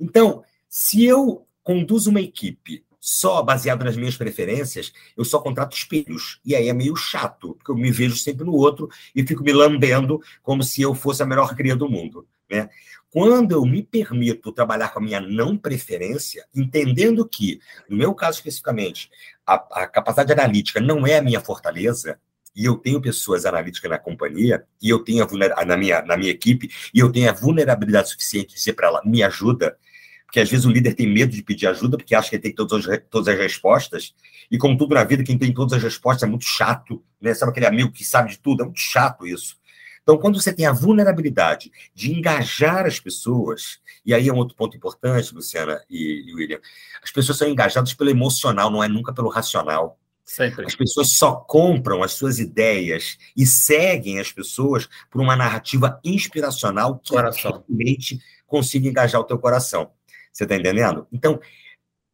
Então, 0.00 0.42
se 0.66 1.04
eu 1.04 1.46
conduzo 1.62 2.08
uma 2.08 2.22
equipe 2.22 2.84
só 2.98 3.42
baseado 3.42 3.84
nas 3.84 3.96
minhas 3.96 4.16
preferências, 4.16 4.94
eu 5.14 5.26
só 5.26 5.38
contrato 5.38 5.76
espelhos. 5.76 6.40
E 6.42 6.56
aí 6.56 6.70
é 6.70 6.72
meio 6.72 6.96
chato, 6.96 7.54
porque 7.54 7.70
eu 7.70 7.76
me 7.76 7.90
vejo 7.90 8.16
sempre 8.16 8.46
no 8.46 8.54
outro 8.54 8.88
e 9.14 9.22
fico 9.26 9.44
me 9.44 9.52
lambendo 9.52 10.22
como 10.42 10.62
se 10.62 10.80
eu 10.80 10.94
fosse 10.94 11.22
a 11.22 11.26
melhor 11.26 11.54
cria 11.54 11.76
do 11.76 11.86
mundo. 11.86 12.26
Né? 12.54 12.68
Quando 13.10 13.52
eu 13.52 13.64
me 13.64 13.82
permito 13.82 14.52
trabalhar 14.52 14.88
com 14.90 15.00
a 15.00 15.02
minha 15.02 15.20
não 15.20 15.56
preferência, 15.56 16.44
entendendo 16.54 17.28
que, 17.28 17.60
no 17.88 17.96
meu 17.96 18.14
caso 18.14 18.38
especificamente, 18.38 19.10
a, 19.46 19.54
a 19.82 19.86
capacidade 19.86 20.32
analítica 20.32 20.80
não 20.80 21.06
é 21.06 21.18
a 21.18 21.22
minha 21.22 21.40
fortaleza, 21.40 22.18
e 22.56 22.64
eu 22.64 22.76
tenho 22.76 23.00
pessoas 23.00 23.44
analíticas 23.44 23.90
na 23.90 23.98
companhia, 23.98 24.64
e 24.80 24.88
eu 24.88 25.00
tenho 25.00 25.24
a 25.24 25.64
na 25.64 25.76
minha, 25.76 26.02
na 26.02 26.16
minha 26.16 26.30
equipe, 26.30 26.70
e 26.94 27.00
eu 27.00 27.10
tenho 27.10 27.28
a 27.28 27.32
vulnerabilidade 27.32 28.10
suficiente 28.10 28.50
de 28.50 28.54
dizer 28.54 28.74
para 28.74 28.86
ela, 28.86 29.02
me 29.04 29.22
ajuda, 29.22 29.76
porque 30.24 30.40
às 30.40 30.48
vezes 30.50 30.64
o 30.64 30.70
líder 30.70 30.94
tem 30.94 31.06
medo 31.06 31.32
de 31.32 31.42
pedir 31.42 31.66
ajuda, 31.66 31.96
porque 31.96 32.14
acha 32.14 32.30
que 32.30 32.36
ele 32.36 32.42
tem 32.42 32.54
todas 32.54 32.88
as, 32.88 33.00
todas 33.10 33.28
as 33.28 33.38
respostas, 33.38 34.14
e 34.50 34.58
como 34.58 34.76
tudo 34.76 34.94
na 34.94 35.02
vida, 35.02 35.24
quem 35.24 35.36
tem 35.36 35.52
todas 35.52 35.72
as 35.72 35.82
respostas 35.82 36.24
é 36.24 36.26
muito 36.30 36.44
chato, 36.44 37.02
né? 37.20 37.34
Sabe 37.34 37.50
aquele 37.50 37.66
amigo 37.66 37.90
que 37.90 38.04
sabe 38.04 38.30
de 38.30 38.38
tudo? 38.38 38.62
É 38.62 38.64
muito 38.64 38.80
chato 38.80 39.26
isso. 39.26 39.56
Então, 40.04 40.18
quando 40.18 40.40
você 40.40 40.52
tem 40.52 40.66
a 40.66 40.72
vulnerabilidade 40.72 41.72
de 41.94 42.12
engajar 42.12 42.84
as 42.84 43.00
pessoas, 43.00 43.80
e 44.04 44.12
aí 44.12 44.28
é 44.28 44.32
um 44.32 44.36
outro 44.36 44.54
ponto 44.54 44.76
importante, 44.76 45.34
Luciana 45.34 45.82
e, 45.88 46.30
e 46.30 46.34
William, 46.34 46.60
as 47.02 47.10
pessoas 47.10 47.38
são 47.38 47.48
engajadas 47.48 47.94
pelo 47.94 48.10
emocional, 48.10 48.70
não 48.70 48.84
é 48.84 48.88
nunca 48.88 49.14
pelo 49.14 49.30
racional. 49.30 49.98
Sempre. 50.22 50.66
As 50.66 50.74
pessoas 50.74 51.16
só 51.16 51.34
compram 51.36 52.02
as 52.02 52.12
suas 52.12 52.38
ideias 52.38 53.16
e 53.34 53.46
seguem 53.46 54.20
as 54.20 54.30
pessoas 54.30 54.88
por 55.10 55.22
uma 55.22 55.36
narrativa 55.36 55.98
inspiracional 56.04 56.98
que 56.98 57.14
realmente 57.14 58.20
consiga 58.46 58.88
engajar 58.88 59.20
o 59.20 59.24
teu 59.24 59.38
coração. 59.38 59.90
Você 60.30 60.44
está 60.44 60.56
entendendo? 60.56 61.06
Então, 61.12 61.40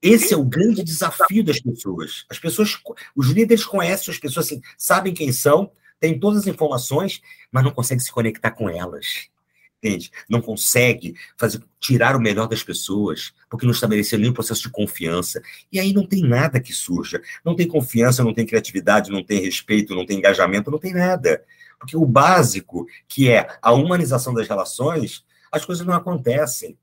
esse 0.03 0.33
é 0.33 0.37
o 0.37 0.44
grande 0.44 0.83
desafio 0.83 1.44
das 1.44 1.61
pessoas. 1.61 2.24
As 2.31 2.38
pessoas, 2.38 2.79
os 3.16 3.29
líderes 3.29 3.64
conhecem 3.64 4.12
as 4.12 4.18
pessoas, 4.18 4.46
assim, 4.46 4.61
sabem 4.79 5.12
quem 5.12 5.33
são, 5.33 5.70
tem 6.00 6.18
todas 6.18 6.40
as 6.40 6.46
informações, 6.46 7.20
mas 7.52 7.62
não 7.62 7.70
consegue 7.70 8.00
se 8.00 8.10
conectar 8.10 8.50
com 8.50 8.68
elas. 8.68 9.28
Entende? 9.82 10.10
Não 10.28 10.42
consegue 10.42 11.14
fazer, 11.38 11.62
tirar 11.78 12.14
o 12.14 12.20
melhor 12.20 12.46
das 12.46 12.62
pessoas, 12.62 13.32
porque 13.48 13.64
não 13.64 13.72
estabeleceu 13.72 14.18
nenhum 14.18 14.32
processo 14.32 14.62
de 14.62 14.70
confiança. 14.70 15.40
E 15.72 15.80
aí 15.80 15.92
não 15.92 16.06
tem 16.06 16.22
nada 16.22 16.60
que 16.60 16.72
surja. 16.72 17.22
Não 17.42 17.56
tem 17.56 17.66
confiança, 17.66 18.22
não 18.22 18.34
tem 18.34 18.44
criatividade, 18.44 19.10
não 19.10 19.24
tem 19.24 19.40
respeito, 19.40 19.94
não 19.94 20.04
tem 20.04 20.18
engajamento, 20.18 20.70
não 20.70 20.78
tem 20.78 20.92
nada. 20.92 21.42
Porque 21.78 21.96
o 21.96 22.04
básico, 22.04 22.86
que 23.08 23.30
é 23.30 23.46
a 23.62 23.72
humanização 23.72 24.34
das 24.34 24.46
relações, 24.46 25.24
as 25.50 25.64
coisas 25.64 25.86
não 25.86 25.94
acontecem. 25.94 26.76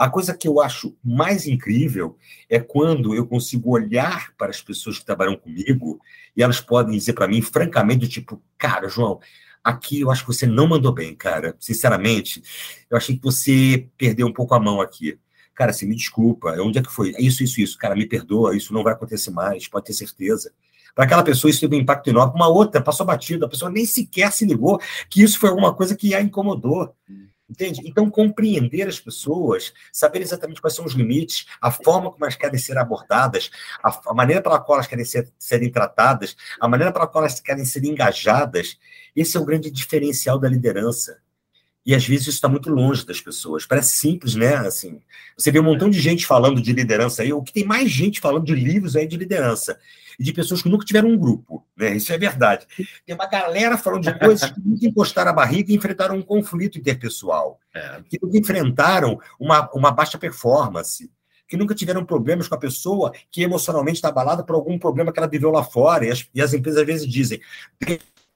A 0.00 0.08
coisa 0.08 0.34
que 0.34 0.48
eu 0.48 0.62
acho 0.62 0.96
mais 1.04 1.46
incrível 1.46 2.16
é 2.48 2.58
quando 2.58 3.14
eu 3.14 3.26
consigo 3.26 3.72
olhar 3.72 4.32
para 4.38 4.48
as 4.48 4.62
pessoas 4.62 4.98
que 4.98 5.04
trabalham 5.04 5.36
comigo 5.36 6.00
e 6.34 6.42
elas 6.42 6.58
podem 6.58 6.96
dizer 6.96 7.12
para 7.12 7.28
mim, 7.28 7.42
francamente, 7.42 8.08
tipo, 8.08 8.42
cara, 8.56 8.88
João, 8.88 9.20
aqui 9.62 10.00
eu 10.00 10.10
acho 10.10 10.22
que 10.22 10.32
você 10.32 10.46
não 10.46 10.66
mandou 10.66 10.90
bem, 10.90 11.14
cara. 11.14 11.54
Sinceramente, 11.60 12.42
eu 12.88 12.96
achei 12.96 13.14
que 13.14 13.22
você 13.22 13.90
perdeu 13.98 14.26
um 14.26 14.32
pouco 14.32 14.54
a 14.54 14.58
mão 14.58 14.80
aqui. 14.80 15.18
Cara, 15.54 15.70
você 15.70 15.84
me 15.84 15.94
desculpa, 15.94 16.56
onde 16.62 16.78
é 16.78 16.82
que 16.82 16.90
foi? 16.90 17.10
Isso, 17.18 17.44
isso, 17.44 17.60
isso. 17.60 17.76
Cara, 17.76 17.94
me 17.94 18.06
perdoa, 18.06 18.56
isso 18.56 18.72
não 18.72 18.82
vai 18.82 18.94
acontecer 18.94 19.30
mais, 19.30 19.68
pode 19.68 19.84
ter 19.84 19.92
certeza. 19.92 20.50
Para 20.94 21.04
aquela 21.04 21.22
pessoa, 21.22 21.50
isso 21.50 21.60
teve 21.60 21.76
um 21.76 21.80
impacto 21.80 22.08
enorme. 22.08 22.36
Uma 22.36 22.48
outra 22.48 22.80
passou 22.80 23.04
batida, 23.04 23.44
a 23.44 23.50
pessoa 23.50 23.70
nem 23.70 23.84
sequer 23.84 24.32
se 24.32 24.46
ligou 24.46 24.80
que 25.10 25.22
isso 25.22 25.38
foi 25.38 25.50
alguma 25.50 25.74
coisa 25.74 25.94
que 25.94 26.14
a 26.14 26.22
incomodou. 26.22 26.96
Entende? 27.50 27.80
Então, 27.84 28.08
compreender 28.08 28.86
as 28.86 29.00
pessoas, 29.00 29.72
saber 29.92 30.20
exatamente 30.20 30.60
quais 30.60 30.76
são 30.76 30.84
os 30.84 30.92
limites, 30.92 31.46
a 31.60 31.72
forma 31.72 32.08
como 32.08 32.24
elas 32.24 32.36
querem 32.36 32.58
ser 32.58 32.78
abordadas, 32.78 33.50
a, 33.82 34.00
a 34.06 34.14
maneira 34.14 34.40
pela 34.40 34.60
qual 34.60 34.76
elas 34.76 34.86
querem 34.86 35.04
ser, 35.04 35.28
serem 35.36 35.68
tratadas, 35.68 36.36
a 36.60 36.68
maneira 36.68 36.92
pela 36.92 37.08
qual 37.08 37.24
elas 37.24 37.40
querem 37.40 37.64
ser 37.64 37.84
engajadas, 37.84 38.78
esse 39.16 39.36
é 39.36 39.40
o 39.40 39.44
grande 39.44 39.68
diferencial 39.68 40.38
da 40.38 40.48
liderança. 40.48 41.18
E 41.84 41.92
às 41.92 42.06
vezes 42.06 42.28
isso 42.28 42.36
está 42.36 42.48
muito 42.48 42.70
longe 42.70 43.04
das 43.04 43.20
pessoas. 43.20 43.66
Parece 43.66 43.94
simples, 43.94 44.36
né? 44.36 44.54
Assim, 44.58 45.00
você 45.36 45.50
vê 45.50 45.58
um 45.58 45.64
montão 45.64 45.90
de 45.90 45.98
gente 45.98 46.26
falando 46.26 46.60
de 46.62 46.72
liderança 46.72 47.22
aí, 47.22 47.32
o 47.32 47.42
que 47.42 47.52
tem 47.52 47.64
mais 47.64 47.90
gente 47.90 48.20
falando 48.20 48.44
de 48.44 48.54
livros 48.54 48.94
aí 48.94 49.08
de 49.08 49.16
liderança 49.16 49.76
de 50.22 50.34
pessoas 50.34 50.60
que 50.60 50.68
nunca 50.68 50.84
tiveram 50.84 51.08
um 51.08 51.16
grupo, 51.16 51.64
né? 51.74 51.96
Isso 51.96 52.12
é 52.12 52.18
verdade. 52.18 52.66
Tem 53.06 53.14
uma 53.14 53.26
galera 53.26 53.78
falando 53.78 54.02
de 54.02 54.18
coisas 54.18 54.50
que 54.50 54.60
nunca 54.60 54.86
encostaram 54.86 55.30
a 55.30 55.34
barriga 55.34 55.72
e 55.72 55.74
enfrentaram 55.74 56.14
um 56.14 56.22
conflito 56.22 56.78
interpessoal, 56.78 57.58
é. 57.74 58.02
que 58.06 58.18
nunca 58.20 58.36
enfrentaram 58.36 59.18
uma, 59.38 59.70
uma 59.72 59.90
baixa 59.90 60.18
performance, 60.18 61.10
que 61.48 61.56
nunca 61.56 61.74
tiveram 61.74 62.04
problemas 62.04 62.46
com 62.46 62.54
a 62.54 62.58
pessoa 62.58 63.12
que 63.30 63.42
emocionalmente 63.42 63.96
está 63.96 64.08
abalada 64.08 64.44
por 64.44 64.54
algum 64.54 64.78
problema 64.78 65.10
que 65.10 65.18
ela 65.18 65.26
viveu 65.26 65.50
lá 65.50 65.64
fora. 65.64 66.04
E 66.04 66.10
as, 66.10 66.28
e 66.34 66.42
as 66.42 66.52
empresas 66.52 66.82
às 66.82 66.86
vezes 66.86 67.08
dizem, 67.08 67.40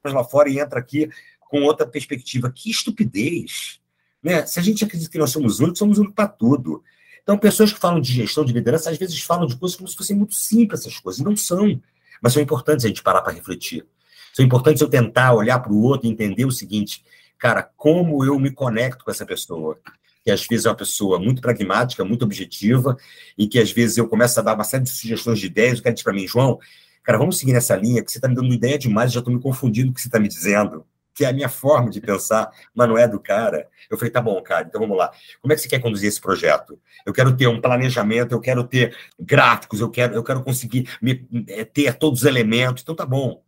lá 0.03 0.25
fora 0.25 0.49
e 0.49 0.59
entra 0.59 0.79
aqui 0.79 1.11
com 1.39 1.63
outra 1.63 1.87
perspectiva. 1.87 2.51
Que 2.51 2.71
estupidez! 2.71 3.79
Né? 4.23 4.47
Se 4.47 4.59
a 4.59 4.63
gente 4.63 4.83
acredita 4.83 5.11
que 5.11 5.19
nós 5.19 5.31
somos 5.31 5.61
únicos, 5.61 5.79
somos 5.79 5.99
únicos 5.99 6.15
para 6.15 6.29
tudo. 6.29 6.83
Então, 7.25 7.39
pessoas 7.39 7.73
que 7.73 7.79
falam 7.81 8.01
de 8.01 8.13
gestão 8.13 8.45
de 8.45 8.53
liderança, 8.53 8.91
às 8.91 8.99
vezes 8.99 9.21
falam 9.23 9.47
de 9.47 9.57
coisas 9.57 9.77
como 9.77 9.89
se 9.89 9.97
fossem 9.97 10.15
muito 10.15 10.35
simples 10.35 10.81
essas 10.81 10.99
coisas, 10.99 11.25
não 11.25 11.35
são. 11.35 11.81
Mas 12.23 12.35
são 12.35 12.43
importantes 12.43 12.85
a 12.85 12.89
gente 12.89 13.03
parar 13.03 13.23
para 13.23 13.33
refletir. 13.33 13.87
São 14.35 14.45
importantes 14.45 14.83
eu 14.83 14.89
tentar 14.89 15.33
olhar 15.33 15.59
para 15.59 15.73
o 15.73 15.83
outro 15.83 16.07
e 16.07 16.11
entender 16.11 16.45
o 16.45 16.51
seguinte, 16.51 17.03
cara, 17.39 17.63
como 17.63 18.23
eu 18.25 18.39
me 18.39 18.51
conecto 18.51 19.05
com 19.05 19.11
essa 19.11 19.25
pessoa? 19.25 19.79
Que 20.23 20.31
às 20.31 20.47
vezes 20.47 20.67
é 20.67 20.69
uma 20.69 20.77
pessoa 20.77 21.19
muito 21.19 21.41
pragmática, 21.41 22.05
muito 22.05 22.27
objetiva, 22.27 22.97
e 23.39 23.49
que 23.49 23.59
às 23.59 23.73
vezes 23.73 23.97
eu 23.97 24.07
começo 24.07 24.39
a 24.39 24.43
dar 24.43 24.55
uma 24.55 24.65
série 24.65 24.85
de 24.85 24.91
sugestões 24.91 25.39
de 25.39 25.47
ideias, 25.47 25.79
o 25.79 25.83
cara 25.83 25.95
diz 25.95 26.03
para 26.03 26.13
mim, 26.13 26.27
João, 26.27 26.59
cara, 27.03 27.17
vamos 27.17 27.39
seguir 27.39 27.55
nessa 27.55 27.75
linha, 27.75 28.05
que 28.05 28.13
você 28.13 28.19
está 28.19 28.29
me 28.29 28.35
dando 28.35 28.53
ideia 28.53 28.79
demais, 28.79 29.13
já 29.13 29.21
estou 29.21 29.33
me 29.33 29.41
confundindo 29.41 29.89
com 29.89 29.93
o 29.93 29.95
que 29.95 30.03
você 30.03 30.09
está 30.09 30.21
me 30.21 30.29
dizendo 30.29 30.85
que 31.15 31.25
é 31.25 31.29
a 31.29 31.33
minha 31.33 31.49
forma 31.49 31.91
de 31.91 32.01
pensar, 32.01 32.51
mas 32.75 32.89
não 32.89 32.99
é 32.99 33.07
do 33.07 33.21
cara. 33.21 33.69
Eu 33.89 33.97
falei, 33.97 34.11
tá 34.11 34.21
bom, 34.21 34.43
cara, 34.43 34.67
então 34.67 34.81
vamos 34.81 34.97
lá. 34.97 35.13
Como 35.41 35.53
é 35.53 35.57
que 35.57 35.63
você 35.63 35.69
quer 35.69 35.79
conduzir 35.79 36.09
esse 36.09 36.21
projeto? 36.21 36.79
Eu 37.07 37.13
quero 37.13 37.37
ter 37.37 37.47
um 37.47 37.61
planejamento, 37.61 38.33
eu 38.33 38.41
quero 38.41 38.65
ter 38.65 38.97
gráficos, 39.19 39.81
eu 39.81 39.89
quero, 39.89 40.15
eu 40.15 40.25
quero 40.25 40.43
conseguir 40.43 40.89
me, 41.01 41.27
é, 41.49 41.65
ter 41.65 41.95
todos 41.95 42.21
os 42.21 42.27
elementos. 42.27 42.83
Então 42.83 42.95
tá 42.95 43.07
bom. 43.07 43.43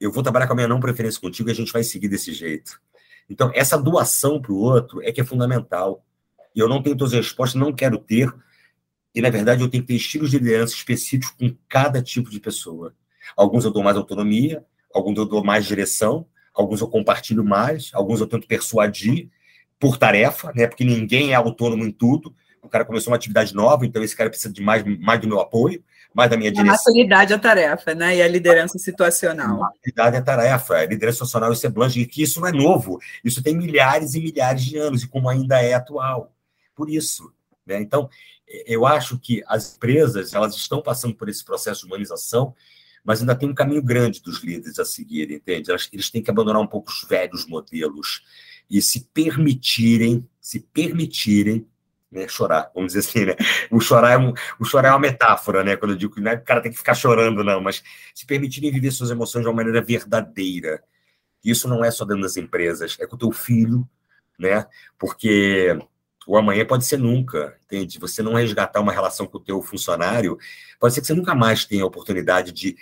Eu 0.00 0.10
vou 0.10 0.22
trabalhar 0.22 0.48
com 0.48 0.52
a 0.54 0.56
minha 0.56 0.68
não 0.68 0.80
preferência 0.80 1.20
contigo 1.20 1.48
e 1.48 1.52
a 1.52 1.54
gente 1.54 1.72
vai 1.72 1.84
seguir 1.84 2.08
desse 2.08 2.32
jeito. 2.32 2.80
Então, 3.30 3.52
essa 3.54 3.78
doação 3.78 4.42
para 4.42 4.52
o 4.52 4.58
outro 4.58 5.00
é 5.00 5.12
que 5.12 5.20
é 5.20 5.24
fundamental. 5.24 6.04
E 6.54 6.58
eu 6.58 6.68
não 6.68 6.82
tenho 6.82 6.96
todas 6.96 7.14
as 7.14 7.24
respostas, 7.24 7.60
não 7.60 7.72
quero 7.72 7.98
ter. 7.98 8.32
E, 9.14 9.22
na 9.22 9.30
verdade, 9.30 9.62
eu 9.62 9.68
tenho 9.68 9.82
que 9.82 9.88
ter 9.88 9.94
estilos 9.94 10.30
de 10.30 10.38
liderança 10.38 10.74
específicos 10.74 11.30
com 11.38 11.56
cada 11.68 12.02
tipo 12.02 12.30
de 12.30 12.40
pessoa. 12.40 12.94
Alguns 13.36 13.64
eu 13.64 13.70
dou 13.70 13.82
mais 13.82 13.96
autonomia, 13.96 14.64
alguns 14.92 15.16
eu 15.16 15.24
dou 15.24 15.44
mais 15.44 15.64
direção, 15.64 16.26
alguns 16.54 16.80
eu 16.80 16.88
compartilho 16.88 17.44
mais, 17.44 17.90
alguns 17.92 18.20
eu 18.20 18.26
tento 18.26 18.46
persuadir 18.46 19.28
por 19.78 19.96
tarefa, 19.96 20.52
né? 20.54 20.66
Porque 20.66 20.84
ninguém 20.84 21.32
é 21.32 21.34
autônomo 21.34 21.84
em 21.84 21.90
tudo. 21.90 22.34
O 22.62 22.68
cara 22.68 22.84
começou 22.84 23.10
uma 23.10 23.16
atividade 23.16 23.54
nova, 23.54 23.84
então 23.84 24.02
esse 24.02 24.14
cara 24.14 24.30
precisa 24.30 24.52
de 24.52 24.62
mais, 24.62 24.84
mais 25.00 25.20
do 25.20 25.26
meu 25.26 25.40
apoio, 25.40 25.82
mais 26.14 26.30
da 26.30 26.36
minha 26.36 26.50
a 26.50 26.52
direção. 26.52 26.74
A 26.74 26.76
maturidade 26.76 27.32
é 27.32 27.36
a 27.36 27.38
tarefa, 27.38 27.94
né? 27.94 28.16
E 28.16 28.22
a 28.22 28.28
liderança 28.28 28.78
situacional. 28.78 29.56
A 29.56 29.70
maturidade 29.70 30.16
é 30.16 30.18
a 30.20 30.22
tarefa, 30.22 30.74
a 30.74 30.86
liderança 30.86 31.16
situacional, 31.16 31.52
isso 31.52 31.66
é 31.66 31.70
blanche, 31.70 32.00
e 32.00 32.06
que 32.06 32.22
isso 32.22 32.40
não 32.40 32.46
é 32.46 32.52
novo. 32.52 33.00
Isso 33.24 33.42
tem 33.42 33.56
milhares 33.56 34.14
e 34.14 34.20
milhares 34.20 34.62
de 34.62 34.76
anos, 34.76 35.02
e 35.02 35.08
como 35.08 35.28
ainda 35.28 35.60
é 35.60 35.74
atual. 35.74 36.32
Por 36.76 36.88
isso, 36.88 37.32
né? 37.66 37.80
Então, 37.80 38.08
eu 38.66 38.86
acho 38.86 39.18
que 39.18 39.42
as 39.48 39.74
empresas, 39.76 40.32
elas 40.32 40.54
estão 40.54 40.80
passando 40.80 41.14
por 41.14 41.28
esse 41.28 41.44
processo 41.44 41.80
de 41.80 41.86
humanização, 41.86 42.54
mas 43.04 43.20
ainda 43.20 43.34
tem 43.34 43.48
um 43.48 43.54
caminho 43.54 43.82
grande 43.82 44.22
dos 44.22 44.42
líderes 44.42 44.78
a 44.78 44.84
seguir, 44.84 45.30
entende? 45.30 45.70
Eles 45.92 46.10
têm 46.10 46.22
que 46.22 46.30
abandonar 46.30 46.62
um 46.62 46.66
pouco 46.66 46.90
os 46.90 47.06
velhos 47.08 47.46
modelos 47.46 48.22
e 48.70 48.80
se 48.80 49.08
permitirem, 49.12 50.26
se 50.40 50.60
permitirem 50.60 51.66
né, 52.10 52.28
chorar, 52.28 52.70
vamos 52.74 52.92
dizer 52.92 53.08
assim, 53.08 53.24
né? 53.24 53.34
O 53.70 53.80
chorar, 53.80 54.12
é 54.12 54.18
um, 54.18 54.34
o 54.60 54.64
chorar 54.64 54.88
é 54.88 54.92
uma 54.92 54.98
metáfora, 54.98 55.64
né? 55.64 55.76
Quando 55.76 55.92
eu 55.92 55.96
digo 55.96 56.14
que 56.14 56.28
é 56.28 56.34
o 56.34 56.44
cara 56.44 56.60
tem 56.60 56.70
que 56.70 56.76
ficar 56.76 56.94
chorando, 56.94 57.42
não, 57.42 57.60
mas 57.60 57.82
se 58.14 58.26
permitirem 58.26 58.70
viver 58.70 58.90
suas 58.90 59.10
emoções 59.10 59.42
de 59.42 59.48
uma 59.48 59.56
maneira 59.56 59.80
verdadeira. 59.80 60.82
Isso 61.42 61.66
não 61.66 61.82
é 61.82 61.90
só 61.90 62.04
dentro 62.04 62.22
das 62.22 62.36
empresas, 62.36 62.96
é 63.00 63.06
com 63.06 63.16
o 63.16 63.18
teu 63.18 63.32
filho, 63.32 63.88
né? 64.38 64.66
Porque 64.98 65.76
o 66.26 66.36
amanhã 66.36 66.64
pode 66.64 66.84
ser 66.84 66.98
nunca, 66.98 67.56
entende? 67.64 67.98
Você 67.98 68.22
não 68.22 68.34
resgatar 68.34 68.80
uma 68.80 68.92
relação 68.92 69.26
com 69.26 69.38
o 69.38 69.40
teu 69.40 69.60
funcionário, 69.62 70.38
pode 70.78 70.94
ser 70.94 71.00
que 71.00 71.06
você 71.06 71.14
nunca 71.14 71.34
mais 71.34 71.64
tenha 71.64 71.82
a 71.82 71.86
oportunidade 71.86 72.52
de 72.52 72.76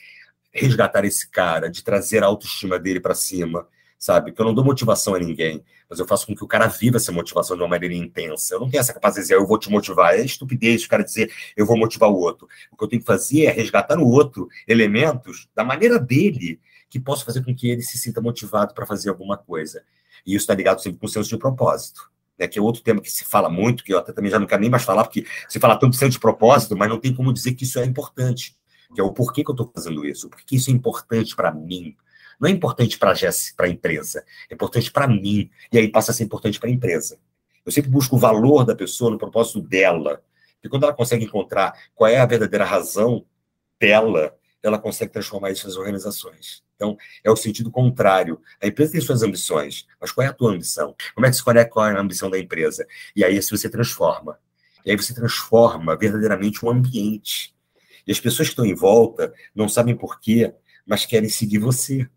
resgatar 0.52 1.04
esse 1.04 1.28
cara, 1.30 1.70
de 1.70 1.82
trazer 1.82 2.22
a 2.22 2.26
autoestima 2.26 2.78
dele 2.78 3.00
para 3.00 3.14
cima, 3.14 3.66
sabe? 3.98 4.30
Porque 4.30 4.42
eu 4.42 4.46
não 4.46 4.54
dou 4.54 4.64
motivação 4.64 5.14
a 5.14 5.18
ninguém, 5.18 5.64
mas 5.88 5.98
eu 5.98 6.06
faço 6.06 6.26
com 6.26 6.34
que 6.34 6.44
o 6.44 6.48
cara 6.48 6.66
viva 6.66 6.96
essa 6.96 7.12
motivação 7.12 7.56
de 7.56 7.62
uma 7.62 7.68
maneira 7.68 7.94
intensa. 7.94 8.54
Eu 8.54 8.60
não 8.60 8.70
tenho 8.70 8.80
essa 8.80 8.92
capacidade 8.92 9.26
de 9.26 9.32
dizer, 9.32 9.42
eu 9.42 9.46
vou 9.46 9.58
te 9.58 9.70
motivar. 9.70 10.14
É 10.14 10.24
estupidez 10.24 10.84
o 10.84 10.88
cara 10.88 11.02
dizer, 11.02 11.32
eu 11.56 11.64
vou 11.66 11.76
motivar 11.76 12.10
o 12.10 12.16
outro. 12.16 12.48
O 12.70 12.76
que 12.76 12.84
eu 12.84 12.88
tenho 12.88 13.00
que 13.00 13.06
fazer 13.06 13.44
é 13.44 13.50
resgatar 13.50 13.96
no 13.96 14.06
outro 14.06 14.48
elementos 14.66 15.48
da 15.54 15.64
maneira 15.64 15.98
dele 15.98 16.60
que 16.88 16.98
possa 16.98 17.24
fazer 17.24 17.44
com 17.44 17.54
que 17.54 17.70
ele 17.70 17.82
se 17.82 17.98
sinta 17.98 18.20
motivado 18.20 18.74
para 18.74 18.86
fazer 18.86 19.08
alguma 19.08 19.36
coisa. 19.36 19.82
E 20.26 20.34
isso 20.34 20.42
está 20.42 20.54
ligado 20.54 20.82
sempre 20.82 20.98
com 20.98 21.06
o 21.06 21.08
senso 21.08 21.28
de 21.28 21.38
propósito 21.38 22.10
né, 22.40 22.48
que 22.48 22.58
é 22.58 22.62
outro 22.62 22.82
tema 22.82 23.02
que 23.02 23.10
se 23.10 23.22
fala 23.22 23.50
muito, 23.50 23.84
que 23.84 23.92
eu 23.92 23.98
até 23.98 24.14
também 24.14 24.30
já 24.30 24.38
não 24.38 24.46
quero 24.46 24.62
nem 24.62 24.70
mais 24.70 24.82
falar, 24.82 25.04
porque 25.04 25.26
se 25.46 25.60
fala 25.60 25.76
tanto 25.78 26.08
de 26.08 26.18
propósito, 26.18 26.74
mas 26.74 26.88
não 26.88 26.98
tem 26.98 27.14
como 27.14 27.32
dizer 27.34 27.52
que 27.52 27.64
isso 27.64 27.78
é 27.78 27.84
importante, 27.84 28.56
que 28.94 29.00
é 29.00 29.04
o 29.04 29.12
porquê 29.12 29.44
que 29.44 29.50
eu 29.50 29.52
estou 29.52 29.70
fazendo 29.72 30.06
isso, 30.06 30.30
porque 30.30 30.56
isso 30.56 30.70
é 30.70 30.72
importante 30.72 31.36
para 31.36 31.52
mim. 31.52 31.94
Não 32.40 32.48
é 32.48 32.52
importante 32.52 32.98
para 32.98 33.12
a 33.12 33.68
empresa, 33.68 34.24
é 34.48 34.54
importante 34.54 34.90
para 34.90 35.06
mim, 35.06 35.50
e 35.70 35.78
aí 35.78 35.88
passa 35.88 36.12
a 36.12 36.14
ser 36.14 36.24
importante 36.24 36.58
para 36.58 36.70
a 36.70 36.72
empresa. 36.72 37.18
Eu 37.66 37.70
sempre 37.70 37.90
busco 37.90 38.16
o 38.16 38.18
valor 38.18 38.64
da 38.64 38.74
pessoa 38.74 39.10
no 39.10 39.18
propósito 39.18 39.60
dela, 39.60 40.22
porque 40.54 40.70
quando 40.70 40.84
ela 40.84 40.94
consegue 40.94 41.26
encontrar 41.26 41.74
qual 41.94 42.10
é 42.10 42.18
a 42.18 42.24
verdadeira 42.24 42.64
razão 42.64 43.26
dela, 43.78 44.34
ela 44.62 44.78
consegue 44.78 45.12
transformar 45.12 45.50
isso 45.50 45.66
nas 45.66 45.76
organizações. 45.76 46.62
Então, 46.80 46.96
é 47.22 47.30
o 47.30 47.36
sentido 47.36 47.70
contrário. 47.70 48.40
A 48.58 48.66
empresa 48.66 48.92
tem 48.92 49.00
suas 49.02 49.22
ambições, 49.22 49.86
mas 50.00 50.10
qual 50.10 50.26
é 50.26 50.30
a 50.30 50.32
tua 50.32 50.50
ambição? 50.50 50.96
Como 51.14 51.26
é 51.26 51.30
que 51.30 51.36
se 51.36 51.44
conecta 51.44 51.74
com 51.74 51.80
a 51.80 52.00
ambição 52.00 52.30
da 52.30 52.38
empresa? 52.38 52.86
E 53.14 53.22
aí, 53.22 53.40
se 53.42 53.50
você 53.50 53.68
transforma. 53.68 54.38
E 54.86 54.90
aí 54.90 54.96
você 54.96 55.12
transforma 55.12 55.94
verdadeiramente 55.94 56.64
o 56.64 56.70
ambiente. 56.70 57.54
E 58.06 58.12
as 58.12 58.18
pessoas 58.18 58.48
que 58.48 58.52
estão 58.52 58.64
em 58.64 58.74
volta 58.74 59.30
não 59.54 59.68
sabem 59.68 59.94
por 59.94 60.18
quê, 60.18 60.54
mas 60.86 61.04
querem 61.04 61.28
seguir 61.28 61.58
você. 61.58 62.08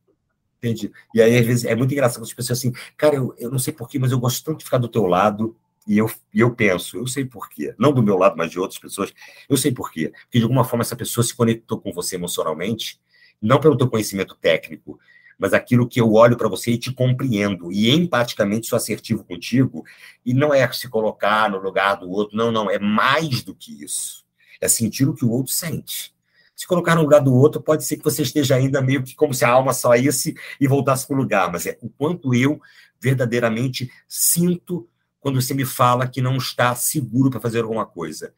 Entende? 0.60 0.89
E 1.13 1.21
aí, 1.21 1.38
às 1.38 1.45
vezes, 1.45 1.65
é 1.65 1.76
muito 1.76 1.91
engraçado 1.91 2.23
as 2.23 2.34
pessoas 2.34 2.58
assim, 2.58 2.71
cara, 2.95 3.15
eu, 3.15 3.36
eu 3.38 3.52
não 3.52 3.60
sei 3.60 3.73
porquê, 3.73 3.99
mas 3.99 4.13
eu 4.13 4.19
gosto 4.19 4.45
tanto 4.45 4.60
de 4.60 4.63
ficar 4.63 4.78
do 4.78 4.88
teu 4.88 5.06
lado, 5.06 5.58
e 5.86 5.97
eu, 5.97 6.10
e 6.34 6.39
eu 6.39 6.56
penso, 6.56 6.95
eu 6.95 7.06
sei 7.06 7.26
por 7.26 7.49
quê. 7.49 7.76
Não 7.78 7.91
do 7.91 8.02
meu 8.02 8.17
lado, 8.17 8.38
mas 8.38 8.49
de 8.49 8.58
outras 8.58 8.80
pessoas. 8.80 9.13
Eu 9.49 9.58
sei 9.58 9.73
por 9.73 9.91
quê. 9.91 10.13
Porque, 10.23 10.38
de 10.38 10.43
alguma 10.43 10.63
forma, 10.63 10.84
essa 10.84 10.95
pessoa 10.95 11.21
se 11.21 11.36
conectou 11.36 11.82
com 11.82 11.91
você 11.91 12.15
emocionalmente 12.15 12.97
não 13.43 13.60
pelo 13.60 13.77
teu 13.77 13.89
conhecimento 13.89 14.36
técnico, 14.36 14.99
mas 15.38 15.53
aquilo 15.53 15.88
que 15.88 15.99
eu 15.99 16.13
olho 16.13 16.38
para 16.38 16.47
você 16.47 16.71
e 16.71 16.77
te 16.77 16.91
compreendo, 16.91 17.71
e 17.71 17.91
empaticamente 17.91 18.67
sou 18.67 18.77
assertivo 18.77 19.23
contigo, 19.23 19.84
e 20.25 20.34
não 20.34 20.53
é 20.53 20.71
se 20.71 20.88
colocar 20.88 21.49
no 21.49 21.60
lugar 21.60 21.95
do 21.95 22.10
outro, 22.10 22.38
não, 22.38 22.51
não, 22.51 22.69
é 22.69 22.79
mais 22.79 23.43
do 23.43 23.53
que 23.53 23.84
isso. 23.84 24.23
É 24.62 24.67
sentir 24.67 25.08
o 25.08 25.13
que 25.13 25.25
o 25.25 25.32
outro 25.32 25.51
sente. 25.51 26.13
Se 26.56 26.65
colocar 26.65 26.95
no 26.95 27.01
lugar 27.01 27.19
do 27.19 27.34
outro, 27.34 27.62
pode 27.62 27.84
ser 27.84 27.97
que 27.97 28.03
você 28.03 28.21
esteja 28.21 28.56
ainda 28.56 28.82
meio 28.82 29.03
que 29.03 29.15
como 29.15 29.34
se 29.34 29.43
a 29.43 29.49
alma 29.49 29.73
saísse 29.73 30.34
e 30.62 30.67
voltasse 30.67 31.06
para 31.06 31.15
o 31.15 31.19
lugar, 31.19 31.51
mas 31.51 31.65
é 31.65 31.77
o 31.82 31.89
quanto 31.89 32.34
eu 32.34 32.62
verdadeiramente 33.01 33.91
sinto 34.08 34.88
quando 35.19 35.41
você 35.41 35.53
me 35.53 35.65
fala 35.65 36.08
que 36.08 36.21
não 36.21 36.38
está 36.38 36.73
seguro 36.75 37.29
para 37.29 37.39
fazer 37.39 37.62
alguma 37.63 37.86
coisa 37.86 38.34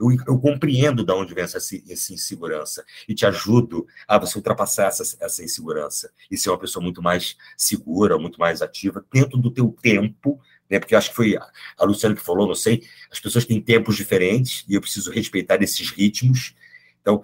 eu, 0.00 0.10
eu 0.26 0.38
compreendo 0.38 1.04
de 1.04 1.12
onde 1.12 1.34
vem 1.34 1.44
essa, 1.44 1.58
essa 1.58 2.14
insegurança 2.14 2.84
e 3.06 3.14
te 3.14 3.26
ajudo 3.26 3.86
a 4.08 4.18
você 4.18 4.38
ultrapassar 4.38 4.86
essa, 4.86 5.16
essa 5.20 5.44
insegurança 5.44 6.10
e 6.30 6.38
ser 6.38 6.48
uma 6.48 6.58
pessoa 6.58 6.82
muito 6.82 7.02
mais 7.02 7.36
segura, 7.56 8.18
muito 8.18 8.40
mais 8.40 8.62
ativa, 8.62 9.04
dentro 9.12 9.38
do 9.38 9.50
teu 9.50 9.76
tempo, 9.82 10.40
né? 10.70 10.78
Porque 10.78 10.94
acho 10.94 11.10
que 11.10 11.16
foi 11.16 11.36
a 11.36 11.84
Luciana 11.84 12.14
que 12.14 12.22
falou, 12.22 12.46
não 12.46 12.54
sei, 12.54 12.82
as 13.10 13.20
pessoas 13.20 13.44
têm 13.44 13.60
tempos 13.60 13.96
diferentes 13.96 14.64
e 14.66 14.74
eu 14.74 14.80
preciso 14.80 15.10
respeitar 15.10 15.62
esses 15.62 15.90
ritmos. 15.90 16.54
Então, 17.00 17.22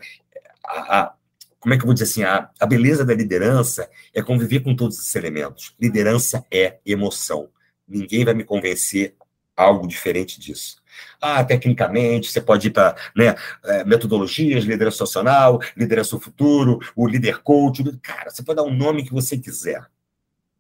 a, 0.65 1.01
a 1.01 1.17
como 1.59 1.75
é 1.75 1.77
que 1.77 1.83
eu 1.83 1.87
vou 1.87 1.95
dizer 1.95 2.05
assim? 2.05 2.23
A, 2.23 2.49
a 2.61 2.67
beleza 2.67 3.05
da 3.05 3.13
liderança 3.13 3.91
é 4.15 4.23
conviver 4.23 4.61
com 4.61 4.77
todos 4.77 4.99
esses 4.99 5.15
elementos. 5.17 5.75
Liderança 5.81 6.45
é 6.49 6.79
emoção. 6.87 7.49
Ninguém 7.89 8.25
vai 8.25 8.35
me 8.35 8.45
convencer 8.45 9.17
algo 9.57 9.89
diferente 9.89 10.39
disso. 10.39 10.77
Ah, 11.21 11.45
tecnicamente, 11.45 12.31
você 12.31 12.41
pode 12.41 12.69
ir 12.69 12.71
para 12.71 12.97
né, 13.15 13.35
é, 13.65 13.85
metodologias, 13.85 14.65
liderança 14.65 14.99
social, 14.99 15.61
liderança 15.77 16.17
do 16.17 16.23
futuro, 16.23 16.79
o 16.95 17.07
líder 17.07 17.39
coach. 17.43 17.83
Cara, 18.03 18.31
você 18.31 18.43
pode 18.43 18.57
dar 18.57 18.63
o 18.63 18.69
um 18.69 18.75
nome 18.75 19.05
que 19.05 19.13
você 19.13 19.39
quiser. 19.39 19.85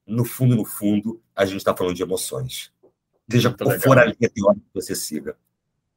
No 0.07 0.24
fundo, 0.24 0.55
no 0.55 0.64
fundo, 0.64 1.20
a 1.34 1.45
gente 1.45 1.59
está 1.59 1.74
falando 1.74 1.95
de 1.95 2.03
emoções. 2.03 2.72
seja 3.30 3.53
qual 3.53 3.78
for 3.80 3.99
a 3.99 4.05
linha 4.05 4.30
teórica 4.32 4.64
que 4.72 4.74
você 4.74 4.95
siga. 4.95 5.37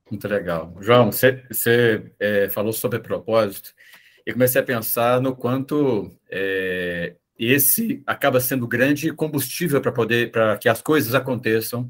Muito 0.09 0.27
legal. 0.27 0.75
João, 0.81 1.11
você, 1.11 1.43
você 1.49 2.11
é, 2.19 2.49
falou 2.49 2.73
sobre 2.73 2.99
propósito 2.99 3.73
e 4.25 4.33
comecei 4.33 4.59
a 4.59 4.63
pensar 4.63 5.21
no 5.21 5.35
quanto 5.35 6.11
é, 6.29 7.15
esse 7.37 8.03
acaba 8.05 8.39
sendo 8.39 8.67
grande 8.67 9.13
combustível 9.13 9.79
para 9.79 9.91
poder 9.91 10.31
para 10.31 10.57
que 10.57 10.67
as 10.67 10.81
coisas 10.81 11.15
aconteçam, 11.15 11.89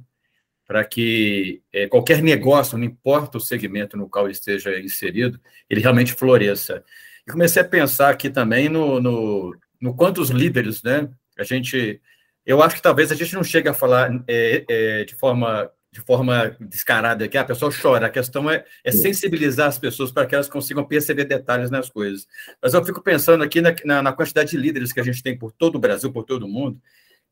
para 0.70 0.86
que 0.86 1.64
é, 1.74 1.88
qualquer 1.88 2.22
negócio, 2.22 2.78
não 2.78 2.86
importa 2.86 3.40
o 3.40 3.42
segmento 3.42 3.98
no 3.98 4.08
qual 4.08 4.30
esteja 4.30 4.80
inserido, 4.80 5.42
ele 5.68 5.82
realmente 5.82 6.14
floresça. 6.14 6.84
E 7.28 7.32
comecei 7.32 7.60
a 7.60 7.66
pensar 7.66 8.12
aqui 8.12 8.30
também 8.30 8.70
no, 8.70 9.02
no, 9.02 9.58
no 9.82 9.96
quanto 9.96 10.22
os 10.22 10.30
líderes, 10.30 10.84
né? 10.84 11.10
A 11.40 11.44
gente, 11.44 12.00
eu 12.46 12.62
acho 12.62 12.76
que 12.76 12.84
talvez 12.84 13.12
a 13.12 13.16
gente 13.16 13.34
não 13.34 13.44
chegue 13.44 13.68
a 13.68 13.74
falar 13.74 14.12
é, 14.28 14.64
é, 14.70 15.04
de 15.06 15.16
forma 15.16 15.72
de 15.92 16.02
forma 16.02 16.56
descarada 16.60 17.28
que 17.28 17.36
a 17.36 17.44
pessoa 17.44 17.72
chora. 17.72 18.06
A 18.06 18.12
questão 18.12 18.48
é, 18.48 18.64
é, 18.84 18.92
sensibilizar 18.92 19.70
as 19.70 19.80
pessoas 19.80 20.12
para 20.12 20.28
que 20.28 20.36
elas 20.36 20.48
consigam 20.48 20.86
perceber 20.86 21.26
detalhes 21.26 21.72
nas 21.72 21.90
coisas. 21.90 22.28
Mas 22.62 22.76
eu 22.76 22.86
fico 22.86 23.02
pensando 23.02 23.44
aqui 23.44 23.60
na, 23.60 23.74
na, 23.84 24.04
na, 24.04 24.14
quantidade 24.14 24.52
de 24.52 24.58
líderes 24.58 24.94
que 24.94 25.00
a 25.00 25.04
gente 25.04 25.24
tem 25.24 25.36
por 25.36 25.52
todo 25.52 25.78
o 25.78 25.80
Brasil, 25.80 26.14
por 26.14 26.26
todo 26.26 26.44
o 26.44 26.48
mundo, 26.48 26.80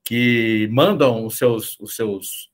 que 0.03 0.67
mandam 0.71 1.23
os 1.23 1.37
seus, 1.37 1.79
os 1.79 1.95
seus, 1.95 2.49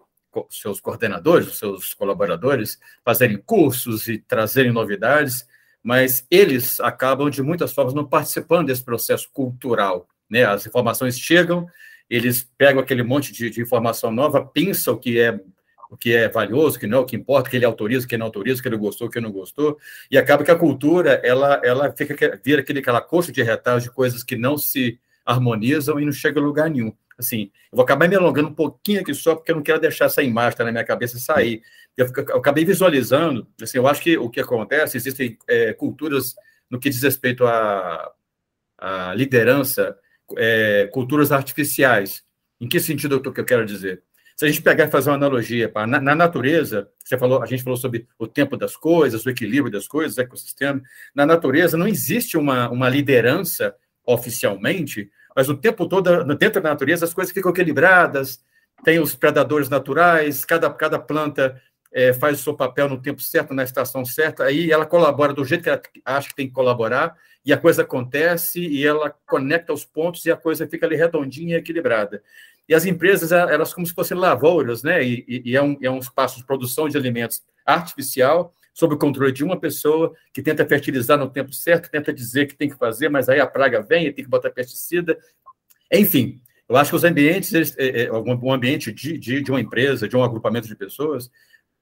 seus 0.50 0.80
coordenadores, 0.80 1.48
os 1.48 1.58
seus 1.58 1.94
colaboradores, 1.94 2.80
fazerem 3.04 3.38
cursos 3.38 4.08
e 4.08 4.18
trazerem 4.18 4.72
novidades, 4.72 5.48
mas 5.82 6.26
eles 6.32 6.80
acabam, 6.80 7.30
de 7.30 7.42
muitas 7.42 7.74
formas, 7.74 7.94
não 7.94 8.06
participando 8.06 8.68
desse 8.68 8.84
processo 8.84 9.30
cultural. 9.34 10.08
Né? 10.30 10.46
As 10.46 10.66
informações 10.66 11.20
chegam, 11.20 11.68
eles 12.10 12.50
pegam 12.58 12.82
aquele 12.82 13.04
monte 13.04 13.32
de, 13.34 13.50
de 13.50 13.62
informação 13.62 14.12
nova, 14.12 14.46
pensam 14.46 14.98
que 14.98 15.20
é 15.20 15.40
o 15.94 15.98
que 15.98 16.12
é 16.12 16.28
valioso, 16.28 16.78
o 16.78 16.80
que 16.80 16.88
não, 16.88 17.02
o 17.02 17.06
que 17.06 17.16
importa, 17.16 17.50
que 17.52 17.56
ele 17.56 17.66
autoriza, 17.66 18.08
que 18.08 18.18
não 18.18 18.26
autoriza, 18.26 18.62
que 18.62 18.68
ele 18.68 18.78
gostou, 18.78 19.10
que 19.10 19.22
não 19.22 19.32
gostou, 19.32 19.78
e 20.10 20.18
acaba 20.18 20.44
que 20.44 20.50
a 20.50 20.56
cultura, 20.56 21.22
ela, 21.24 21.62
ela 21.64 21.92
fica, 21.92 22.42
vira 22.44 22.62
aquele, 22.62 22.80
aquela 22.80 23.00
coxa 23.00 23.32
de 23.32 23.44
retalhos 23.44 23.84
de 23.84 23.92
coisas 23.92 24.24
que 24.24 24.36
não 24.36 24.58
se 24.58 25.00
harmonizam 25.24 26.00
e 26.00 26.06
não 26.06 26.12
chega 26.12 26.40
a 26.40 26.44
lugar 26.44 26.70
nenhum. 26.70 26.92
Assim, 27.18 27.52
eu 27.72 27.76
vou 27.76 27.84
acabar 27.84 28.08
me 28.08 28.16
alongando 28.16 28.50
um 28.50 28.54
pouquinho 28.54 29.02
aqui 29.02 29.14
só, 29.14 29.36
porque 29.36 29.52
eu 29.52 29.56
não 29.56 29.64
quero 29.64 29.80
deixar 29.80 30.06
essa 30.06 30.24
imagem 30.24 30.58
tá 30.58 30.64
na 30.64 30.72
minha 30.72 30.84
cabeça 30.84 31.20
sair. 31.20 31.62
Eu, 31.96 32.08
eu 32.30 32.38
acabei 32.38 32.66
visualizando, 32.66 33.48
assim, 33.62 33.78
eu 33.78 33.88
acho 33.88 34.02
que 34.02 34.18
o 34.18 34.30
que 34.30 34.40
acontece, 34.40 34.98
existem 34.98 35.38
é, 35.48 35.74
culturas 35.74 36.36
no 36.70 36.80
que 36.80 36.90
diz 36.90 37.02
respeito 37.04 37.46
à, 37.46 38.12
à 38.78 39.14
liderança, 39.14 39.98
é, 40.38 40.90
culturas 40.92 41.32
artificiais. 41.32 42.24
Em 42.60 42.68
que 42.68 42.80
sentido 42.80 43.22
que 43.22 43.40
eu 43.40 43.46
quero 43.46 43.66
dizer? 43.66 44.02
Se 44.36 44.46
a 44.46 44.48
gente 44.48 44.62
pegar 44.62 44.86
e 44.86 44.92
fazer 44.92 45.10
uma 45.10 45.16
analogia, 45.16 45.70
pá, 45.70 45.86
na, 45.86 46.02
na, 46.02 46.16
natureza, 46.16 46.90
você 47.04 47.18
falou, 47.18 47.44
a 47.44 47.46
gente 47.46 47.64
falou 47.64 47.78
sobre 47.78 48.08
o 48.18 48.26
tempo 48.26 48.58
das 48.58 48.76
coisas, 48.76 49.26
o 49.26 49.30
equilíbrio 49.30 49.72
das 49.72 49.88
coisas, 49.88 50.18
ecossistema. 50.18 50.82
Na 51.14 51.26
natureza 51.26 51.78
não 51.78 51.88
existe 51.88 52.36
uma, 52.36 52.70
uma 52.70 52.90
liderança 52.90 53.76
oficialmente, 54.06 55.10
mas 55.36 55.50
o 55.50 55.58
tempo 55.58 55.88
todo, 55.88 56.24
dentro 56.36 56.62
da 56.62 56.70
natureza, 56.70 57.06
as 57.06 57.14
coisas 57.14 57.34
ficam 57.34 57.52
equilibradas, 57.52 58.44
tem 58.84 59.00
os 59.00 59.16
predadores 59.16 59.70
naturais, 59.70 60.44
cada, 60.44 60.70
cada 60.70 61.00
planta 61.00 61.62
é, 61.92 62.12
faz 62.14 62.40
o 62.40 62.44
seu 62.44 62.54
papel 62.54 62.90
no 62.90 63.02
tempo 63.02 63.22
certo, 63.22 63.54
na 63.54 63.64
estação 63.64 64.04
certa, 64.04 64.44
aí 64.44 64.72
ela 64.72 64.86
colabora 64.86 65.34
do 65.34 65.46
jeito 65.46 65.64
que 65.64 65.70
ela 65.70 65.82
acha 66.06 66.30
que 66.30 66.36
tem 66.36 66.48
que 66.48 66.54
colaborar, 66.54 67.16
e 67.46 67.52
a 67.52 67.58
coisa 67.58 67.82
acontece, 67.82 68.60
e 68.60 68.86
ela 68.86 69.14
conecta 69.28 69.74
os 69.74 69.86
pontos, 69.86 70.26
e 70.26 70.32
a 70.32 70.38
coisa 70.38 70.68
fica 70.68 70.86
ali 70.86 70.96
redondinha 70.96 71.56
e 71.56 71.60
equilibrada. 71.60 72.24
E 72.68 72.74
as 72.74 72.86
empresas, 72.86 73.32
elas 73.32 73.74
como 73.74 73.86
se 73.86 73.94
fossem 73.94 74.18
lavouras, 74.18 74.84
né? 74.84 75.04
E, 75.04 75.26
e 75.28 75.56
é, 75.56 75.62
um, 75.62 75.78
é 75.82 75.90
um 75.90 76.00
espaço 76.00 76.38
de 76.38 76.46
produção 76.46 76.88
de 76.88 76.98
alimentos 76.98 77.44
artificial, 77.66 78.54
sob 78.74 78.96
o 78.96 78.98
controle 78.98 79.32
de 79.32 79.44
uma 79.44 79.60
pessoa 79.60 80.14
que 80.34 80.42
tenta 80.42 80.66
fertilizar 80.66 81.18
no 81.18 81.30
tempo 81.30 81.54
certo, 81.54 81.90
tenta 81.90 82.12
dizer 82.12 82.48
que 82.48 82.56
tem 82.56 82.70
que 82.70 82.78
fazer, 82.78 83.10
mas 83.10 83.30
aí 83.30 83.40
a 83.40 83.48
praga 83.48 83.82
vem 83.82 84.08
e 84.08 84.12
tem 84.12 84.24
que 84.24 84.30
botar 84.30 84.50
pesticida. 84.50 85.18
Enfim, 85.92 86.42
eu 86.68 86.76
acho 86.76 86.90
que 86.90 86.96
os 86.96 87.04
ambientes, 87.04 87.54
eles, 87.54 87.76
é, 87.78 88.06
é, 88.06 88.12
um 88.12 88.52
ambiente 88.52 88.92
de, 88.92 89.18
de, 89.18 89.42
de, 89.42 89.52
uma 89.52 89.62
empresa, 89.62 90.08
de 90.08 90.18
um 90.18 90.24
agrupamento 90.24 90.68
de 90.68 90.76
pessoas, 90.76 91.30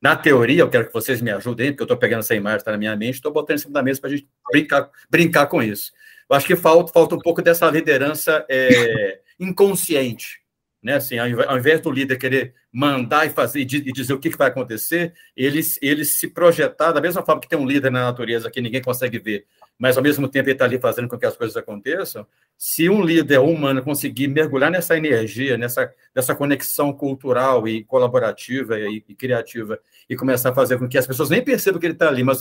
na 0.01 0.15
teoria, 0.15 0.61
eu 0.61 0.69
quero 0.69 0.87
que 0.87 0.93
vocês 0.93 1.21
me 1.21 1.31
ajudem, 1.31 1.71
porque 1.71 1.83
eu 1.83 1.85
estou 1.85 1.97
pegando 1.97 2.21
essa 2.21 2.35
imagem, 2.35 2.57
está 2.57 2.71
na 2.71 2.77
minha 2.77 2.95
mente, 2.95 3.15
estou 3.15 3.31
botando 3.31 3.57
em 3.57 3.61
cima 3.61 3.73
da 3.73 3.83
mesa 3.83 4.01
para 4.01 4.09
a 4.09 4.15
gente 4.15 4.27
brincar, 4.51 4.89
brincar 5.09 5.45
com 5.45 5.61
isso. 5.61 5.91
Eu 6.27 6.35
acho 6.35 6.47
que 6.47 6.55
falta, 6.55 6.91
falta 6.91 7.15
um 7.15 7.19
pouco 7.19 7.41
dessa 7.41 7.69
liderança 7.69 8.43
é, 8.49 9.19
inconsciente, 9.39 10.40
né? 10.81 10.95
Assim, 10.95 11.17
ao 11.19 11.57
invés 11.57 11.79
do 11.79 11.91
líder 11.91 12.17
querer 12.17 12.53
mandar 12.71 13.27
e 13.27 13.29
fazer 13.29 13.59
e 13.61 13.65
dizer 13.65 14.13
o 14.13 14.19
que 14.19 14.29
vai 14.29 14.47
acontecer, 14.47 15.13
eles 15.35 15.77
ele 15.81 16.03
se 16.03 16.27
projetar 16.27 16.91
da 16.91 17.01
mesma 17.01 17.23
forma 17.23 17.41
que 17.41 17.47
tem 17.47 17.59
um 17.59 17.67
líder 17.67 17.91
na 17.91 18.05
natureza 18.05 18.49
que 18.49 18.61
ninguém 18.61 18.81
consegue 18.81 19.19
ver, 19.19 19.45
mas 19.77 19.97
ao 19.97 20.03
mesmo 20.03 20.27
tempo 20.27 20.47
ele 20.47 20.53
está 20.53 20.65
ali 20.65 20.79
fazendo 20.79 21.07
com 21.07 21.17
que 21.17 21.25
as 21.25 21.37
coisas 21.37 21.55
aconteçam. 21.55 22.25
Se 22.57 22.89
um 22.89 23.03
líder 23.03 23.39
humano 23.39 23.83
conseguir 23.83 24.27
mergulhar 24.27 24.71
nessa 24.71 24.97
energia, 24.97 25.57
nessa, 25.57 25.91
nessa 26.15 26.33
conexão 26.33 26.91
cultural 26.93 27.67
e 27.67 27.83
colaborativa 27.83 28.79
e, 28.79 29.03
e 29.07 29.15
criativa 29.15 29.79
e 30.09 30.15
começar 30.15 30.49
a 30.49 30.55
fazer 30.55 30.79
com 30.79 30.87
que 30.87 30.97
as 30.97 31.07
pessoas 31.07 31.29
nem 31.29 31.43
percebam 31.43 31.79
que 31.79 31.85
ele 31.85 31.93
está 31.93 32.07
ali, 32.07 32.23
mas, 32.23 32.39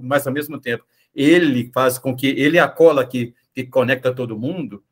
mas 0.00 0.26
ao 0.26 0.32
mesmo 0.32 0.58
tempo 0.58 0.84
ele 1.14 1.70
faz 1.74 1.98
com 1.98 2.16
que 2.16 2.28
ele 2.28 2.56
é 2.56 2.60
a 2.60 2.68
cola 2.68 3.06
que, 3.06 3.34
que 3.54 3.64
conecta 3.64 4.14
todo 4.14 4.38
mundo, 4.38 4.82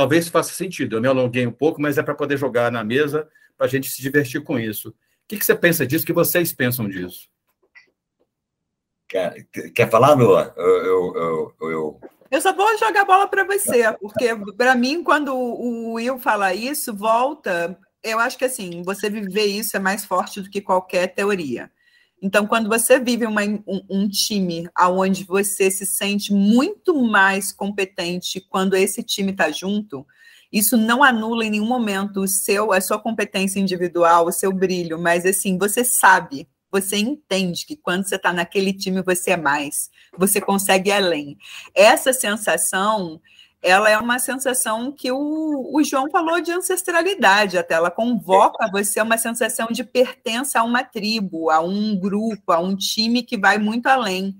talvez 0.00 0.28
faça 0.28 0.54
sentido. 0.54 0.96
Eu 0.96 1.00
me 1.02 1.08
alonguei 1.08 1.46
um 1.46 1.52
pouco, 1.52 1.78
mas 1.78 1.98
é 1.98 2.02
para 2.02 2.14
poder 2.14 2.38
jogar 2.38 2.72
na 2.72 2.82
mesa, 2.82 3.28
para 3.54 3.66
a 3.66 3.68
gente 3.68 3.90
se 3.90 4.00
divertir 4.00 4.42
com 4.42 4.58
isso. 4.58 4.88
O 4.88 4.94
que, 5.28 5.36
que 5.36 5.44
você 5.44 5.54
pensa 5.54 5.86
disso? 5.86 6.04
O 6.04 6.06
que 6.06 6.12
vocês 6.14 6.54
pensam 6.54 6.88
disso? 6.88 7.28
Quer, 9.06 9.46
quer 9.74 9.90
falar, 9.90 10.14
Lua? 10.14 10.54
Eu, 10.56 10.64
eu, 10.64 11.14
eu, 11.14 11.68
eu, 11.68 12.00
eu 12.30 12.40
só 12.40 12.54
vou 12.54 12.78
jogar 12.78 13.04
bola 13.04 13.28
para 13.28 13.44
você, 13.44 13.92
porque 14.00 14.28
para 14.56 14.74
mim, 14.74 15.04
quando 15.04 15.36
o 15.36 15.92
Will 15.92 16.18
fala 16.18 16.54
isso, 16.54 16.94
volta. 16.94 17.78
Eu 18.02 18.18
acho 18.18 18.38
que 18.38 18.46
assim, 18.46 18.82
você 18.82 19.10
viver 19.10 19.44
isso 19.44 19.76
é 19.76 19.80
mais 19.80 20.06
forte 20.06 20.40
do 20.40 20.48
que 20.48 20.62
qualquer 20.62 21.08
teoria. 21.08 21.70
Então, 22.22 22.46
quando 22.46 22.68
você 22.68 22.98
vive 22.98 23.24
uma, 23.26 23.42
um, 23.42 23.82
um, 23.88 24.08
time 24.08 24.68
onde 24.78 25.24
você 25.24 25.70
se 25.70 25.86
sente 25.86 26.32
muito 26.32 26.94
mais 27.02 27.50
competente 27.50 28.40
quando 28.40 28.76
esse 28.76 29.02
time 29.02 29.32
está 29.32 29.50
junto, 29.50 30.06
isso 30.52 30.76
não 30.76 31.02
anula 31.02 31.44
em 31.44 31.50
nenhum 31.50 31.66
momento 31.66 32.20
o 32.20 32.28
seu, 32.28 32.72
a 32.72 32.80
sua 32.80 32.98
competência 32.98 33.58
individual, 33.58 34.26
o 34.26 34.32
seu 34.32 34.52
brilho, 34.52 35.00
mas 35.00 35.24
assim, 35.24 35.56
você 35.56 35.84
sabe, 35.84 36.46
você 36.70 36.96
entende 36.96 37.64
que 37.64 37.76
quando 37.76 38.06
você 38.06 38.16
está 38.16 38.32
naquele 38.32 38.72
time 38.72 39.02
você 39.02 39.30
é 39.30 39.36
mais, 39.36 39.90
você 40.16 40.40
consegue 40.40 40.90
ir 40.90 40.92
além. 40.92 41.38
Essa 41.74 42.12
sensação 42.12 43.20
ela 43.62 43.90
é 43.90 43.98
uma 43.98 44.18
sensação 44.18 44.90
que 44.90 45.12
o, 45.12 45.70
o, 45.74 45.84
João 45.84 46.10
falou 46.10 46.40
de 46.40 46.50
ancestralidade, 46.50 47.58
até 47.58 47.74
ela 47.74 47.90
convoca 47.90 48.70
você 48.70 49.00
uma 49.02 49.18
sensação 49.18 49.68
de 49.70 49.84
pertença 49.84 50.60
a 50.60 50.64
uma 50.64 50.82
tribo, 50.82 51.50
a 51.50 51.60
um 51.60 51.98
grupo, 51.98 52.52
a 52.52 52.58
um 52.58 52.74
time 52.74 53.22
que 53.22 53.36
vai 53.36 53.58
muito 53.58 53.86
além. 53.86 54.34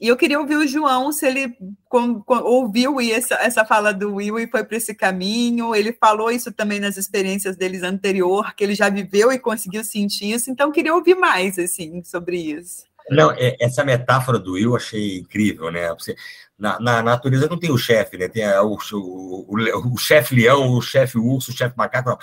E 0.00 0.08
eu 0.08 0.16
queria 0.16 0.38
ouvir 0.38 0.56
o 0.56 0.66
João, 0.66 1.10
se 1.10 1.26
ele 1.26 1.56
com, 1.88 2.20
com, 2.20 2.34
ouviu 2.34 3.00
essa, 3.00 3.34
essa 3.36 3.64
fala 3.64 3.94
do 3.94 4.16
Will 4.16 4.38
e 4.38 4.46
foi 4.46 4.62
para 4.62 4.76
esse 4.76 4.94
caminho. 4.94 5.74
Ele 5.74 5.92
falou 5.92 6.30
isso 6.30 6.52
também 6.52 6.78
nas 6.78 6.98
experiências 6.98 7.56
deles 7.56 7.82
anterior, 7.82 8.54
que 8.54 8.62
ele 8.62 8.74
já 8.74 8.90
viveu 8.90 9.32
e 9.32 9.38
conseguiu 9.38 9.82
sentir 9.82 10.32
isso. 10.32 10.50
Então, 10.50 10.70
queria 10.70 10.94
ouvir 10.94 11.14
mais 11.14 11.58
assim 11.58 12.04
sobre 12.04 12.36
isso. 12.36 12.84
Não, 13.10 13.30
é, 13.32 13.56
essa 13.60 13.84
metáfora 13.84 14.38
do 14.38 14.52
Will 14.52 14.70
eu 14.70 14.76
achei 14.76 15.18
incrível, 15.18 15.70
né? 15.70 15.88
Você, 15.94 16.16
na, 16.58 16.80
na 16.80 17.02
natureza 17.02 17.48
não 17.48 17.58
tem 17.58 17.70
o 17.70 17.78
chefe, 17.78 18.16
né? 18.18 18.28
Tem 18.28 18.44
o, 18.60 18.76
o, 18.92 19.56
o, 19.56 19.94
o 19.94 19.98
chefe 19.98 20.34
leão, 20.34 20.70
o 20.70 20.82
chefe 20.82 21.18
urso, 21.18 21.50
o 21.50 21.56
chefe 21.56 21.76
macaco. 21.76 22.10
Não. 22.10 22.18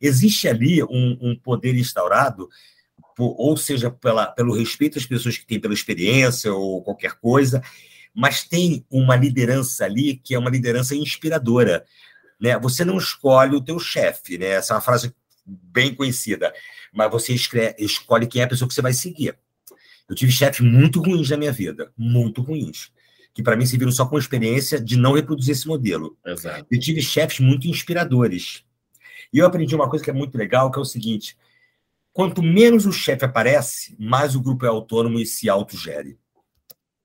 Existe 0.00 0.48
ali 0.48 0.82
um, 0.82 1.18
um 1.20 1.36
poder 1.36 1.76
instaurado, 1.76 2.48
por, 3.16 3.34
ou 3.38 3.56
seja, 3.56 3.90
pela, 3.90 4.26
pelo 4.26 4.54
respeito 4.54 4.98
às 4.98 5.06
pessoas 5.06 5.38
que 5.38 5.46
têm 5.46 5.60
pela 5.60 5.74
experiência 5.74 6.52
ou 6.52 6.82
qualquer 6.82 7.12
coisa, 7.14 7.62
mas 8.12 8.42
tem 8.42 8.84
uma 8.90 9.16
liderança 9.16 9.84
ali 9.84 10.16
que 10.16 10.34
é 10.34 10.38
uma 10.38 10.50
liderança 10.50 10.96
inspiradora. 10.96 11.84
Né? 12.40 12.58
Você 12.58 12.84
não 12.84 12.98
escolhe 12.98 13.54
o 13.54 13.60
teu 13.60 13.78
chefe, 13.78 14.36
né? 14.36 14.46
Essa 14.48 14.74
é 14.74 14.76
uma 14.76 14.82
frase 14.82 15.14
bem 15.46 15.94
conhecida, 15.94 16.52
mas 16.92 17.10
você 17.10 17.34
escolhe 17.78 18.26
quem 18.26 18.42
é 18.42 18.44
a 18.44 18.48
pessoa 18.48 18.66
que 18.66 18.74
você 18.74 18.82
vai 18.82 18.92
seguir. 18.92 19.36
Eu 20.08 20.14
tive 20.14 20.32
chefes 20.32 20.60
muito 20.60 21.00
ruins 21.00 21.30
na 21.30 21.36
minha 21.36 21.52
vida, 21.52 21.92
muito 21.96 22.42
ruins, 22.42 22.92
que 23.32 23.42
para 23.42 23.56
mim 23.56 23.66
serviram 23.66 23.92
só 23.92 24.06
com 24.06 24.18
experiência 24.18 24.80
de 24.80 24.96
não 24.96 25.14
reproduzir 25.14 25.52
esse 25.52 25.66
modelo. 25.66 26.16
Exato. 26.24 26.66
Eu 26.70 26.78
tive 26.78 27.00
chefes 27.00 27.40
muito 27.40 27.66
inspiradores. 27.66 28.64
E 29.32 29.38
eu 29.38 29.46
aprendi 29.46 29.74
uma 29.74 29.88
coisa 29.88 30.04
que 30.04 30.10
é 30.10 30.14
muito 30.14 30.36
legal, 30.36 30.70
que 30.70 30.78
é 30.78 30.82
o 30.82 30.84
seguinte: 30.84 31.36
quanto 32.12 32.42
menos 32.42 32.86
o 32.86 32.92
chefe 32.92 33.24
aparece, 33.24 33.96
mais 33.98 34.36
o 34.36 34.40
grupo 34.40 34.64
é 34.64 34.68
autônomo 34.68 35.18
e 35.18 35.26
se 35.26 35.48
autogere. 35.48 36.18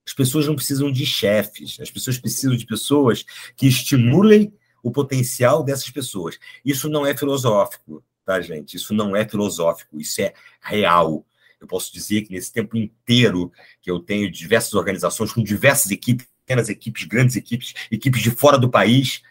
As 0.05 0.13
pessoas 0.13 0.47
não 0.47 0.55
precisam 0.55 0.91
de 0.91 1.05
chefes, 1.05 1.79
as 1.79 1.91
pessoas 1.91 2.17
precisam 2.17 2.55
de 2.55 2.65
pessoas 2.65 3.23
que 3.55 3.67
estimulem 3.67 4.53
o 4.81 4.91
potencial 4.91 5.63
dessas 5.63 5.89
pessoas. 5.89 6.39
Isso 6.65 6.89
não 6.89 7.05
é 7.05 7.15
filosófico, 7.15 8.03
tá, 8.25 8.41
gente? 8.41 8.75
Isso 8.75 8.93
não 8.93 9.15
é 9.15 9.27
filosófico, 9.27 9.99
isso 9.99 10.21
é 10.21 10.33
real. 10.61 11.25
Eu 11.59 11.67
posso 11.67 11.91
dizer 11.91 12.21
que 12.21 12.31
nesse 12.31 12.51
tempo 12.51 12.77
inteiro 12.77 13.51
que 13.81 13.91
eu 13.91 13.99
tenho 13.99 14.31
diversas 14.31 14.73
organizações 14.73 15.31
com 15.33 15.43
diversas 15.43 15.91
equipes, 15.91 16.27
pequenas 16.45 16.69
equipes, 16.69 17.03
grandes 17.03 17.35
equipes, 17.35 17.73
equipes 17.91 18.21
de 18.21 18.31
fora 18.31 18.57
do 18.57 18.69
país, 18.69 19.21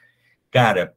cara, 0.51 0.95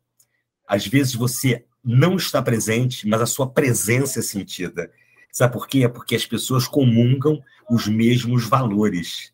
às 0.68 0.86
vezes 0.86 1.16
você 1.16 1.66
não 1.84 2.16
está 2.16 2.42
presente, 2.42 3.08
mas 3.08 3.22
a 3.22 3.26
sua 3.26 3.50
presença 3.50 4.20
é 4.20 4.22
sentida. 4.22 4.92
Sabe 5.32 5.54
por 5.54 5.68
quê? 5.68 5.84
É 5.84 5.88
porque 5.88 6.16
as 6.16 6.26
pessoas 6.26 6.68
comungam 6.68 7.42
os 7.70 7.88
mesmos 7.88 8.46
valores. 8.46 9.34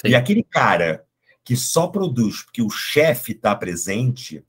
Sim. 0.00 0.08
E 0.10 0.14
aquele 0.14 0.44
cara 0.44 1.04
que 1.42 1.56
só 1.56 1.86
produz 1.86 2.42
porque 2.42 2.62
o 2.62 2.70
chefe 2.70 3.32
está 3.32 3.54
presente, 3.56 4.44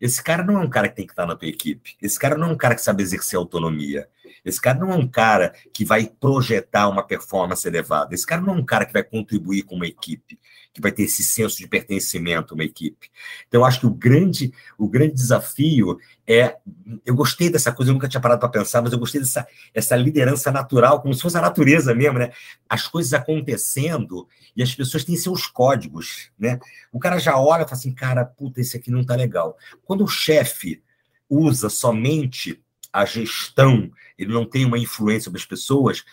esse 0.00 0.22
cara 0.22 0.42
não 0.42 0.60
é 0.60 0.64
um 0.64 0.70
cara 0.70 0.88
que 0.88 0.96
tem 0.96 1.06
que 1.06 1.12
estar 1.12 1.26
na 1.26 1.36
tua 1.36 1.48
equipe. 1.48 1.94
Esse 2.00 2.18
cara 2.18 2.36
não 2.38 2.48
é 2.48 2.52
um 2.52 2.56
cara 2.56 2.74
que 2.74 2.80
sabe 2.80 3.02
exercer 3.02 3.38
autonomia. 3.38 4.08
Esse 4.44 4.60
cara 4.60 4.78
não 4.78 4.92
é 4.92 4.96
um 4.96 5.06
cara 5.06 5.52
que 5.72 5.84
vai 5.84 6.06
projetar 6.06 6.88
uma 6.88 7.02
performance 7.02 7.66
elevada. 7.66 8.14
Esse 8.14 8.26
cara 8.26 8.40
não 8.40 8.54
é 8.54 8.56
um 8.56 8.64
cara 8.64 8.84
que 8.84 8.92
vai 8.92 9.02
contribuir 9.02 9.62
com 9.62 9.76
uma 9.76 9.86
equipe, 9.86 10.38
que 10.72 10.80
vai 10.80 10.92
ter 10.92 11.02
esse 11.02 11.22
senso 11.22 11.56
de 11.58 11.66
pertencimento 11.66 12.52
a 12.52 12.54
uma 12.54 12.64
equipe. 12.64 13.10
Então, 13.48 13.60
eu 13.60 13.64
acho 13.64 13.80
que 13.80 13.86
o 13.86 13.90
grande, 13.90 14.52
o 14.78 14.88
grande 14.88 15.14
desafio 15.14 15.98
é. 16.26 16.56
Eu 17.04 17.14
gostei 17.14 17.50
dessa 17.50 17.72
coisa, 17.72 17.90
eu 17.90 17.94
nunca 17.94 18.08
tinha 18.08 18.20
parado 18.20 18.40
para 18.40 18.48
pensar, 18.48 18.80
mas 18.80 18.92
eu 18.92 18.98
gostei 18.98 19.20
dessa 19.20 19.46
essa 19.74 19.96
liderança 19.96 20.50
natural, 20.50 21.00
como 21.00 21.12
se 21.12 21.22
fosse 21.22 21.36
a 21.36 21.40
natureza 21.40 21.94
mesmo, 21.94 22.18
né? 22.18 22.32
As 22.68 22.86
coisas 22.86 23.12
acontecendo 23.12 24.28
e 24.56 24.62
as 24.62 24.74
pessoas 24.74 25.04
têm 25.04 25.16
seus 25.16 25.46
códigos, 25.46 26.30
né? 26.38 26.60
O 26.92 26.98
cara 26.98 27.18
já 27.18 27.36
olha 27.36 27.62
e 27.62 27.64
fala 27.64 27.76
assim, 27.76 27.92
cara, 27.92 28.24
puta, 28.24 28.60
esse 28.60 28.76
aqui 28.76 28.90
não 28.90 29.04
tá 29.04 29.16
legal. 29.16 29.56
Quando 29.84 30.04
o 30.04 30.08
chefe 30.08 30.82
usa 31.28 31.68
somente 31.68 32.60
a 32.92 33.04
gestão, 33.04 33.90
ele 34.22 34.32
não 34.32 34.44
tem 34.44 34.64
uma 34.64 34.78
influência 34.78 35.24
sobre 35.24 35.40
as 35.40 35.46
pessoas, 35.46 36.04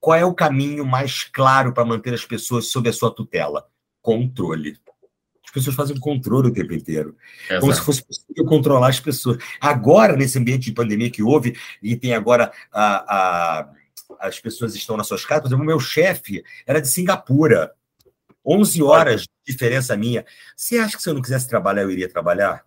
qual 0.00 0.16
é 0.16 0.24
o 0.24 0.34
caminho 0.34 0.86
mais 0.86 1.24
claro 1.24 1.72
para 1.72 1.84
manter 1.84 2.14
as 2.14 2.24
pessoas 2.24 2.68
sob 2.68 2.88
a 2.88 2.92
sua 2.92 3.10
tutela? 3.10 3.66
Controle. 4.00 4.78
As 5.44 5.50
pessoas 5.50 5.74
fazem 5.74 5.98
controle 5.98 6.48
o 6.48 6.52
tempo 6.52 6.74
inteiro. 6.74 7.16
Exato. 7.46 7.60
Como 7.60 7.74
se 7.74 7.80
fosse 7.80 8.04
possível 8.04 8.44
controlar 8.44 8.88
as 8.88 9.00
pessoas. 9.00 9.38
Agora, 9.60 10.14
nesse 10.14 10.38
ambiente 10.38 10.66
de 10.66 10.72
pandemia 10.72 11.10
que 11.10 11.22
houve, 11.22 11.56
e 11.82 11.96
tem 11.96 12.12
agora 12.12 12.52
a, 12.72 13.60
a 13.60 13.70
as 14.18 14.40
pessoas 14.40 14.74
estão 14.74 14.96
nas 14.96 15.06
suas 15.06 15.24
casas, 15.24 15.42
por 15.42 15.48
exemplo, 15.48 15.64
o 15.64 15.66
meu 15.66 15.80
chefe 15.80 16.42
era 16.66 16.80
de 16.80 16.88
Singapura. 16.88 17.72
11 18.44 18.82
horas 18.82 19.22
de 19.22 19.28
diferença 19.46 19.96
minha. 19.96 20.24
Você 20.56 20.78
acha 20.78 20.96
que 20.96 21.02
se 21.02 21.08
eu 21.10 21.14
não 21.14 21.20
quisesse 21.20 21.46
trabalhar, 21.46 21.82
eu 21.82 21.90
iria 21.90 22.08
trabalhar? 22.08 22.64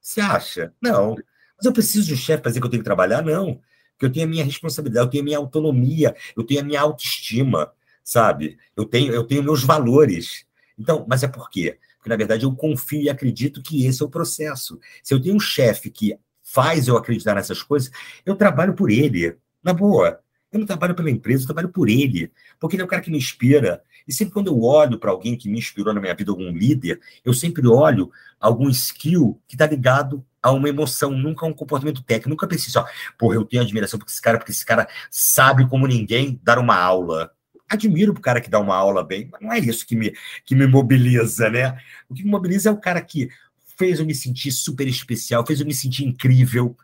Você 0.00 0.20
acha? 0.20 0.72
Não. 0.82 1.14
Mas 1.56 1.64
eu 1.64 1.72
preciso 1.72 2.06
de 2.06 2.14
um 2.14 2.16
chefe 2.16 2.42
para 2.42 2.50
dizer 2.50 2.60
que 2.60 2.66
eu 2.66 2.70
tenho 2.70 2.82
que 2.82 2.84
trabalhar? 2.84 3.22
Não. 3.22 3.60
Porque 3.94 4.06
eu 4.06 4.12
tenho 4.12 4.26
a 4.26 4.28
minha 4.28 4.44
responsabilidade, 4.44 5.06
eu 5.06 5.10
tenho 5.10 5.22
a 5.22 5.24
minha 5.24 5.38
autonomia, 5.38 6.14
eu 6.36 6.44
tenho 6.44 6.60
a 6.60 6.64
minha 6.64 6.80
autoestima, 6.80 7.72
sabe? 8.02 8.58
Eu 8.76 8.84
tenho, 8.84 9.12
eu 9.12 9.24
tenho 9.24 9.42
meus 9.42 9.62
valores. 9.62 10.44
Então, 10.78 11.06
mas 11.08 11.22
é 11.22 11.28
por 11.28 11.48
quê? 11.48 11.78
Porque, 11.96 12.10
na 12.10 12.16
verdade, 12.16 12.44
eu 12.44 12.54
confio 12.54 13.00
e 13.00 13.08
acredito 13.08 13.62
que 13.62 13.86
esse 13.86 14.02
é 14.02 14.04
o 14.04 14.10
processo. 14.10 14.78
Se 15.02 15.14
eu 15.14 15.20
tenho 15.20 15.36
um 15.36 15.40
chefe 15.40 15.90
que 15.90 16.18
faz 16.42 16.86
eu 16.86 16.96
acreditar 16.96 17.34
nessas 17.34 17.62
coisas, 17.62 17.90
eu 18.26 18.36
trabalho 18.36 18.74
por 18.74 18.90
ele. 18.90 19.36
Na 19.62 19.72
boa. 19.72 20.20
Eu 20.52 20.60
não 20.60 20.66
trabalho 20.66 20.94
pela 20.94 21.10
empresa, 21.10 21.42
eu 21.42 21.46
trabalho 21.46 21.70
por 21.70 21.88
ele. 21.88 22.30
Porque 22.60 22.76
ele 22.76 22.82
é 22.82 22.84
o 22.84 22.88
cara 22.88 23.00
que 23.00 23.10
me 23.10 23.16
inspira. 23.16 23.82
E 24.06 24.12
sempre 24.12 24.34
quando 24.34 24.48
eu 24.48 24.62
olho 24.62 24.98
para 24.98 25.10
alguém 25.10 25.36
que 25.36 25.48
me 25.48 25.58
inspirou 25.58 25.94
na 25.94 26.00
minha 26.00 26.14
vida, 26.14 26.30
algum 26.30 26.52
líder, 26.52 27.00
eu 27.24 27.32
sempre 27.32 27.66
olho 27.66 28.12
algum 28.38 28.68
skill 28.68 29.40
que 29.48 29.54
está 29.54 29.66
ligado 29.66 30.24
a 30.44 30.52
uma 30.52 30.68
emoção, 30.68 31.10
nunca 31.10 31.46
a 31.46 31.48
um 31.48 31.54
comportamento 31.54 32.02
técnico. 32.02 32.28
Nunca 32.28 32.46
pensei 32.46 32.68
assim, 32.68 32.78
ó, 32.78 33.14
porra, 33.18 33.36
eu 33.36 33.46
tenho 33.46 33.62
admiração 33.62 33.98
por 33.98 34.06
esse 34.06 34.20
cara, 34.20 34.36
porque 34.36 34.52
esse 34.52 34.64
cara 34.64 34.86
sabe 35.10 35.66
como 35.66 35.86
ninguém 35.86 36.38
dar 36.42 36.58
uma 36.58 36.76
aula. 36.76 37.32
Admiro 37.66 38.12
o 38.12 38.20
cara 38.20 38.42
que 38.42 38.50
dá 38.50 38.60
uma 38.60 38.76
aula 38.76 39.02
bem, 39.02 39.26
mas 39.32 39.40
não 39.40 39.50
é 39.50 39.58
isso 39.58 39.86
que 39.86 39.96
me, 39.96 40.14
que 40.44 40.54
me 40.54 40.66
mobiliza, 40.66 41.48
né? 41.48 41.80
O 42.10 42.14
que 42.14 42.22
me 42.22 42.30
mobiliza 42.30 42.68
é 42.68 42.72
o 42.72 42.76
cara 42.76 43.00
que 43.00 43.30
fez 43.78 43.98
eu 43.98 44.04
me 44.04 44.14
sentir 44.14 44.52
super 44.52 44.86
especial, 44.86 45.46
fez 45.46 45.60
eu 45.60 45.66
me 45.66 45.72
sentir 45.72 46.04
incrível. 46.04 46.76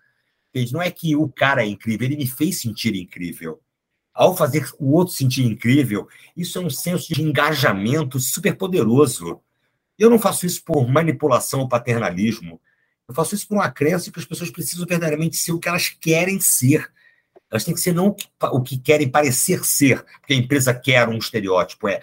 Não 0.73 0.81
é 0.81 0.91
que 0.91 1.15
o 1.15 1.29
cara 1.29 1.63
é 1.63 1.67
incrível, 1.67 2.07
ele 2.07 2.17
me 2.17 2.27
fez 2.27 2.63
sentir 2.63 2.95
incrível. 2.97 3.61
Ao 4.15 4.35
fazer 4.35 4.71
o 4.79 4.95
outro 4.95 5.13
sentir 5.13 5.45
incrível, 5.45 6.09
isso 6.35 6.59
é 6.59 6.63
um 6.63 6.71
senso 6.71 7.13
de 7.13 7.21
engajamento 7.21 8.19
super 8.19 8.57
poderoso. 8.57 9.39
Eu 9.99 10.09
não 10.09 10.19
faço 10.19 10.47
isso 10.47 10.65
por 10.65 10.89
manipulação 10.89 11.61
ou 11.61 11.69
paternalismo. 11.69 12.59
Eu 13.11 13.15
faço 13.15 13.35
isso 13.35 13.49
por 13.49 13.57
uma 13.57 13.69
crença 13.69 14.09
que 14.09 14.21
as 14.21 14.25
pessoas 14.25 14.51
precisam 14.51 14.87
verdadeiramente 14.87 15.37
ser 15.37 15.51
o 15.51 15.59
que 15.59 15.69
elas 15.69 15.89
querem 15.89 16.39
ser. 16.39 16.89
Elas 17.51 17.65
têm 17.65 17.75
que 17.75 17.81
ser 17.81 17.93
não 17.93 18.15
o 18.41 18.63
que 18.63 18.79
querem 18.79 19.09
parecer 19.09 19.65
ser, 19.65 20.05
porque 20.21 20.33
a 20.33 20.37
empresa 20.37 20.73
quer 20.73 21.09
um 21.09 21.19
estereótipo. 21.19 21.89
É 21.89 22.01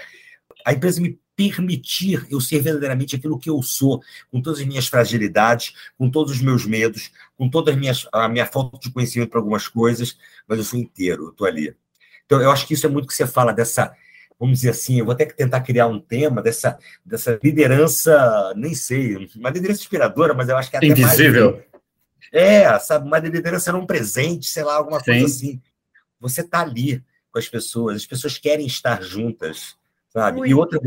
a 0.66 0.74
empresa 0.74 1.00
me 1.00 1.18
permitir 1.34 2.28
eu 2.30 2.42
ser 2.42 2.60
verdadeiramente 2.60 3.16
aquilo 3.16 3.40
que 3.40 3.50
eu 3.50 3.62
sou, 3.62 4.04
com 4.30 4.42
todas 4.42 4.60
as 4.60 4.66
minhas 4.66 4.88
fragilidades, 4.88 5.74
com 5.98 6.10
todos 6.10 6.34
os 6.34 6.42
meus 6.42 6.66
medos, 6.66 7.10
com 7.38 7.50
toda 7.50 7.72
a 8.12 8.28
minha 8.28 8.46
falta 8.46 8.78
de 8.78 8.92
conhecimento 8.92 9.30
para 9.30 9.40
algumas 9.40 9.66
coisas, 9.66 10.18
mas 10.46 10.58
eu 10.58 10.66
sou 10.66 10.78
inteiro, 10.78 11.24
eu 11.24 11.30
estou 11.30 11.48
ali. 11.48 11.74
Então, 12.26 12.42
eu 12.42 12.52
acho 12.52 12.68
que 12.68 12.74
isso 12.74 12.86
é 12.86 12.90
muito 12.90 13.08
que 13.08 13.14
você 13.14 13.26
fala 13.26 13.54
dessa 13.54 13.96
vamos 14.40 14.60
dizer 14.60 14.70
assim, 14.70 15.00
eu 15.00 15.06
vou 15.06 15.14
até 15.14 15.26
tentar 15.26 15.62
criar 15.62 15.88
um 15.88 16.00
tema 16.00 16.42
dessa, 16.42 16.78
dessa 17.06 17.40
liderança, 17.44 18.54
nem 18.56 18.76
sei, 18.76 19.30
uma 19.36 19.50
liderança 19.50 19.82
inspiradora, 19.82 20.34
mas 20.34 20.48
eu 20.50 20.58
acho 20.58 20.70
que 20.70 20.76
é 20.76 20.80
até 20.80 20.88
Invisível. 20.88 21.54
Mais... 21.54 21.64
É, 22.32 22.80
sabe, 22.80 23.08
uma 23.08 23.20
liderança 23.20 23.72
não 23.72 23.86
presente, 23.86 24.48
sei 24.48 24.64
lá, 24.64 24.76
alguma 24.76 25.00
Sim. 25.00 25.06
coisa 25.06 25.26
assim. 25.26 25.62
Você 26.20 26.42
está 26.42 26.62
ali 26.62 27.04
com 27.32 27.40
as 27.40 27.48
pessoas, 27.48 27.96
as 27.98 28.06
pessoas 28.06 28.38
querem 28.38 28.66
estar 28.66 29.02
juntas, 29.02 29.76
sabe? 30.10 30.48
E 30.48 30.54
outra, 30.54 30.80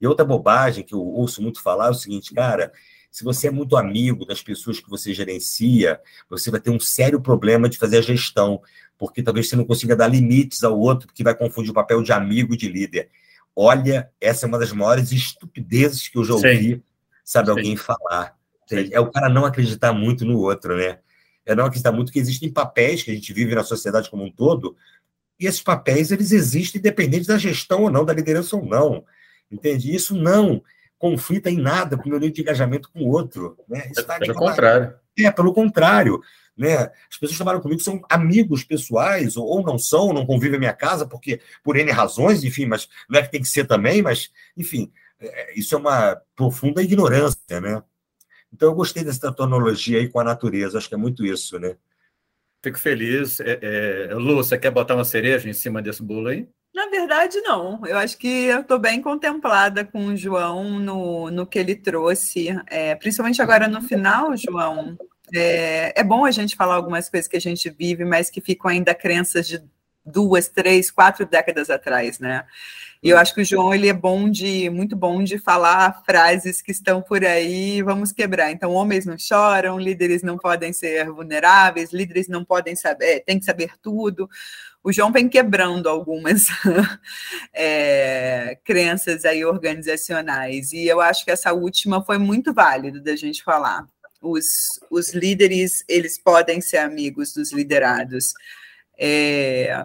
e 0.00 0.06
outra 0.06 0.24
bobagem 0.24 0.84
que 0.84 0.94
eu 0.94 1.00
ouço 1.00 1.42
muito 1.42 1.62
falar 1.62 1.86
é 1.86 1.90
o 1.90 1.94
seguinte, 1.94 2.34
cara, 2.34 2.72
se 3.12 3.22
você 3.22 3.48
é 3.48 3.50
muito 3.50 3.76
amigo 3.76 4.24
das 4.24 4.42
pessoas 4.42 4.80
que 4.80 4.88
você 4.88 5.12
gerencia, 5.12 6.00
você 6.30 6.50
vai 6.50 6.58
ter 6.58 6.70
um 6.70 6.80
sério 6.80 7.20
problema 7.20 7.68
de 7.68 7.76
fazer 7.76 7.98
a 7.98 8.00
gestão, 8.00 8.62
porque 8.96 9.22
talvez 9.22 9.50
você 9.50 9.54
não 9.54 9.66
consiga 9.66 9.94
dar 9.94 10.08
limites 10.08 10.64
ao 10.64 10.78
outro, 10.80 11.06
porque 11.06 11.22
vai 11.22 11.34
confundir 11.34 11.70
o 11.70 11.74
papel 11.74 12.02
de 12.02 12.10
amigo 12.10 12.54
e 12.54 12.56
de 12.56 12.68
líder. 12.70 13.10
Olha, 13.54 14.10
essa 14.18 14.46
é 14.46 14.48
uma 14.48 14.58
das 14.58 14.72
maiores 14.72 15.12
estupidezes 15.12 16.08
que 16.08 16.16
eu 16.16 16.24
já 16.24 16.32
ouvi, 16.32 16.76
Sim. 16.76 16.82
sabe, 17.22 17.48
Sim. 17.48 17.50
alguém 17.50 17.76
falar. 17.76 18.34
Sim. 18.66 18.88
É 18.90 18.98
o 18.98 19.10
cara 19.10 19.28
não 19.28 19.44
acreditar 19.44 19.92
muito 19.92 20.24
no 20.24 20.38
outro, 20.38 20.74
né? 20.74 20.98
É 21.44 21.54
não 21.54 21.66
acreditar 21.66 21.92
muito 21.92 22.10
que 22.10 22.18
existem 22.18 22.50
papéis 22.50 23.02
que 23.02 23.10
a 23.10 23.14
gente 23.14 23.30
vive 23.34 23.54
na 23.54 23.62
sociedade 23.62 24.08
como 24.08 24.24
um 24.24 24.32
todo, 24.32 24.74
e 25.38 25.46
esses 25.46 25.60
papéis, 25.60 26.10
eles 26.10 26.32
existem 26.32 26.78
independente 26.78 27.26
da 27.26 27.36
gestão 27.36 27.82
ou 27.82 27.90
não, 27.90 28.06
da 28.06 28.14
liderança 28.14 28.56
ou 28.56 28.64
não. 28.64 29.04
Entende? 29.50 29.94
Isso 29.94 30.16
não 30.16 30.62
conflita 31.02 31.50
em 31.50 31.58
nada 31.58 31.96
com 31.96 32.04
o 32.04 32.08
meu 32.10 32.20
nível 32.20 32.32
de 32.32 32.42
engajamento 32.42 32.88
com 32.92 33.00
o 33.00 33.08
outro. 33.08 33.58
Né? 33.68 33.90
Isso 33.90 34.06
tá 34.06 34.20
pelo 34.20 34.34
contrário. 34.34 34.94
É, 35.18 35.30
pelo 35.32 35.52
contrário. 35.52 36.20
Né? 36.56 36.76
As 36.76 37.18
pessoas 37.18 37.32
que 37.32 37.36
trabalham 37.38 37.60
comigo 37.60 37.80
são 37.80 38.00
amigos 38.08 38.62
pessoais, 38.62 39.36
ou, 39.36 39.44
ou 39.44 39.64
não 39.64 39.76
são, 39.76 40.12
não 40.12 40.24
convivem 40.24 40.52
na 40.52 40.58
minha 40.60 40.72
casa, 40.72 41.04
porque 41.04 41.40
por 41.64 41.76
N 41.76 41.90
razões, 41.90 42.44
enfim, 42.44 42.66
mas 42.66 42.88
não 43.10 43.18
é 43.18 43.22
que 43.22 43.32
tem 43.32 43.40
que 43.40 43.48
ser 43.48 43.66
também, 43.66 44.00
mas, 44.00 44.30
enfim, 44.56 44.92
é, 45.18 45.58
isso 45.58 45.74
é 45.74 45.78
uma 45.78 46.22
profunda 46.36 46.80
ignorância, 46.80 47.60
né? 47.60 47.82
Então 48.52 48.68
eu 48.68 48.74
gostei 48.74 49.02
dessa 49.02 49.32
tecnologia 49.32 49.98
aí 49.98 50.08
com 50.08 50.20
a 50.20 50.24
natureza, 50.24 50.78
acho 50.78 50.88
que 50.88 50.94
é 50.94 50.98
muito 50.98 51.26
isso, 51.26 51.58
né? 51.58 51.74
Fico 52.62 52.78
feliz. 52.78 53.40
É, 53.40 53.58
é, 54.10 54.14
Lu, 54.14 54.36
você 54.36 54.56
quer 54.56 54.70
botar 54.70 54.94
uma 54.94 55.04
cereja 55.04 55.48
em 55.48 55.52
cima 55.52 55.82
desse 55.82 56.00
bolo 56.00 56.28
aí? 56.28 56.46
Na 56.74 56.86
verdade, 56.86 57.40
não. 57.42 57.84
Eu 57.86 57.98
acho 57.98 58.16
que 58.16 58.44
eu 58.46 58.60
estou 58.60 58.78
bem 58.78 59.02
contemplada 59.02 59.84
com 59.84 60.06
o 60.06 60.16
João 60.16 60.78
no, 60.78 61.30
no 61.30 61.46
que 61.46 61.58
ele 61.58 61.76
trouxe, 61.76 62.48
é, 62.66 62.94
principalmente 62.94 63.42
agora 63.42 63.68
no 63.68 63.82
final, 63.82 64.34
João, 64.36 64.96
é, 65.34 66.00
é 66.00 66.04
bom 66.04 66.24
a 66.24 66.30
gente 66.30 66.56
falar 66.56 66.76
algumas 66.76 67.10
coisas 67.10 67.28
que 67.28 67.36
a 67.36 67.40
gente 67.40 67.68
vive, 67.68 68.04
mas 68.04 68.30
que 68.30 68.40
ficam 68.40 68.70
ainda 68.70 68.94
crenças 68.94 69.46
de 69.46 69.62
duas, 70.04 70.48
três, 70.48 70.90
quatro 70.90 71.26
décadas 71.26 71.70
atrás, 71.70 72.18
né? 72.18 72.44
E 73.02 73.10
eu 73.10 73.18
acho 73.18 73.34
que 73.34 73.40
o 73.40 73.44
João 73.44 73.74
ele 73.74 73.88
é 73.88 73.92
bom 73.92 74.30
de 74.30 74.70
muito 74.70 74.94
bom 74.94 75.24
de 75.24 75.36
falar 75.36 76.02
frases 76.04 76.62
que 76.62 76.70
estão 76.70 77.02
por 77.02 77.24
aí, 77.24 77.82
vamos 77.82 78.12
quebrar. 78.12 78.50
Então, 78.52 78.72
homens 78.72 79.04
não 79.04 79.18
choram, 79.18 79.78
líderes 79.78 80.22
não 80.22 80.38
podem 80.38 80.72
ser 80.72 81.10
vulneráveis, 81.10 81.92
líderes 81.92 82.28
não 82.28 82.44
podem 82.44 82.76
saber, 82.76 83.20
tem 83.20 83.38
que 83.38 83.44
saber 83.44 83.72
tudo. 83.82 84.28
O 84.84 84.92
João 84.92 85.12
vem 85.12 85.28
quebrando 85.28 85.88
algumas 85.88 86.46
é, 87.54 88.58
crenças 88.64 89.24
aí 89.24 89.44
organizacionais 89.44 90.72
e 90.72 90.86
eu 90.86 91.00
acho 91.00 91.24
que 91.24 91.30
essa 91.30 91.52
última 91.52 92.04
foi 92.04 92.18
muito 92.18 92.52
válida 92.52 93.00
da 93.00 93.14
gente 93.14 93.44
falar 93.44 93.86
os, 94.22 94.68
os 94.90 95.12
líderes 95.12 95.84
eles 95.88 96.16
podem 96.16 96.60
ser 96.60 96.78
amigos 96.78 97.32
dos 97.32 97.52
liderados. 97.52 98.32
É, 98.96 99.84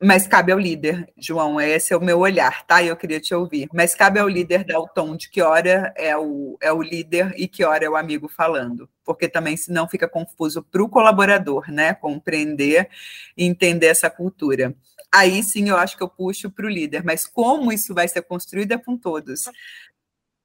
Mas 0.00 0.28
cabe 0.28 0.52
ao 0.52 0.58
líder, 0.60 1.12
João, 1.16 1.60
esse 1.60 1.92
é 1.92 1.96
o 1.96 2.00
meu 2.00 2.20
olhar, 2.20 2.64
tá? 2.64 2.80
Eu 2.80 2.96
queria 2.96 3.18
te 3.18 3.34
ouvir. 3.34 3.68
Mas 3.74 3.96
cabe 3.96 4.20
ao 4.20 4.28
líder 4.28 4.64
dar 4.64 4.78
o 4.78 4.86
tom 4.86 5.16
de 5.16 5.28
que 5.28 5.42
hora 5.42 5.92
é 5.96 6.16
o, 6.16 6.56
é 6.60 6.72
o 6.72 6.80
líder 6.80 7.34
e 7.36 7.48
que 7.48 7.64
hora 7.64 7.84
é 7.84 7.90
o 7.90 7.96
amigo 7.96 8.28
falando. 8.28 8.88
Porque 9.04 9.28
também, 9.28 9.56
senão, 9.56 9.88
fica 9.88 10.06
confuso 10.06 10.62
para 10.62 10.82
o 10.82 10.88
colaborador, 10.88 11.68
né? 11.68 11.94
Compreender 11.94 12.88
e 13.36 13.44
entender 13.44 13.86
essa 13.86 14.08
cultura. 14.08 14.72
Aí 15.12 15.42
sim 15.42 15.68
eu 15.68 15.76
acho 15.76 15.96
que 15.96 16.02
eu 16.02 16.08
puxo 16.08 16.48
para 16.48 16.66
o 16.66 16.70
líder, 16.70 17.02
mas 17.02 17.26
como 17.26 17.72
isso 17.72 17.92
vai 17.92 18.06
ser 18.06 18.22
construído 18.22 18.72
é 18.72 18.78
com 18.78 18.96
todos. 18.96 19.44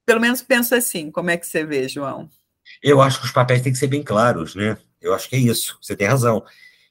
Pelo 0.04 0.20
menos 0.20 0.41
penso 0.41 0.74
assim. 0.74 1.12
Como 1.12 1.30
é 1.30 1.38
que 1.38 1.45
você 1.45 1.64
vê, 1.64 1.88
João? 1.88 2.28
Eu 2.82 3.01
acho 3.01 3.20
que 3.20 3.26
os 3.26 3.32
papéis 3.32 3.62
têm 3.62 3.72
que 3.72 3.78
ser 3.78 3.88
bem 3.88 4.01
claros, 4.01 4.56
né? 4.56 4.78
Eu 4.99 5.14
acho 5.14 5.30
que 5.30 5.36
é 5.36 5.39
isso. 5.39 5.78
Você 5.80 5.95
tem 5.95 6.08
razão. 6.08 6.43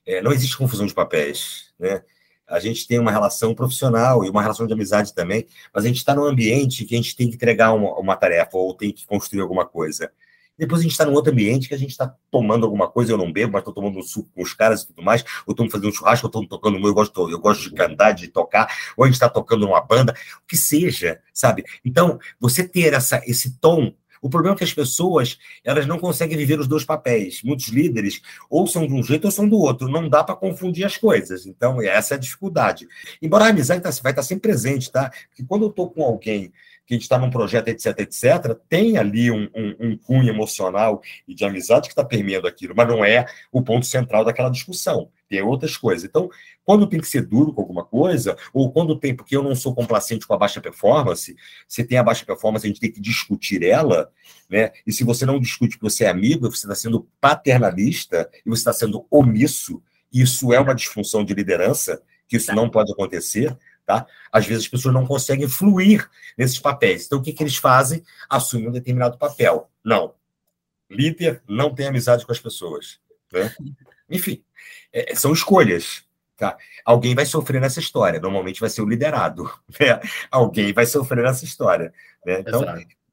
É, 0.07 0.23
não 0.23 0.33
existe 0.33 0.57
confusão 0.57 0.87
de 0.87 0.95
papéis, 0.95 1.73
né? 1.79 2.05
A 2.53 2.61
gente 2.61 2.87
tem 2.87 2.99
uma 2.99 3.11
relação 3.11 3.55
profissional 3.55 4.25
e 4.25 4.29
uma 4.31 4.43
relação 4.43 4.67
de 4.67 4.73
amizade 4.73 5.15
também, 5.15 5.47
mas 5.75 5.85
a 5.85 5.89
gente 5.89 5.97
está 5.97 6.15
num 6.15 6.25
ambiente 6.25 6.85
que 6.85 6.95
a 6.95 6.99
gente 6.99 7.17
tem 7.17 7.29
que 7.29 7.35
entregar 7.35 7.73
uma, 7.73 7.99
uma 7.99 8.15
tarefa 8.15 8.59
ou 8.59 8.75
tem 8.75 8.93
que 8.93 9.07
construir 9.07 9.41
alguma 9.41 9.67
coisa. 9.67 10.13
Depois 10.59 10.81
a 10.81 10.83
gente 10.83 10.93
está 10.93 11.07
num 11.07 11.15
outro 11.15 11.33
ambiente 11.33 11.67
que 11.67 11.75
a 11.75 11.79
gente 11.79 11.91
está 11.91 12.15
tomando 12.31 12.65
alguma 12.65 12.87
coisa, 12.87 13.11
eu 13.11 13.17
não 13.17 13.33
bebo, 13.33 13.53
mas 13.53 13.63
estou 13.63 13.73
tomando 13.73 13.99
um 13.99 14.03
suco 14.03 14.29
com 14.35 14.43
os 14.43 14.53
caras 14.53 14.83
e 14.83 14.89
tudo 14.89 15.03
mais, 15.03 15.25
ou 15.47 15.53
estou 15.53 15.69
fazendo 15.71 15.89
um 15.89 15.93
churrasco, 15.93 16.27
ou 16.27 16.29
estou 16.29 16.47
tocando, 16.47 16.77
eu 16.87 16.95
gosto, 16.95 17.31
eu 17.31 17.39
gosto 17.41 17.63
de 17.63 17.75
cantar, 17.75 18.13
de 18.13 18.29
tocar, 18.29 18.71
ou 18.97 19.05
a 19.05 19.07
gente 19.07 19.15
está 19.15 19.31
tocando 19.31 19.67
numa 19.67 19.81
banda, 19.81 20.15
o 20.43 20.47
que 20.47 20.57
seja, 20.57 21.21
sabe? 21.33 21.65
Então, 21.83 22.19
você 22.39 22.69
ter 22.69 22.93
essa, 22.93 23.23
esse 23.27 23.59
tom 23.59 23.95
o 24.23 24.31
problema 24.31 24.55
é 24.55 24.59
que 24.59 24.65
as 24.65 24.73
pessoas 24.73 25.37
elas 25.65 25.85
não 25.85 25.99
conseguem 25.99 26.39
viver 26.39 26.61
os 26.61 26.69
dois 26.69 26.85
papéis. 26.85 27.43
Muitos 27.43 27.67
líderes 27.67 28.23
ou 28.49 28.69
são 28.69 28.87
de 28.87 28.95
um 28.95 29.03
jeito 29.03 29.25
ou 29.25 29.31
são 29.33 29.49
do 29.49 29.59
outro. 29.59 29.89
Não 29.89 30.09
dá 30.09 30.23
para 30.23 30.37
confundir 30.37 30.85
as 30.85 30.97
coisas. 30.97 31.45
Então, 31.45 31.83
essa 31.83 32.15
é 32.15 32.17
a 32.17 32.21
dificuldade. 32.21 32.87
Embora 33.21 33.47
a 33.47 33.49
amizade 33.49 33.83
tá, 33.83 33.91
vai 33.91 34.13
estar 34.13 34.15
tá 34.15 34.23
sempre 34.23 34.49
presente, 34.49 34.93
tá? 34.93 35.11
Porque 35.29 35.45
quando 35.45 35.65
eu 35.65 35.71
estou 35.71 35.91
com 35.91 36.05
alguém 36.05 36.53
que 36.87 36.95
a 36.95 36.97
gente 36.97 37.03
está 37.03 37.19
num 37.19 37.31
projeto, 37.31 37.69
etc, 37.69 37.99
etc, 38.01 38.57
tem 38.69 38.99
ali 38.99 39.31
um, 39.31 39.49
um, 39.55 39.77
um 39.81 39.97
cunho 39.97 40.29
emocional 40.29 41.01
e 41.27 41.35
de 41.35 41.45
amizade 41.45 41.89
que 41.89 41.93
está 41.93 42.05
permeando 42.05 42.47
aquilo, 42.47 42.75
mas 42.77 42.89
não 42.89 43.05
é 43.05 43.27
o 43.51 43.63
ponto 43.63 43.87
central 43.87 44.25
daquela 44.25 44.51
discussão. 44.51 45.11
Tem 45.29 45.41
outras 45.41 45.77
coisas. 45.77 46.05
Então, 46.05 46.29
quando 46.65 46.87
tem 46.87 47.01
que 47.01 47.07
ser 47.07 47.23
duro 47.23 47.53
com 47.53 47.63
alguma 47.63 47.85
coisa, 47.85 48.37
ou 48.53 48.71
quando 48.71 48.99
tem, 48.99 49.15
porque 49.15 49.37
eu 49.37 49.43
não 49.43 49.55
sou 49.55 49.75
complacente 49.75 50.27
com 50.27 50.35
a 50.35 50.39
baixa 50.39 50.61
performance, 50.61 51.35
se 51.67 51.85
tem 51.85 51.99
a 51.99 52.03
baixa 52.03 52.27
performance, 52.27 52.67
a 52.67 52.69
gente 52.69 52.81
tem 52.81 52.93
que 52.93 53.01
discutir 53.01 53.63
ela, 53.63 54.11
né? 54.49 54.73
E 54.87 54.93
se 54.93 55.05
você 55.05 55.25
não 55.25 55.41
discute 55.41 55.77
que 55.77 55.83
você 55.83 56.05
é 56.05 56.09
amigo, 56.09 56.51
você 56.51 56.67
está 56.67 56.75
sendo 56.75 57.09
paternalista 57.21 58.29
e 58.45 58.51
você 58.51 58.61
está 58.61 58.73
sendo 58.73 59.07
omisso, 59.11 59.83
isso 60.13 60.53
é 60.53 60.61
uma 60.61 60.75
disfunção 60.75 61.25
de 61.25 61.33
liderança, 61.33 62.03
que 62.29 62.37
isso 62.37 62.55
não 62.55 62.69
pode 62.69 62.93
acontecer. 62.93 63.57
Tá? 63.85 64.07
Às 64.31 64.47
vezes 64.47 64.65
as 64.65 64.69
pessoas 64.69 64.95
não 64.95 65.07
conseguem 65.07 65.49
fluir 65.49 66.09
nesses 66.39 66.59
papéis. 66.59 67.07
Então, 67.07 67.19
o 67.19 67.23
que, 67.23 67.33
que 67.33 67.43
eles 67.43 67.57
fazem? 67.57 68.03
Assumem 68.29 68.69
um 68.69 68.73
determinado 68.73 69.19
papel. 69.19 69.71
Não. 69.85 70.15
Líder 70.89 71.43
não 71.49 71.75
tem 71.75 71.89
amizade 71.89 72.25
com 72.25 72.33
as 72.33 72.39
pessoas. 72.39 73.01
Né? 73.33 73.53
Enfim, 74.09 74.45
é, 74.93 75.15
são 75.15 75.33
escolhas. 75.33 76.05
Tá? 76.37 76.57
Alguém 76.85 77.15
vai 77.15 77.27
sofrer 77.27 77.61
nessa 77.61 77.81
história. 77.81 78.21
Normalmente 78.21 78.61
vai 78.61 78.71
ser 78.71 78.83
o 78.83 78.89
liderado. 78.89 79.51
Né? 79.81 80.01
Alguém 80.31 80.73
vai 80.73 80.87
sofrer 80.87 81.25
nessa 81.25 81.45
história. 81.45 81.93
Né? 82.25 82.41
Então, 82.41 82.65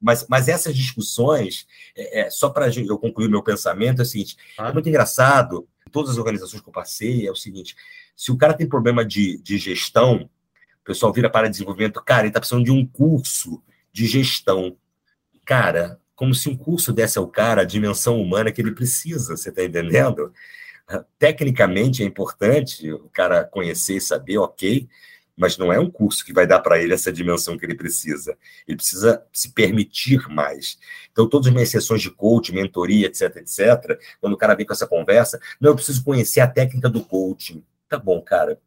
mas, 0.01 0.25
mas 0.29 0.47
essas 0.47 0.75
discussões, 0.75 1.67
é, 1.95 2.21
é, 2.21 2.29
só 2.29 2.49
para 2.49 2.69
eu 2.69 2.97
concluir 2.97 3.29
meu 3.29 3.43
pensamento, 3.43 3.99
é 3.99 4.03
o 4.03 4.05
seguinte: 4.05 4.37
ah. 4.57 4.69
é 4.69 4.73
muito 4.73 4.87
engraçado. 4.87 5.67
Todas 5.91 6.11
as 6.11 6.17
organizações 6.17 6.61
que 6.61 6.69
eu 6.69 6.73
passei, 6.73 7.27
é 7.27 7.31
o 7.31 7.35
seguinte: 7.35 7.75
se 8.15 8.31
o 8.31 8.37
cara 8.37 8.53
tem 8.53 8.67
problema 8.67 9.03
de, 9.03 9.41
de 9.41 9.57
gestão, 9.57 10.29
pessoal 10.89 11.13
vira 11.13 11.29
para 11.29 11.47
desenvolvimento, 11.47 12.03
cara, 12.03 12.21
ele 12.21 12.29
está 12.29 12.39
precisando 12.39 12.65
de 12.65 12.71
um 12.71 12.83
curso 12.83 13.61
de 13.93 14.07
gestão. 14.07 14.75
Cara, 15.45 15.99
como 16.15 16.33
se 16.33 16.49
um 16.49 16.57
curso 16.57 16.91
desse 16.91 17.19
ao 17.19 17.27
cara 17.27 17.61
a 17.61 17.65
dimensão 17.65 18.19
humana 18.19 18.51
que 18.51 18.59
ele 18.59 18.71
precisa, 18.71 19.37
você 19.37 19.49
está 19.49 19.63
entendendo? 19.63 20.33
Tecnicamente 21.19 22.01
é 22.01 22.05
importante 22.07 22.91
o 22.91 23.07
cara 23.09 23.43
conhecer 23.43 23.97
e 23.97 24.01
saber, 24.01 24.39
ok, 24.39 24.89
mas 25.37 25.59
não 25.59 25.71
é 25.71 25.79
um 25.79 25.91
curso 25.91 26.25
que 26.25 26.33
vai 26.33 26.47
dar 26.47 26.59
para 26.59 26.81
ele 26.81 26.93
essa 26.93 27.13
dimensão 27.13 27.55
que 27.55 27.65
ele 27.65 27.75
precisa. 27.75 28.35
Ele 28.67 28.75
precisa 28.75 29.23
se 29.31 29.53
permitir 29.53 30.27
mais. 30.27 30.79
Então, 31.11 31.29
todas 31.29 31.47
as 31.47 31.53
minhas 31.53 31.69
sessões 31.69 32.01
de 32.01 32.09
coaching, 32.09 32.53
mentoria, 32.53 33.05
etc, 33.05 33.37
etc, 33.37 33.99
quando 34.19 34.33
o 34.33 34.37
cara 34.37 34.55
vem 34.55 34.65
com 34.65 34.73
essa 34.73 34.87
conversa, 34.87 35.39
não, 35.61 35.69
eu 35.69 35.75
preciso 35.75 36.03
conhecer 36.03 36.39
a 36.39 36.47
técnica 36.47 36.89
do 36.89 37.05
coaching. 37.05 37.63
Tá 37.87 37.99
bom, 37.99 38.19
cara. 38.21 38.59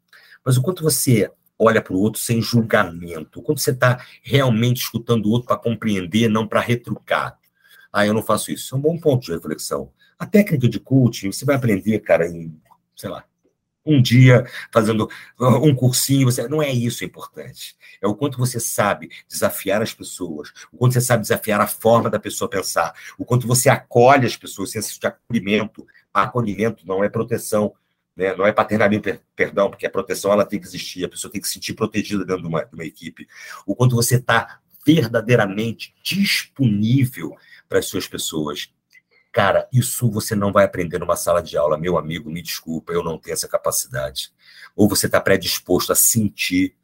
Mas 0.45 0.57
o 0.57 0.63
quanto 0.63 0.85
você 0.85 1.31
olha 1.63 1.81
para 1.81 1.95
o 1.95 1.99
outro 1.99 2.21
sem 2.21 2.43
julgamento, 2.43 3.41
quando 3.43 3.59
você 3.59 3.71
está 3.71 4.05
realmente 4.23 4.83
escutando 4.83 5.27
o 5.27 5.31
outro 5.31 5.47
para 5.47 5.57
compreender, 5.57 6.29
não 6.29 6.47
para 6.47 6.61
retrucar. 6.61 7.39
Ah, 7.93 8.07
eu 8.07 8.15
não 8.15 8.23
faço 8.23 8.51
isso. 8.51 8.65
Isso 8.65 8.75
é 8.75 8.79
um 8.79 8.81
bom 8.81 8.99
ponto 8.99 9.27
de 9.27 9.33
reflexão. 9.33 9.93
A 10.19 10.27
técnica 10.27 10.69
de 10.69 10.81
coaching, 10.81 11.31
você 11.31 11.45
vai 11.45 11.57
aprender, 11.57 12.01
cara, 12.01 12.27
em, 12.27 12.57
sei 12.97 13.11
lá, 13.11 13.25
um 13.85 14.01
dia 14.01 14.47
fazendo 14.73 15.09
um 15.39 15.75
cursinho, 15.75 16.31
você 16.31 16.47
não 16.49 16.63
é 16.63 16.71
isso 16.71 17.05
importante. 17.05 17.77
É 18.01 18.07
o 18.07 18.15
quanto 18.15 18.39
você 18.39 18.61
sabe 18.61 19.11
desafiar 19.29 19.83
as 19.83 19.93
pessoas, 19.93 20.53
o 20.73 20.77
quanto 20.77 20.95
você 20.95 21.01
sabe 21.01 21.23
desafiar 21.23 21.61
a 21.61 21.67
forma 21.67 22.09
da 22.09 22.19
pessoa 22.19 22.49
pensar, 22.49 22.95
o 23.19 23.25
quanto 23.25 23.47
você 23.47 23.69
acolhe 23.69 24.27
as 24.27 24.37
pessoas, 24.37 24.71
senso 24.71 24.99
de 25.01 25.07
acolhimento. 25.07 25.87
Acolhimento 26.15 26.87
não 26.87 27.03
é 27.03 27.09
proteção, 27.09 27.75
né? 28.17 28.35
Não 28.35 28.47
é 28.47 28.53
paternalismo, 28.53 29.19
perdão, 29.35 29.71
porque 29.71 29.87
a 29.87 29.91
proteção 29.91 30.33
ela 30.33 30.45
tem 30.45 30.61
que 30.61 30.67
existir, 30.67 31.05
a 31.05 31.09
pessoa 31.09 31.31
tem 31.31 31.41
que 31.41 31.49
se 31.49 31.55
sentir 31.55 31.75
protegida 31.75 32.25
dentro 32.25 32.43
de 32.43 32.49
uma, 32.49 32.65
de 32.65 32.75
uma 32.75 32.85
equipe. 32.85 33.27
O 33.67 33.75
quanto 33.75 33.97
você 33.97 34.17
está 34.17 34.61
verdadeiramente 34.85 35.95
disponível 36.03 37.37
para 37.69 37.79
as 37.79 37.87
suas 37.87 38.07
pessoas. 38.07 38.71
Cara, 39.33 39.67
isso 39.73 40.11
você 40.11 40.35
não 40.35 40.53
vai 40.53 40.65
aprender 40.65 40.99
numa 40.99 41.17
sala 41.17 41.43
de 41.43 41.57
aula, 41.57 41.79
meu 41.79 41.97
amigo, 41.97 42.31
me 42.31 42.43
desculpa, 42.43 42.93
eu 42.93 43.03
não 43.03 43.19
tenho 43.19 43.33
essa 43.33 43.49
capacidade. 43.49 44.31
Ou 44.77 44.89
você 44.89 45.07
está 45.07 45.21
predisposto 45.21 45.93
a 45.93 45.95
sentir, 45.95 46.75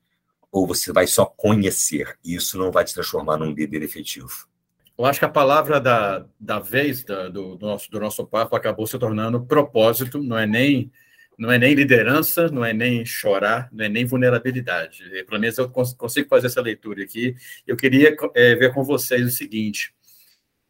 ou 0.51 0.67
você 0.67 0.93
vai 0.93 1.07
só 1.07 1.27
conhecer. 1.27 2.19
E 2.25 2.35
isso 2.35 2.57
não 2.57 2.71
vai 2.71 2.85
te 2.85 2.95
transformar 2.95 3.37
num 3.37 3.53
líder 3.53 3.83
efetivo. 3.83 4.49
Eu 4.97 5.05
acho 5.05 5.19
que 5.19 5.27
a 5.27 5.31
palavra 5.31 5.81
da, 5.81 6.25
da 6.41 6.59
vez 6.59 7.05
da, 7.05 7.29
do, 7.29 7.55
do, 7.55 7.67
nosso, 7.67 7.91
do 7.91 8.01
nosso 8.01 8.27
papo 8.27 8.57
acabou 8.57 8.87
se 8.87 8.99
tornando 8.99 9.45
propósito, 9.45 10.23
não 10.23 10.39
é 10.39 10.47
nem 10.47 10.91
não 11.39 11.53
é 11.53 11.59
nem 11.59 11.73
liderança, 11.73 12.49
não 12.49 12.65
é 12.65 12.73
nem 12.73 13.07
chorar, 13.07 13.69
não 13.73 13.85
é 13.85 13.89
nem 13.89 14.05
vulnerabilidade. 14.05 15.05
Pelo 15.25 15.41
menos 15.41 15.57
eu 15.57 15.71
consigo 15.71 16.29
fazer 16.29 16.49
essa 16.49 16.61
leitura 16.61 17.05
aqui. 17.05 17.37
Eu 17.65 17.77
queria 17.77 18.17
é, 18.35 18.57
ver 18.57 18.75
com 18.75 18.83
vocês 18.83 19.25
o 19.25 19.31
seguinte. 19.31 19.95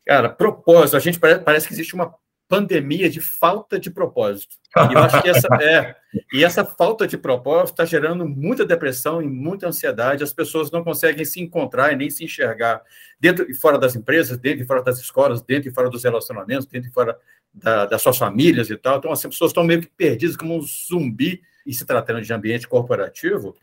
Cara, 0.07 0.29
propósito, 0.29 0.97
a 0.97 1.01
gente 1.01 1.19
parece, 1.19 1.41
parece 1.41 1.66
que 1.66 1.73
existe 1.73 1.95
uma 1.95 2.14
pandemia 2.49 3.11
de 3.11 3.20
falta 3.20 3.78
de 3.78 3.90
propósito. 3.90 4.57
E 4.90 4.94
eu 4.94 4.99
acho 4.99 5.22
que 5.22 5.28
essa, 5.28 5.49
é, 5.61 5.94
e 6.32 6.44
essa 6.44 6.64
falta 6.64 7.07
de 7.07 7.18
propósito 7.18 7.72
está 7.72 7.84
gerando 7.84 8.26
muita 8.26 8.64
depressão 8.64 9.20
e 9.20 9.26
muita 9.26 9.68
ansiedade. 9.68 10.24
As 10.24 10.32
pessoas 10.32 10.70
não 10.70 10.82
conseguem 10.82 11.24
se 11.24 11.40
encontrar 11.40 11.92
e 11.92 11.96
nem 11.96 12.09
se 12.09 12.24
enxergar 12.24 12.82
dentro 13.20 13.51
e 13.51 13.55
fora 13.55 13.78
das 13.78 13.94
empresas, 13.94 14.38
dentro 14.38 14.64
e 14.64 14.66
fora 14.66 14.82
das 14.82 14.99
escolas, 14.99 15.42
dentro 15.42 15.68
e 15.68 15.74
fora 15.74 15.90
dos 15.90 16.03
relacionamentos, 16.03 16.66
dentro 16.66 16.88
e 16.88 16.92
fora 16.92 17.18
da, 17.53 17.86
das 17.86 18.01
suas 18.01 18.16
famílias 18.16 18.70
e 18.70 18.76
tal. 18.76 18.99
Então, 18.99 19.12
as 19.12 19.22
pessoas 19.22 19.51
estão 19.51 19.64
meio 19.64 19.82
que 19.82 19.88
perdidas 19.88 20.36
como 20.36 20.57
um 20.57 20.62
zumbi, 20.62 21.42
e 21.68 21.74
se 21.74 21.84
tratando 21.84 22.22
de 22.22 22.32
ambiente 22.32 22.66
corporativo. 22.66 23.55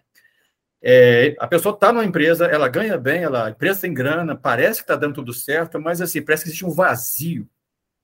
É, 0.80 1.36
a 1.40 1.48
pessoa 1.48 1.74
está 1.74 1.92
numa 1.92 2.06
empresa, 2.06 2.46
ela 2.46 2.68
ganha 2.68 2.96
bem, 3.00 3.24
ela, 3.24 3.48
a 3.48 3.50
empresa 3.50 3.82
tem 3.82 3.92
grana, 3.92 4.36
parece 4.36 4.82
que 4.82 4.84
está 4.84 4.96
dando 4.96 5.16
tudo 5.16 5.34
certo, 5.34 5.82
mas 5.82 6.00
assim, 6.00 6.22
parece 6.22 6.44
que 6.44 6.50
existe 6.50 6.64
um 6.64 6.70
vazio 6.70 7.50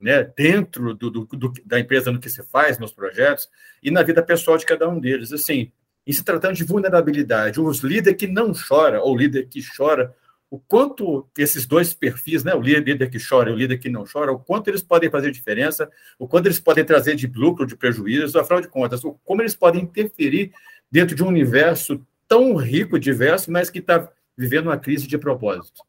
né, 0.02 0.24
dentro 0.36 0.94
do, 0.94 1.10
do, 1.10 1.26
do, 1.26 1.54
da 1.66 1.80
empresa 1.80 2.12
no 2.12 2.20
que 2.20 2.30
se 2.30 2.44
faz, 2.44 2.80
nos 2.80 2.92
projetos, 2.92 3.48
e 3.82 3.92
na 3.92 4.04
vida 4.04 4.24
pessoal 4.24 4.58
de 4.58 4.66
cada 4.66 4.88
um 4.90 5.00
deles. 5.00 5.32
Assim, 5.32 5.72
em 6.06 6.12
se 6.12 6.24
tratando 6.24 6.56
de 6.56 6.64
vulnerabilidade, 6.64 7.60
os 7.60 7.80
líderes 7.80 8.20
que 8.20 8.28
não 8.28 8.52
chora, 8.54 9.02
ou 9.02 9.16
líder 9.16 9.48
que 9.48 9.62
chora, 9.76 10.14
o 10.50 10.60
quanto 10.60 11.30
esses 11.38 11.66
dois 11.66 11.94
perfis, 11.94 12.44
né, 12.44 12.54
o 12.54 12.60
líder 12.60 13.10
que 13.10 13.18
chora 13.18 13.50
e 13.50 13.54
o 13.54 13.56
líder 13.56 13.78
que 13.78 13.88
não 13.88 14.04
chora, 14.12 14.34
o 14.34 14.40
quanto 14.40 14.70
eles 14.70 14.82
podem 14.82 15.10
fazer 15.10 15.32
diferença, 15.32 15.90
o 16.20 16.28
quanto 16.28 16.48
eles 16.48 16.60
podem 16.60 16.84
trazer 16.84 17.16
de 17.16 17.28
lucro, 17.28 17.66
de 17.66 17.78
prejuízo, 17.78 18.38
afinal 18.38 18.60
de 18.60 18.68
contas, 18.68 19.02
como 19.24 19.42
eles 19.42 19.56
podem 19.56 19.84
interferir 19.84 20.52
dentro 20.92 21.16
de 21.16 21.24
um 21.24 21.28
universo 21.28 22.06
tão 22.28 22.56
rico, 22.56 23.00
diverso, 23.00 23.50
mas 23.50 23.70
que 23.70 23.80
está 23.80 24.12
vivendo 24.38 24.68
uma 24.68 24.78
crise 24.78 25.08
de 25.08 25.18
propósito. 25.18 25.82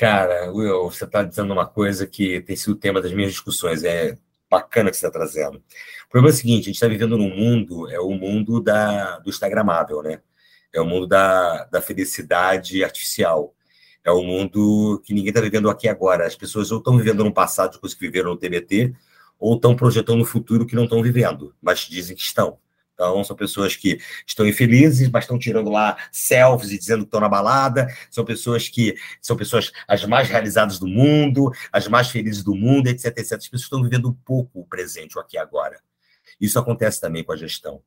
Cara, 0.00 0.50
Will, 0.50 0.84
você 0.84 1.04
está 1.04 1.22
dizendo 1.22 1.52
uma 1.52 1.66
coisa 1.66 2.06
que 2.06 2.40
tem 2.40 2.56
sido 2.56 2.72
o 2.72 2.74
tema 2.74 3.02
das 3.02 3.12
minhas 3.12 3.32
discussões. 3.32 3.84
É 3.84 4.16
bacana 4.48 4.88
que 4.90 4.96
você 4.96 5.06
está 5.06 5.18
trazendo. 5.18 5.58
O 5.58 6.08
problema 6.08 6.32
é 6.32 6.34
o 6.34 6.36
seguinte: 6.38 6.62
a 6.62 6.64
gente 6.64 6.76
está 6.76 6.88
vivendo 6.88 7.18
num 7.18 7.28
mundo, 7.28 7.86
é 7.90 8.00
o 8.00 8.08
mundo 8.12 8.62
da, 8.62 9.18
do 9.18 9.28
Instagramável, 9.28 10.02
né? 10.02 10.22
É 10.72 10.80
o 10.80 10.86
mundo 10.86 11.06
da, 11.06 11.64
da 11.64 11.82
felicidade 11.82 12.82
artificial. 12.82 13.54
É 14.02 14.10
o 14.10 14.22
mundo 14.22 15.02
que 15.04 15.12
ninguém 15.12 15.28
está 15.28 15.40
vivendo 15.42 15.68
aqui 15.68 15.86
agora. 15.86 16.26
As 16.26 16.34
pessoas 16.34 16.72
ou 16.72 16.78
estão 16.78 16.96
vivendo 16.96 17.22
no 17.22 17.34
passado 17.34 17.72
de 17.72 17.78
coisas 17.78 17.98
que 17.98 18.06
viveram 18.06 18.30
no 18.30 18.38
TBT, 18.38 18.94
ou 19.38 19.56
estão 19.56 19.76
projetando 19.76 20.20
no 20.20 20.24
futuro 20.24 20.64
que 20.64 20.74
não 20.74 20.84
estão 20.84 21.02
vivendo, 21.02 21.54
mas 21.60 21.80
dizem 21.80 22.16
que 22.16 22.22
estão. 22.22 22.58
Então, 23.00 23.24
são 23.24 23.34
pessoas 23.34 23.74
que 23.74 23.98
estão 24.26 24.46
infelizes, 24.46 25.08
mas 25.08 25.24
estão 25.24 25.38
tirando 25.38 25.70
lá 25.70 25.96
selfies 26.12 26.70
e 26.70 26.78
dizendo 26.78 26.98
que 26.98 27.06
estão 27.06 27.18
na 27.18 27.30
balada. 27.30 27.88
São 28.10 28.26
pessoas 28.26 28.68
que 28.68 28.94
são 29.22 29.38
pessoas 29.38 29.72
as 29.88 30.04
mais 30.04 30.28
realizadas 30.28 30.78
do 30.78 30.86
mundo, 30.86 31.50
as 31.72 31.88
mais 31.88 32.10
felizes 32.10 32.44
do 32.44 32.54
mundo, 32.54 32.88
etc, 32.88 33.06
etc. 33.06 33.32
As 33.32 33.48
pessoas 33.48 33.62
estão 33.62 33.82
vivendo 33.82 34.10
um 34.10 34.12
pouco 34.12 34.60
o 34.60 34.66
presente, 34.66 35.16
o 35.16 35.20
aqui 35.20 35.36
e 35.36 35.38
agora. 35.38 35.80
Isso 36.38 36.58
acontece 36.58 37.00
também 37.00 37.24
com 37.24 37.32
a 37.32 37.36
gestão. 37.38 37.82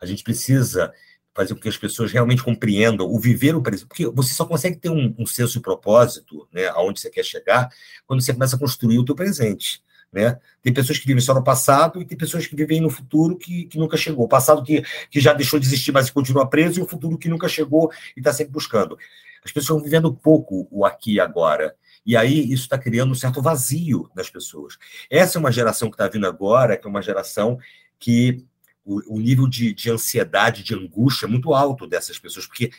A 0.00 0.06
gente 0.06 0.24
precisa 0.24 0.92
fazer 1.32 1.54
com 1.54 1.60
que 1.60 1.68
as 1.68 1.76
pessoas 1.76 2.10
realmente 2.10 2.42
compreendam 2.42 3.06
o 3.06 3.20
viver 3.20 3.54
o 3.54 3.62
presente, 3.62 3.86
porque 3.86 4.06
você 4.08 4.34
só 4.34 4.44
consegue 4.44 4.74
ter 4.74 4.90
um, 4.90 5.14
um 5.16 5.24
senso 5.24 5.52
de 5.52 5.60
propósito, 5.60 6.48
né, 6.52 6.66
aonde 6.70 6.98
você 6.98 7.08
quer 7.08 7.24
chegar, 7.24 7.68
quando 8.08 8.20
você 8.20 8.32
começa 8.32 8.56
a 8.56 8.58
construir 8.58 8.98
o 8.98 9.04
teu 9.04 9.14
presente. 9.14 9.80
Né? 10.12 10.38
Tem 10.62 10.72
pessoas 10.72 10.98
que 10.98 11.06
vivem 11.06 11.20
só 11.20 11.34
no 11.34 11.44
passado 11.44 12.00
e 12.00 12.04
tem 12.04 12.16
pessoas 12.16 12.46
que 12.46 12.56
vivem 12.56 12.80
no 12.80 12.88
futuro 12.88 13.36
que, 13.36 13.64
que 13.64 13.78
nunca 13.78 13.96
chegou. 13.96 14.24
O 14.24 14.28
passado 14.28 14.62
que, 14.62 14.82
que 15.10 15.20
já 15.20 15.32
deixou 15.32 15.58
de 15.58 15.66
existir, 15.66 15.92
mas 15.92 16.10
continua 16.10 16.48
preso, 16.48 16.80
e 16.80 16.82
o 16.82 16.86
futuro 16.86 17.18
que 17.18 17.28
nunca 17.28 17.48
chegou 17.48 17.90
e 18.16 18.20
está 18.20 18.32
sempre 18.32 18.52
buscando. 18.52 18.96
As 19.44 19.52
pessoas 19.52 19.78
estão 19.78 19.82
vivendo 19.82 20.12
pouco 20.12 20.66
o 20.70 20.84
aqui 20.84 21.14
e 21.14 21.20
agora. 21.20 21.74
E 22.04 22.16
aí 22.16 22.50
isso 22.50 22.62
está 22.62 22.78
criando 22.78 23.12
um 23.12 23.14
certo 23.14 23.42
vazio 23.42 24.10
nas 24.14 24.30
pessoas. 24.30 24.78
Essa 25.10 25.36
é 25.36 25.40
uma 25.40 25.52
geração 25.52 25.90
que 25.90 25.94
está 25.94 26.08
vindo 26.08 26.26
agora, 26.26 26.76
que 26.76 26.86
é 26.86 26.90
uma 26.90 27.02
geração 27.02 27.58
que 27.98 28.44
o, 28.84 29.16
o 29.16 29.20
nível 29.20 29.46
de, 29.46 29.74
de 29.74 29.90
ansiedade, 29.90 30.62
de 30.62 30.74
angústia 30.74 31.26
é 31.26 31.28
muito 31.28 31.52
alto 31.52 31.86
dessas 31.86 32.18
pessoas, 32.18 32.46
porque 32.46 32.70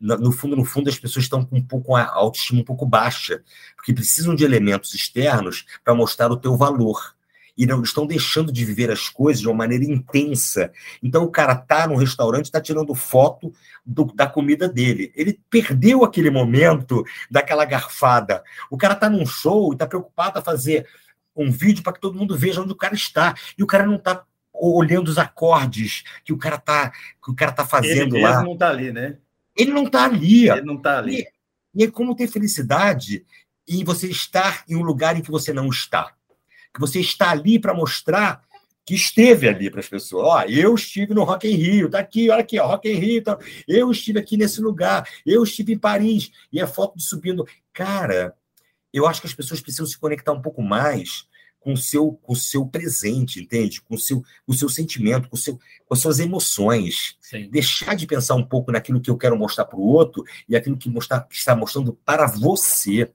no 0.00 0.32
fundo, 0.32 0.56
no 0.56 0.64
fundo, 0.64 0.88
as 0.88 0.98
pessoas 0.98 1.24
estão 1.24 1.44
com 1.44 1.56
um 1.56 1.62
pouco 1.62 1.96
a 1.96 2.04
autoestima 2.04 2.60
um 2.60 2.64
pouco 2.64 2.86
baixa, 2.86 3.42
porque 3.76 3.92
precisam 3.92 4.34
de 4.34 4.44
elementos 4.44 4.94
externos 4.94 5.64
para 5.84 5.94
mostrar 5.94 6.30
o 6.30 6.36
teu 6.36 6.56
valor. 6.56 7.16
E 7.56 7.66
não 7.66 7.82
estão 7.82 8.06
deixando 8.06 8.52
de 8.52 8.64
viver 8.64 8.88
as 8.88 9.08
coisas 9.08 9.40
de 9.40 9.48
uma 9.48 9.56
maneira 9.56 9.84
intensa. 9.84 10.70
Então 11.02 11.24
o 11.24 11.30
cara 11.30 11.56
tá 11.56 11.88
no 11.88 11.96
restaurante, 11.96 12.44
está 12.44 12.60
tirando 12.60 12.94
foto 12.94 13.52
do, 13.84 14.04
da 14.14 14.28
comida 14.28 14.68
dele. 14.68 15.12
Ele 15.16 15.40
perdeu 15.50 16.04
aquele 16.04 16.30
momento 16.30 17.02
daquela 17.28 17.64
garfada. 17.64 18.44
O 18.70 18.76
cara 18.76 18.94
tá 18.94 19.10
num 19.10 19.26
show 19.26 19.72
e 19.72 19.74
está 19.74 19.88
preocupado 19.88 20.38
a 20.38 20.42
fazer 20.42 20.86
um 21.34 21.50
vídeo 21.50 21.82
para 21.82 21.94
que 21.94 22.00
todo 22.00 22.16
mundo 22.16 22.38
veja 22.38 22.62
onde 22.62 22.70
o 22.70 22.76
cara 22.76 22.94
está. 22.94 23.34
E 23.58 23.62
o 23.64 23.66
cara 23.66 23.84
não 23.84 23.96
está 23.96 24.24
olhando 24.52 25.08
os 25.08 25.18
acordes 25.18 26.04
que 26.24 26.32
o 26.32 26.38
cara 26.38 26.58
tá 26.58 26.90
que 26.90 27.30
o 27.30 27.34
cara 27.34 27.50
tá 27.50 27.66
fazendo 27.66 28.16
ele 28.16 28.22
lá. 28.22 28.42
não 28.42 28.52
está 28.52 28.68
ali, 28.68 28.92
né? 28.92 29.16
Ele 29.58 29.72
não 29.72 29.84
está 29.84 30.04
ali. 30.04 30.48
Ele 30.48 30.62
não 30.62 30.76
está 30.76 30.98
ali. 30.98 31.20
E, 31.74 31.82
e 31.82 31.84
é 31.84 31.90
como 31.90 32.14
ter 32.14 32.28
felicidade 32.28 33.26
em 33.68 33.84
você 33.84 34.08
estar 34.08 34.64
em 34.68 34.76
um 34.76 34.82
lugar 34.82 35.16
em 35.16 35.20
que 35.20 35.30
você 35.30 35.52
não 35.52 35.68
está. 35.68 36.14
Que 36.72 36.80
você 36.80 37.00
está 37.00 37.30
ali 37.30 37.58
para 37.58 37.74
mostrar 37.74 38.42
que 38.86 38.94
esteve 38.94 39.46
ali 39.46 39.70
para 39.70 39.80
as 39.80 39.88
pessoas. 39.88 40.26
Ó, 40.26 40.42
eu 40.44 40.74
estive 40.74 41.12
no 41.12 41.22
Rock 41.22 41.46
in 41.46 41.56
Rio, 41.56 41.90
tá 41.90 41.98
aqui, 41.98 42.30
olha 42.30 42.40
aqui, 42.40 42.58
ó, 42.58 42.66
Rock 42.66 42.90
in 42.90 42.94
Rio, 42.94 43.22
tá... 43.22 43.38
eu 43.66 43.90
estive 43.90 44.18
aqui 44.18 44.34
nesse 44.38 44.62
lugar, 44.62 45.06
eu 45.26 45.42
estive 45.42 45.74
em 45.74 45.78
Paris, 45.78 46.30
e 46.50 46.58
a 46.58 46.66
foto 46.66 46.96
de 46.96 47.04
subindo. 47.04 47.46
Cara, 47.74 48.34
eu 48.90 49.06
acho 49.06 49.20
que 49.20 49.26
as 49.26 49.34
pessoas 49.34 49.60
precisam 49.60 49.84
se 49.84 49.98
conectar 49.98 50.32
um 50.32 50.40
pouco 50.40 50.62
mais 50.62 51.26
com 51.60 51.72
o 51.72 51.76
seu, 51.76 52.12
com 52.22 52.32
o 52.32 52.36
seu 52.36 52.66
presente, 52.66 53.40
entende? 53.40 53.80
Com 53.82 53.94
o 53.94 53.98
seu, 53.98 54.22
com 54.46 54.52
o 54.52 54.54
seu 54.54 54.68
sentimento, 54.68 55.28
com, 55.28 55.36
o 55.36 55.38
seu, 55.38 55.58
com 55.86 55.94
as 55.94 56.00
suas 56.00 56.18
emoções. 56.18 57.16
Sim. 57.20 57.48
Deixar 57.50 57.94
de 57.94 58.06
pensar 58.06 58.34
um 58.34 58.44
pouco 58.44 58.72
naquilo 58.72 59.00
que 59.00 59.10
eu 59.10 59.16
quero 59.16 59.36
mostrar 59.36 59.64
para 59.64 59.78
o 59.78 59.82
outro 59.82 60.24
e 60.48 60.56
aquilo 60.56 60.76
que, 60.76 60.88
mostrar, 60.88 61.20
que 61.20 61.34
está 61.34 61.54
mostrando 61.54 61.92
para 62.04 62.26
você. 62.26 63.10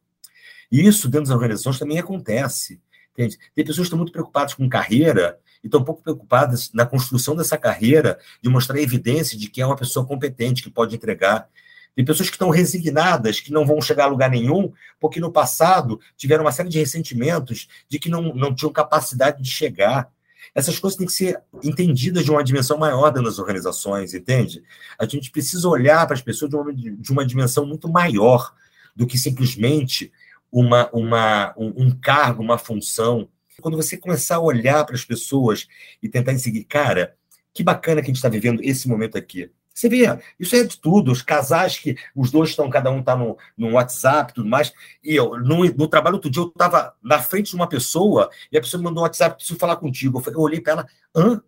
E 0.71 0.85
isso 0.85 1.07
dentro 1.07 1.27
das 1.27 1.35
organizações 1.35 1.79
também 1.79 1.99
acontece. 1.99 2.81
Entende? 3.13 3.37
Tem 3.55 3.63
pessoas 3.63 3.85
que 3.85 3.89
estão 3.89 3.97
muito 3.97 4.11
preocupadas 4.11 4.53
com 4.53 4.67
carreira 4.67 5.39
e 5.63 5.67
estão 5.67 5.81
um 5.81 5.85
pouco 5.85 6.01
preocupadas 6.01 6.71
na 6.73 6.85
construção 6.85 7.35
dessa 7.35 7.57
carreira, 7.57 8.19
de 8.41 8.49
mostrar 8.49 8.79
evidência 8.79 9.37
de 9.37 9.49
que 9.49 9.61
é 9.61 9.65
uma 9.65 9.75
pessoa 9.75 10.05
competente, 10.05 10.63
que 10.63 10.69
pode 10.69 10.95
entregar. 10.95 11.47
Tem 11.95 12.03
pessoas 12.03 12.29
que 12.29 12.35
estão 12.35 12.49
resignadas, 12.49 13.39
que 13.39 13.51
não 13.51 13.65
vão 13.65 13.81
chegar 13.81 14.05
a 14.05 14.07
lugar 14.07 14.29
nenhum, 14.29 14.71
porque 14.99 15.19
no 15.19 15.31
passado 15.31 15.99
tiveram 16.17 16.43
uma 16.43 16.51
série 16.51 16.69
de 16.69 16.79
ressentimentos 16.79 17.67
de 17.87 17.99
que 17.99 18.09
não, 18.09 18.33
não 18.33 18.53
tinham 18.53 18.71
capacidade 18.71 19.41
de 19.41 19.49
chegar. 19.49 20.11
Essas 20.55 20.79
coisas 20.79 20.97
têm 20.97 21.07
que 21.07 21.13
ser 21.13 21.39
entendidas 21.63 22.25
de 22.25 22.31
uma 22.31 22.43
dimensão 22.43 22.77
maior 22.77 23.11
das 23.11 23.39
organizações, 23.39 24.13
entende? 24.13 24.63
A 24.97 25.05
gente 25.05 25.31
precisa 25.31 25.67
olhar 25.67 26.05
para 26.05 26.15
as 26.15 26.21
pessoas 26.21 26.49
de 26.49 26.57
uma, 26.57 26.73
de 26.73 27.11
uma 27.11 27.25
dimensão 27.25 27.65
muito 27.65 27.87
maior 27.87 28.53
do 28.95 29.07
que 29.07 29.17
simplesmente 29.17 30.11
uma, 30.51 30.89
uma, 30.91 31.53
um, 31.57 31.85
um 31.85 31.91
cargo, 31.91 32.43
uma 32.43 32.57
função. 32.57 33.27
Quando 33.61 33.77
você 33.77 33.97
começar 33.97 34.35
a 34.35 34.41
olhar 34.41 34.83
para 34.85 34.95
as 34.95 35.05
pessoas 35.05 35.67
e 36.01 36.09
tentar 36.09 36.37
seguir, 36.37 36.63
cara, 36.65 37.15
que 37.53 37.63
bacana 37.63 38.01
que 38.01 38.05
a 38.05 38.09
gente 38.09 38.17
está 38.17 38.29
vivendo 38.29 38.61
esse 38.63 38.87
momento 38.87 39.17
aqui. 39.17 39.49
Você 39.73 39.89
vê, 39.89 40.03
isso 40.39 40.55
é 40.55 40.63
de 40.63 40.79
tudo. 40.79 41.11
Os 41.11 41.21
casais 41.21 41.77
que 41.77 41.95
os 42.15 42.29
dois 42.29 42.51
estão, 42.51 42.69
cada 42.69 42.91
um 42.91 42.99
está 42.99 43.15
no, 43.15 43.37
no 43.57 43.71
WhatsApp 43.71 44.33
tudo 44.33 44.47
mais. 44.47 44.71
E 45.03 45.15
eu, 45.15 45.37
no, 45.39 45.65
no 45.65 45.87
trabalho, 45.87 46.15
outro 46.15 46.29
dia, 46.29 46.43
eu 46.43 46.47
estava 46.47 46.93
na 47.01 47.19
frente 47.19 47.49
de 47.49 47.55
uma 47.55 47.67
pessoa 47.67 48.29
e 48.51 48.57
a 48.57 48.61
pessoa 48.61 48.79
me 48.79 48.85
mandou 48.85 49.01
um 49.01 49.05
WhatsApp, 49.05 49.35
preciso 49.35 49.57
falar 49.57 49.77
contigo. 49.77 50.19
Eu, 50.19 50.21
falei, 50.21 50.37
eu 50.37 50.43
olhei 50.43 50.61
para 50.61 50.73
ela, 50.73 50.87
hã? 51.15 51.41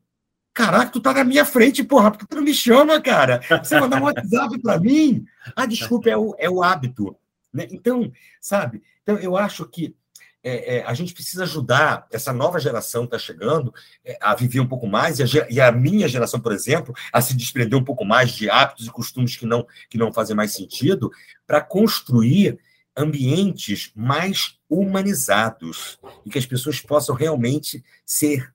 Caraca, 0.53 0.89
tu 0.89 1.01
tá 1.01 1.13
na 1.13 1.25
minha 1.25 1.43
frente, 1.43 1.83
porra, 1.83 2.09
porque 2.09 2.25
tu 2.25 2.37
não 2.37 2.43
me 2.43 2.53
chama, 2.53 2.99
cara? 3.01 3.41
Você 3.61 3.77
mandar 3.77 4.01
um 4.01 4.05
WhatsApp 4.05 4.57
para 4.59 4.79
mim? 4.79 5.25
Ah, 5.53 5.65
desculpa, 5.65 6.09
é 6.09 6.15
o, 6.15 6.33
é 6.39 6.49
o 6.49 6.63
hábito. 6.63 7.15
Né? 7.53 7.67
Então, 7.71 8.11
sabe? 8.39 8.81
Então, 9.03 9.17
eu 9.17 9.35
acho 9.35 9.65
que 9.65 9.93
é, 10.47 10.77
é, 10.77 10.83
a 10.85 10.93
gente 10.93 11.11
precisa 11.11 11.41
ajudar 11.41 12.05
essa 12.11 12.31
nova 12.31 12.59
geração 12.59 13.01
que 13.01 13.15
está 13.15 13.17
chegando 13.17 13.73
é, 14.05 14.15
a 14.21 14.35
viver 14.35 14.59
um 14.59 14.67
pouco 14.67 14.85
mais, 14.85 15.17
e 15.17 15.23
a, 15.23 15.47
e 15.49 15.59
a, 15.59 15.71
minha 15.71 16.07
geração, 16.07 16.39
por 16.39 16.51
exemplo, 16.51 16.93
a 17.11 17.19
se 17.19 17.35
desprender 17.35 17.77
um 17.77 17.83
pouco 17.83 18.05
mais 18.05 18.31
de 18.31 18.47
hábitos 18.47 18.85
e 18.85 18.91
costumes 18.91 19.35
que 19.35 19.47
não, 19.47 19.65
que 19.89 19.97
não 19.97 20.13
fazem 20.13 20.35
mais 20.35 20.53
sentido, 20.53 21.11
para 21.47 21.61
construir 21.61 22.59
ambientes 22.95 23.91
mais 23.95 24.59
humanizados 24.69 25.97
e 26.23 26.29
que 26.29 26.37
as 26.37 26.45
pessoas 26.45 26.79
possam 26.79 27.15
realmente 27.15 27.83
ser, 28.05 28.53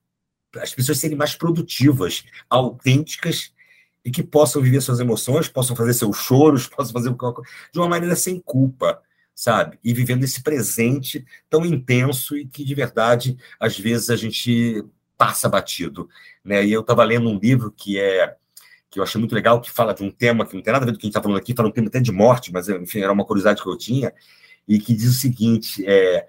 as 0.58 0.72
pessoas 0.72 0.98
serem 0.98 1.18
mais 1.18 1.34
produtivas, 1.34 2.22
autênticas 2.48 3.52
e 4.04 4.12
que 4.12 4.22
possam 4.22 4.62
viver 4.62 4.80
suas 4.80 5.00
emoções, 5.00 5.48
possam 5.48 5.74
fazer 5.74 5.94
seus 5.94 6.18
choros, 6.18 6.68
possam 6.70 6.92
fazer 6.92 7.10
de 7.10 7.80
uma 7.80 7.88
maneira 7.88 8.14
sem 8.14 8.38
culpa 8.38 9.02
sabe? 9.40 9.78
E 9.82 9.94
vivendo 9.94 10.22
esse 10.22 10.42
presente 10.42 11.24
tão 11.48 11.64
intenso 11.64 12.36
e 12.36 12.46
que, 12.46 12.62
de 12.62 12.74
verdade, 12.74 13.38
às 13.58 13.78
vezes 13.78 14.10
a 14.10 14.16
gente 14.16 14.84
passa 15.16 15.48
batido, 15.48 16.10
né? 16.44 16.62
E 16.62 16.70
eu 16.70 16.82
estava 16.82 17.02
lendo 17.04 17.30
um 17.30 17.38
livro 17.38 17.72
que 17.72 17.98
é 17.98 18.36
que 18.90 18.98
eu 18.98 19.02
achei 19.02 19.18
muito 19.18 19.34
legal, 19.34 19.58
que 19.58 19.70
fala 19.70 19.94
de 19.94 20.02
um 20.02 20.10
tema 20.10 20.44
que 20.44 20.54
não 20.54 20.62
tem 20.62 20.72
nada 20.72 20.84
a 20.84 20.86
ver 20.86 20.92
com 20.92 20.98
o 20.98 21.00
que 21.00 21.06
a 21.06 21.08
gente 21.08 21.12
está 21.12 21.22
falando 21.22 21.38
aqui, 21.38 21.54
fala 21.54 21.70
um 21.70 21.72
tema 21.72 21.88
até 21.88 22.00
de 22.00 22.12
morte, 22.12 22.52
mas, 22.52 22.68
enfim, 22.68 23.00
era 23.00 23.12
uma 23.12 23.24
curiosidade 23.24 23.62
que 23.62 23.68
eu 23.68 23.78
tinha, 23.78 24.12
e 24.68 24.78
que 24.78 24.92
diz 24.94 25.08
o 25.08 25.18
seguinte, 25.18 25.86
é, 25.86 26.26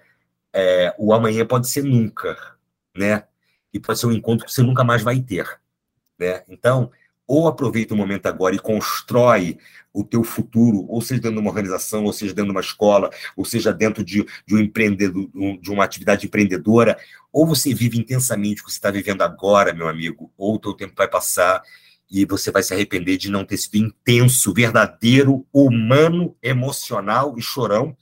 é, 0.54 0.94
o 0.96 1.12
amanhã 1.12 1.44
pode 1.44 1.68
ser 1.68 1.82
nunca, 1.82 2.34
né? 2.96 3.24
E 3.74 3.80
pode 3.80 3.98
ser 3.98 4.06
um 4.06 4.12
encontro 4.12 4.46
que 4.46 4.52
você 4.52 4.62
nunca 4.62 4.84
mais 4.84 5.02
vai 5.02 5.20
ter, 5.20 5.60
né? 6.18 6.44
Então, 6.48 6.90
ou 7.32 7.48
aproveita 7.48 7.94
o 7.94 7.96
momento 7.96 8.26
agora 8.26 8.54
e 8.54 8.58
constrói 8.58 9.56
o 9.90 10.04
teu 10.04 10.22
futuro, 10.22 10.84
ou 10.86 11.00
seja 11.00 11.18
dentro 11.18 11.36
de 11.36 11.40
uma 11.40 11.48
organização, 11.48 12.04
ou 12.04 12.12
seja 12.12 12.34
dentro 12.34 12.50
de 12.50 12.56
uma 12.56 12.60
escola, 12.60 13.08
ou 13.34 13.42
seja 13.42 13.72
dentro 13.72 14.04
de, 14.04 14.22
de 14.46 14.54
um 14.54 14.58
empreendedor, 14.58 15.30
de 15.58 15.70
uma 15.70 15.82
atividade 15.82 16.26
empreendedora, 16.26 16.94
ou 17.32 17.46
você 17.46 17.72
vive 17.72 17.98
intensamente 17.98 18.60
o 18.60 18.66
que 18.66 18.70
você 18.70 18.76
está 18.76 18.90
vivendo 18.90 19.22
agora, 19.22 19.72
meu 19.72 19.88
amigo, 19.88 20.30
ou 20.36 20.56
o 20.56 20.58
teu 20.58 20.74
tempo 20.74 20.92
vai 20.94 21.08
passar 21.08 21.62
e 22.10 22.26
você 22.26 22.50
vai 22.50 22.62
se 22.62 22.74
arrepender 22.74 23.16
de 23.16 23.30
não 23.30 23.46
ter 23.46 23.56
sido 23.56 23.76
intenso, 23.76 24.52
verdadeiro, 24.52 25.46
humano, 25.50 26.36
emocional 26.42 27.38
e 27.38 27.40
chorão 27.40 27.96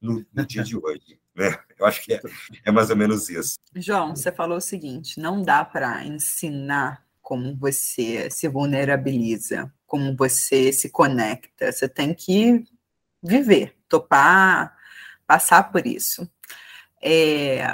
no, 0.00 0.24
no 0.32 0.46
dia 0.46 0.64
de 0.64 0.74
hoje. 0.74 1.20
Né? 1.36 1.54
Eu 1.78 1.84
acho 1.84 2.02
que 2.02 2.14
é, 2.14 2.20
é 2.64 2.70
mais 2.70 2.88
ou 2.88 2.96
menos 2.96 3.28
isso. 3.28 3.58
João, 3.76 4.16
você 4.16 4.32
falou 4.32 4.56
o 4.56 4.62
seguinte: 4.62 5.20
não 5.20 5.42
dá 5.42 5.66
para 5.66 6.02
ensinar 6.06 7.09
como 7.30 7.54
você 7.54 8.28
se 8.28 8.48
vulnerabiliza, 8.48 9.72
como 9.86 10.16
você 10.16 10.72
se 10.72 10.90
conecta. 10.90 11.70
Você 11.70 11.88
tem 11.88 12.12
que 12.12 12.64
viver, 13.22 13.76
topar, 13.88 14.76
passar 15.28 15.70
por 15.70 15.86
isso. 15.86 16.28
É, 17.00 17.64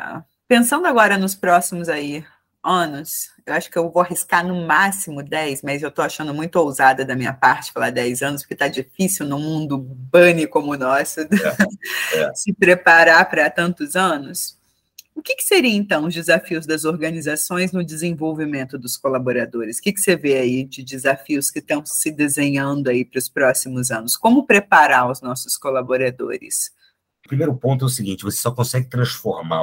pensando 0.46 0.86
agora 0.86 1.16
nos 1.16 1.34
próximos 1.34 1.88
aí 1.88 2.22
anos, 2.62 3.30
eu 3.46 3.54
acho 3.54 3.70
que 3.70 3.78
eu 3.78 3.90
vou 3.90 4.02
arriscar 4.02 4.46
no 4.46 4.66
máximo 4.66 5.22
10, 5.22 5.62
mas 5.62 5.82
eu 5.82 5.88
estou 5.88 6.04
achando 6.04 6.34
muito 6.34 6.57
ousada 6.57 7.02
da 7.02 7.16
minha 7.16 7.32
parte 7.32 7.72
falar 7.72 7.88
10 7.88 8.20
anos, 8.20 8.42
porque 8.42 8.52
está 8.52 8.68
difícil 8.68 9.24
no 9.24 9.38
mundo 9.38 9.78
bunny 9.78 10.46
como 10.46 10.72
o 10.72 10.76
nosso 10.76 11.20
é, 11.20 11.28
é. 12.12 12.34
se 12.34 12.52
preparar 12.52 13.26
para 13.30 13.48
tantos 13.48 13.96
anos. 13.96 14.55
O 15.16 15.22
que, 15.22 15.34
que 15.34 15.42
seriam, 15.42 15.74
então, 15.74 16.04
os 16.04 16.14
desafios 16.14 16.66
das 16.66 16.84
organizações 16.84 17.72
no 17.72 17.82
desenvolvimento 17.82 18.78
dos 18.78 18.98
colaboradores? 18.98 19.78
O 19.78 19.82
que, 19.82 19.90
que 19.90 19.98
você 19.98 20.14
vê 20.14 20.36
aí 20.36 20.62
de 20.62 20.84
desafios 20.84 21.50
que 21.50 21.58
estão 21.58 21.84
se 21.86 22.12
desenhando 22.12 22.88
aí 22.88 23.02
para 23.02 23.18
os 23.18 23.26
próximos 23.26 23.90
anos? 23.90 24.14
Como 24.14 24.46
preparar 24.46 25.10
os 25.10 25.22
nossos 25.22 25.56
colaboradores? 25.56 26.70
O 27.24 27.28
primeiro 27.28 27.56
ponto 27.56 27.86
é 27.86 27.86
o 27.86 27.90
seguinte: 27.90 28.24
você 28.24 28.36
só 28.36 28.50
consegue 28.50 28.90
transformar 28.90 29.62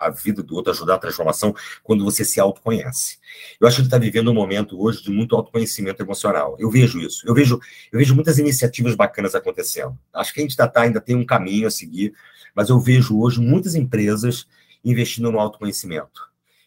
a 0.00 0.10
vida 0.10 0.42
do 0.42 0.56
outro, 0.56 0.72
ajudar 0.72 0.96
a 0.96 0.98
transformação, 0.98 1.54
quando 1.84 2.04
você 2.04 2.24
se 2.24 2.40
autoconhece. 2.40 3.18
Eu 3.60 3.68
acho 3.68 3.76
que 3.76 3.82
está 3.82 3.98
vivendo 3.98 4.32
um 4.32 4.34
momento 4.34 4.82
hoje 4.82 5.00
de 5.00 5.12
muito 5.12 5.36
autoconhecimento 5.36 6.02
emocional. 6.02 6.56
Eu 6.58 6.72
vejo 6.72 6.98
isso. 6.98 7.24
Eu 7.24 7.34
vejo, 7.34 7.60
eu 7.92 8.00
vejo 8.00 8.16
muitas 8.16 8.36
iniciativas 8.38 8.96
bacanas 8.96 9.36
acontecendo. 9.36 9.96
Acho 10.12 10.34
que 10.34 10.40
a 10.40 10.42
gente 10.42 10.56
tá, 10.56 10.66
tá, 10.66 10.82
ainda 10.82 11.00
tem 11.00 11.14
um 11.14 11.24
caminho 11.24 11.68
a 11.68 11.70
seguir, 11.70 12.12
mas 12.52 12.68
eu 12.68 12.80
vejo 12.80 13.20
hoje 13.20 13.40
muitas 13.40 13.76
empresas 13.76 14.44
investindo 14.90 15.30
no 15.30 15.38
autoconhecimento, 15.38 16.22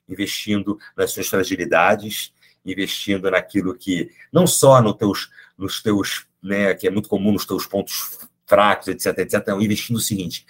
investindo 0.07 0.77
nas 0.95 1.11
suas 1.11 1.27
fragilidades, 1.27 2.33
investindo 2.65 3.29
naquilo 3.31 3.75
que 3.75 4.09
não 4.31 4.45
só 4.45 4.81
nos 4.81 4.95
teus, 4.95 5.29
nos 5.57 5.81
teus, 5.81 6.25
né, 6.41 6.73
que 6.73 6.87
é 6.87 6.91
muito 6.91 7.09
comum 7.09 7.31
nos 7.31 7.45
teus 7.45 7.65
pontos 7.65 8.19
fracos, 8.45 8.87
etc, 8.89 9.17
etc, 9.19 9.47
não, 9.47 9.61
investindo 9.61 9.95
no 9.95 10.01
seguinte, 10.01 10.45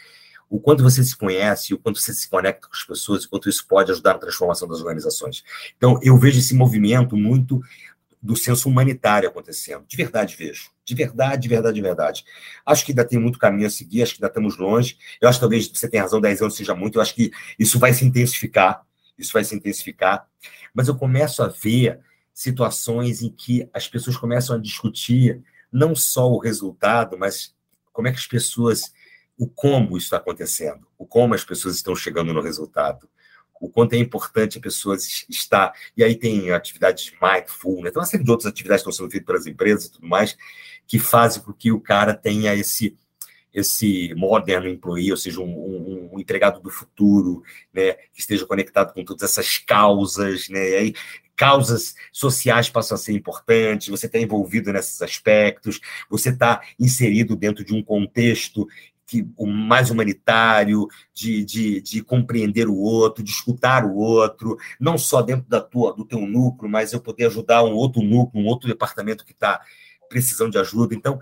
o 0.49 0.59
quanto 0.59 0.83
você 0.83 1.01
se 1.01 1.15
conhece, 1.15 1.73
o 1.73 1.77
quanto 1.77 2.01
você 2.01 2.13
se 2.13 2.29
conecta 2.29 2.67
com 2.67 2.75
as 2.75 2.83
pessoas, 2.83 3.23
o 3.23 3.29
quanto 3.29 3.47
isso 3.47 3.65
pode 3.65 3.89
ajudar 3.91 4.13
na 4.13 4.19
transformação 4.19 4.67
das 4.67 4.79
organizações. 4.79 5.43
Então, 5.77 5.97
eu 6.03 6.17
vejo 6.17 6.39
esse 6.39 6.53
movimento 6.53 7.15
muito 7.15 7.61
do 8.21 8.35
senso 8.35 8.69
humanitário 8.69 9.27
acontecendo. 9.27 9.85
De 9.87 9.97
verdade 9.97 10.35
vejo. 10.35 10.69
De 10.85 10.93
verdade, 10.93 11.41
de 11.41 11.49
verdade, 11.49 11.75
de 11.75 11.81
verdade. 11.81 12.25
Acho 12.65 12.85
que 12.85 12.91
ainda 12.91 13.05
tem 13.05 13.19
muito 13.19 13.39
caminho 13.39 13.67
a 13.67 13.69
seguir, 13.69 14.03
acho 14.03 14.15
que 14.15 14.19
ainda 14.19 14.27
estamos 14.27 14.57
longe. 14.57 14.97
Eu 15.19 15.27
acho 15.27 15.39
que 15.39 15.41
talvez 15.41 15.67
você 15.67 15.89
tenha 15.89 16.03
razão, 16.03 16.21
10 16.21 16.41
anos 16.41 16.55
seja 16.55 16.75
muito. 16.75 16.97
Eu 16.97 17.01
acho 17.01 17.15
que 17.15 17.31
isso 17.57 17.79
vai 17.79 17.93
se 17.93 18.05
intensificar. 18.05 18.85
Isso 19.17 19.33
vai 19.33 19.43
se 19.43 19.55
intensificar. 19.55 20.27
Mas 20.73 20.87
eu 20.87 20.95
começo 20.95 21.41
a 21.41 21.47
ver 21.47 21.99
situações 22.33 23.21
em 23.21 23.29
que 23.29 23.67
as 23.73 23.87
pessoas 23.87 24.17
começam 24.17 24.55
a 24.55 24.59
discutir 24.59 25.41
não 25.71 25.95
só 25.95 26.29
o 26.29 26.39
resultado, 26.39 27.17
mas 27.17 27.55
como 27.91 28.07
é 28.07 28.11
que 28.11 28.17
as 28.17 28.27
pessoas 28.27 28.91
o 29.37 29.47
como 29.47 29.97
isso 29.97 30.05
está 30.05 30.17
acontecendo, 30.17 30.85
o 30.99 31.05
como 31.05 31.33
as 31.33 31.43
pessoas 31.43 31.75
estão 31.75 31.95
chegando 31.95 32.31
no 32.31 32.41
resultado, 32.41 33.09
o 33.61 33.69
quanto 33.69 33.93
é 33.93 33.97
importante 33.97 34.57
a 34.57 34.61
pessoa 34.61 34.97
estar. 35.29 35.71
E 35.95 36.03
aí 36.03 36.15
tem 36.15 36.51
atividades 36.51 37.05
de 37.05 37.13
mindfulness, 37.21 37.95
uma 37.95 38.05
série 38.05 38.23
de 38.23 38.31
outras 38.31 38.51
atividades 38.51 38.83
que 38.83 38.89
estão 38.89 39.05
sendo 39.05 39.11
feitas 39.11 39.27
pelas 39.27 39.45
empresas 39.45 39.85
e 39.85 39.91
tudo 39.91 40.07
mais, 40.07 40.35
que 40.87 40.97
fazem 40.97 41.43
com 41.43 41.53
que 41.53 41.71
o 41.71 41.79
cara 41.79 42.13
tenha 42.13 42.53
esse 42.55 42.97
esse 43.53 44.13
moderno 44.15 44.69
employee, 44.69 45.11
ou 45.11 45.17
seja, 45.17 45.41
um, 45.41 45.43
um, 45.43 46.09
um, 46.13 46.19
empregado 46.21 46.61
do 46.61 46.69
futuro, 46.69 47.43
né, 47.73 47.95
que 48.13 48.21
esteja 48.21 48.45
conectado 48.45 48.93
com 48.93 49.03
todas 49.03 49.23
essas 49.23 49.57
causas, 49.57 50.47
né, 50.47 50.69
e 50.69 50.75
aí 50.75 50.93
causas 51.35 51.95
sociais 52.13 52.69
passam 52.69 52.95
a 52.95 52.97
ser 52.97 53.13
importantes, 53.13 53.89
você 53.89 54.05
está 54.05 54.19
envolvido 54.19 54.71
nesses 54.71 55.01
aspectos, 55.01 55.81
você 56.09 56.29
está 56.29 56.61
inserido 56.79 57.35
dentro 57.35 57.65
de 57.65 57.73
um 57.73 57.83
contexto 57.83 58.67
que, 59.11 59.27
o 59.35 59.45
mais 59.45 59.89
humanitário, 59.91 60.87
de, 61.13 61.43
de, 61.43 61.81
de, 61.81 62.01
compreender 62.01 62.69
o 62.69 62.77
outro, 62.77 63.21
de 63.21 63.29
escutar 63.29 63.83
o 63.83 63.93
outro, 63.93 64.57
não 64.79 64.97
só 64.97 65.21
dentro 65.21 65.49
da 65.49 65.59
tua, 65.59 65.93
do 65.93 66.05
teu 66.05 66.21
núcleo, 66.21 66.71
mas 66.71 66.93
eu 66.93 67.01
poder 67.01 67.25
ajudar 67.25 67.61
um 67.61 67.73
outro 67.73 68.01
núcleo, 68.01 68.41
um 68.41 68.47
outro 68.47 68.69
departamento 68.69 69.25
que 69.25 69.33
está 69.33 69.59
precisando 70.07 70.53
de 70.53 70.59
ajuda. 70.59 70.95
Então, 70.95 71.19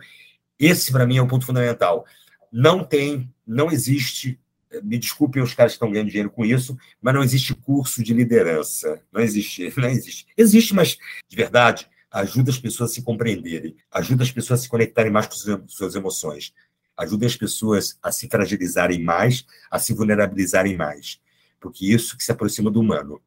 esse 0.60 0.92
para 0.92 1.08
mim 1.08 1.18
é 1.18 1.22
um 1.24 1.28
ponto 1.28 1.48
fundamental. 1.48 2.06
Não 2.52 2.84
tem, 2.84 3.28
não 3.46 3.72
existe, 3.72 4.40
me 4.84 5.00
desculpem 5.00 5.42
os 5.42 5.56
caras 5.56 5.72
que 5.72 5.78
estão 5.78 5.92
ganhando 5.92 6.10
dinheiro 6.10 6.30
com 6.30 6.46
isso, 6.46 6.78
mas 7.02 7.16
não 7.16 7.24
existe 7.24 7.56
curso 7.56 8.04
de 8.04 8.14
liderança. 8.14 9.02
Não 9.12 9.22
existe, 9.22 9.74
não 9.76 9.90
existe. 9.90 10.28
Existe, 10.38 10.76
mas 10.76 10.96
de 11.28 11.36
verdade, 11.36 11.90
ajuda 12.12 12.52
as 12.52 12.60
pessoas 12.60 12.92
a 12.92 12.94
se 12.94 13.02
compreenderem, 13.02 13.76
ajuda 13.92 14.22
as 14.22 14.32
pessoas 14.32 14.60
a 14.60 14.64
se 14.64 14.70
conectarem 14.70 15.12
mais 15.12 15.26
com 15.26 15.34
suas 15.68 15.96
emoções 15.96 16.54
ajuda 17.00 17.26
as 17.26 17.36
pessoas 17.36 17.98
a 18.04 18.12
se 18.12 18.28
fragilizarem 18.28 19.02
mais, 19.02 19.46
a 19.72 19.80
se 19.80 19.94
vulnerabilizarem 19.94 20.76
mais. 20.76 21.20
Porque 21.60 21.86
isso 21.86 22.18
que 22.18 22.24
se 22.24 22.32
aproxima 22.32 22.70
do 22.70 22.82
humano. 22.82 23.22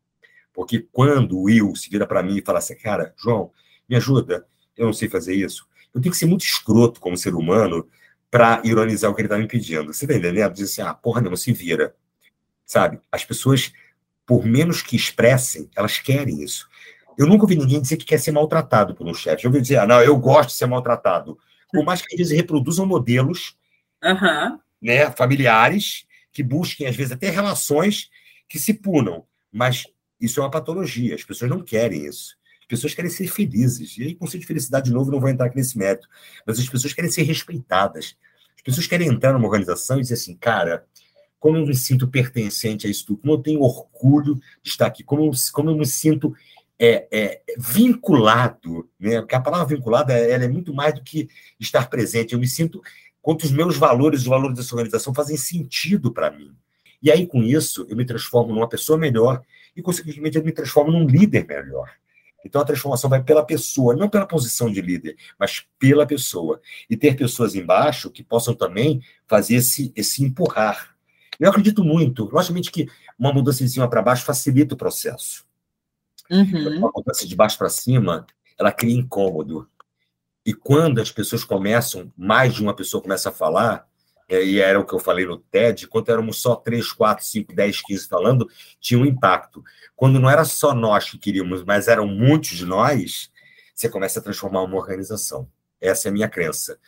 Porque 0.53 0.87
quando 0.93 1.39
o 1.39 1.45
Will 1.45 1.75
se 1.75 1.89
vira 1.89 2.07
para 2.07 2.23
mim 2.23 2.37
e 2.37 2.43
fala 2.43 2.59
assim, 2.59 2.77
cara, 2.77 3.15
João, 3.17 3.51
me 3.89 3.97
ajuda, 3.97 4.47
eu 4.77 4.87
não 4.87 4.93
sei 4.93 5.09
fazer 5.09 5.35
isso, 5.35 5.67
eu 5.95 6.01
tenho 6.01 6.13
que 6.13 6.19
ser 6.19 6.27
muito 6.27 6.45
escroto 6.45 7.01
como 7.01 7.17
ser 7.17 7.35
humano 7.35 7.89
para 8.31 8.61
ironizar 8.65 9.11
o 9.11 9.15
que 9.15 9.23
ele 9.23 9.27
está 9.27 9.39
me 9.39 9.47
pedindo. 9.47 9.93
Você 9.93 10.05
está 10.05 10.17
entendendo? 10.17 10.53
Diz 10.53 10.71
assim, 10.71 10.83
ah, 10.83 10.95
porra, 10.95 11.21
não, 11.21 11.35
se 11.37 11.53
vira. 11.53 11.95
Sabe? 12.65 12.99
As 13.11 13.25
pessoas, 13.25 13.73
por 14.27 14.45
menos 14.45 14.83
que 14.83 14.97
expressem, 14.97 15.69
elas 15.75 15.99
querem 15.99 16.43
isso. 16.43 16.69
Eu 17.19 17.27
nunca 17.27 17.45
ouvi 17.45 17.57
ninguém 17.57 17.81
dizer 17.81 17.97
que 17.97 18.07
quer 18.07 18.19
ser 18.19 18.33
maltratado 18.33 18.95
por 18.95 19.07
um 19.07 19.15
chefe. 19.15 19.45
Eu 19.45 19.51
ouvi 19.51 19.61
dizer, 19.61 19.79
ah, 19.79 19.87
não, 19.87 20.01
eu 20.03 20.17
gosto 20.17 20.51
de 20.51 20.57
ser 20.57 20.67
maltratado. 20.67 21.39
Por 21.71 21.85
mais 21.85 22.03
que 22.03 22.15
eles 22.15 22.31
reproduzam 22.31 22.87
modelos 22.87 23.57
uhum. 24.03 24.59
né, 24.81 25.11
familiares, 25.11 26.07
que 26.33 26.43
busquem, 26.43 26.87
às 26.87 26.97
vezes, 26.97 27.13
até 27.13 27.31
relações 27.31 28.11
que 28.49 28.59
se 28.59 28.75
punam. 28.75 29.25
Mas 29.53 29.87
isso 30.21 30.41
é 30.41 30.43
uma 30.43 30.51
patologia, 30.51 31.15
as 31.15 31.25
pessoas 31.25 31.51
não 31.51 31.63
querem 31.63 32.07
isso. 32.07 32.37
As 32.61 32.67
pessoas 32.67 32.95
querem 32.95 33.11
ser 33.11 33.29
felizes. 33.29 33.99
E 33.99 34.03
aí, 34.05 34.15
conceito 34.15 34.43
de 34.43 34.47
felicidade, 34.47 34.87
de 34.87 34.93
novo, 34.93 35.11
não 35.11 35.21
vou 35.21 35.29
entrar 35.29 35.47
aqui 35.47 35.57
nesse 35.57 35.77
mérito. 35.77 36.09
Mas 36.47 36.59
as 36.59 36.69
pessoas 36.69 36.93
querem 36.95 37.11
ser 37.11 37.23
respeitadas. 37.23 38.17
As 38.57 38.63
pessoas 38.63 38.87
querem 38.87 39.09
entrar 39.09 39.33
numa 39.33 39.47
organização 39.47 39.99
e 39.99 40.03
dizer 40.03 40.15
assim, 40.15 40.37
cara, 40.37 40.87
como 41.39 41.57
eu 41.57 41.67
me 41.67 41.75
sinto 41.75 42.07
pertencente 42.07 42.87
a 42.87 42.91
isso 42.91 43.05
tudo, 43.05 43.21
como 43.21 43.33
eu 43.35 43.39
tenho 43.39 43.61
orgulho 43.61 44.37
de 44.63 44.71
estar 44.71 44.87
aqui, 44.87 45.03
como 45.03 45.25
eu, 45.25 45.33
como 45.53 45.71
eu 45.71 45.77
me 45.77 45.85
sinto 45.85 46.33
é, 46.79 47.09
é, 47.11 47.43
vinculado, 47.59 48.89
né? 48.99 49.21
porque 49.21 49.35
a 49.35 49.41
palavra 49.41 49.77
vinculada 49.77 50.13
ela 50.13 50.45
é 50.45 50.49
muito 50.49 50.73
mais 50.73 50.95
do 50.95 51.03
que 51.03 51.29
estar 51.59 51.91
presente. 51.91 52.33
Eu 52.33 52.39
me 52.39 52.47
sinto 52.47 52.81
quanto 53.23 53.45
os 53.45 53.53
meus 53.53 53.77
valores, 53.77 54.21
os 54.21 54.27
valores 54.27 54.57
dessa 54.57 54.75
organização 54.75 55.15
fazem 55.15 55.37
sentido 55.37 56.13
para 56.13 56.31
mim. 56.31 56.53
E 57.01 57.11
aí, 57.11 57.27
com 57.27 57.43
isso, 57.43 57.87
eu 57.89 57.97
me 57.97 58.05
transformo 58.05 58.53
numa 58.53 58.69
pessoa 58.69 58.99
melhor 58.99 59.43
e, 59.75 59.81
consequentemente, 59.81 60.37
eu 60.37 60.45
me 60.45 60.53
transformo 60.53 60.93
num 60.93 61.07
líder 61.07 61.47
melhor. 61.47 61.91
Então, 62.45 62.61
a 62.61 62.65
transformação 62.65 63.09
vai 63.09 63.23
pela 63.23 63.45
pessoa, 63.45 63.95
não 63.95 64.09
pela 64.09 64.27
posição 64.27 64.71
de 64.71 64.81
líder, 64.81 65.17
mas 65.39 65.65
pela 65.79 66.05
pessoa. 66.05 66.61
E 66.91 66.97
ter 66.97 67.17
pessoas 67.17 67.55
embaixo 67.55 68.11
que 68.11 68.23
possam 68.23 68.55
também 68.55 69.01
fazer 69.27 69.57
esse, 69.57 69.93
esse 69.95 70.25
empurrar. 70.25 70.97
Eu 71.39 71.51
acredito 71.51 71.85
muito, 71.85 72.29
logicamente, 72.33 72.71
que 72.71 72.89
uma 73.19 73.33
mudança 73.33 73.65
de 73.65 73.71
cima 73.71 73.89
para 73.89 74.03
baixo 74.03 74.25
facilita 74.25 74.75
o 74.75 74.79
processo. 74.79 75.45
Uhum. 76.31 76.79
Uma 76.79 76.91
mudança 76.95 77.27
de 77.27 77.35
baixo 77.35 77.59
para 77.59 77.69
cima, 77.69 78.27
ela 78.59 78.73
cria 78.73 78.95
incômodo. 78.95 79.69
E 80.45 80.53
quando 80.53 81.01
as 81.01 81.11
pessoas 81.11 81.45
começam, 81.45 82.13
mais 82.17 82.55
de 82.55 82.63
uma 82.63 82.75
pessoa 82.75 83.03
começa 83.03 83.29
a 83.29 83.33
falar, 83.33 83.87
é, 84.29 84.43
e 84.43 84.61
era 84.61 84.81
o 84.81 84.85
que 84.85 84.95
eu 84.95 84.99
falei 84.99 85.27
no 85.27 85.37
TED, 85.37 85.87
quando 85.87 86.11
éramos 86.11 86.41
só 86.41 86.57
3, 86.57 86.93
4, 86.93 87.25
5, 87.25 87.55
10, 87.55 87.83
15 87.83 88.09
falando, 88.09 88.49
tinha 88.81 88.99
um 88.99 89.07
impacto. 89.07 89.63
Quando 89.95 90.19
não 90.19 90.29
era 90.29 90.45
só 90.45 90.75
nós 90.75 91.11
que 91.11 91.19
queríamos, 91.19 91.63
mas 91.65 91.87
eram 91.87 92.07
muitos 92.07 92.51
de 92.51 92.65
nós, 92.65 93.31
você 93.75 93.89
começa 93.89 94.19
a 94.19 94.23
transformar 94.23 94.63
uma 94.63 94.77
organização. 94.77 95.49
Essa 95.81 96.09
é 96.09 96.11
a 96.11 96.13
minha 96.13 96.29
crença. 96.29 96.79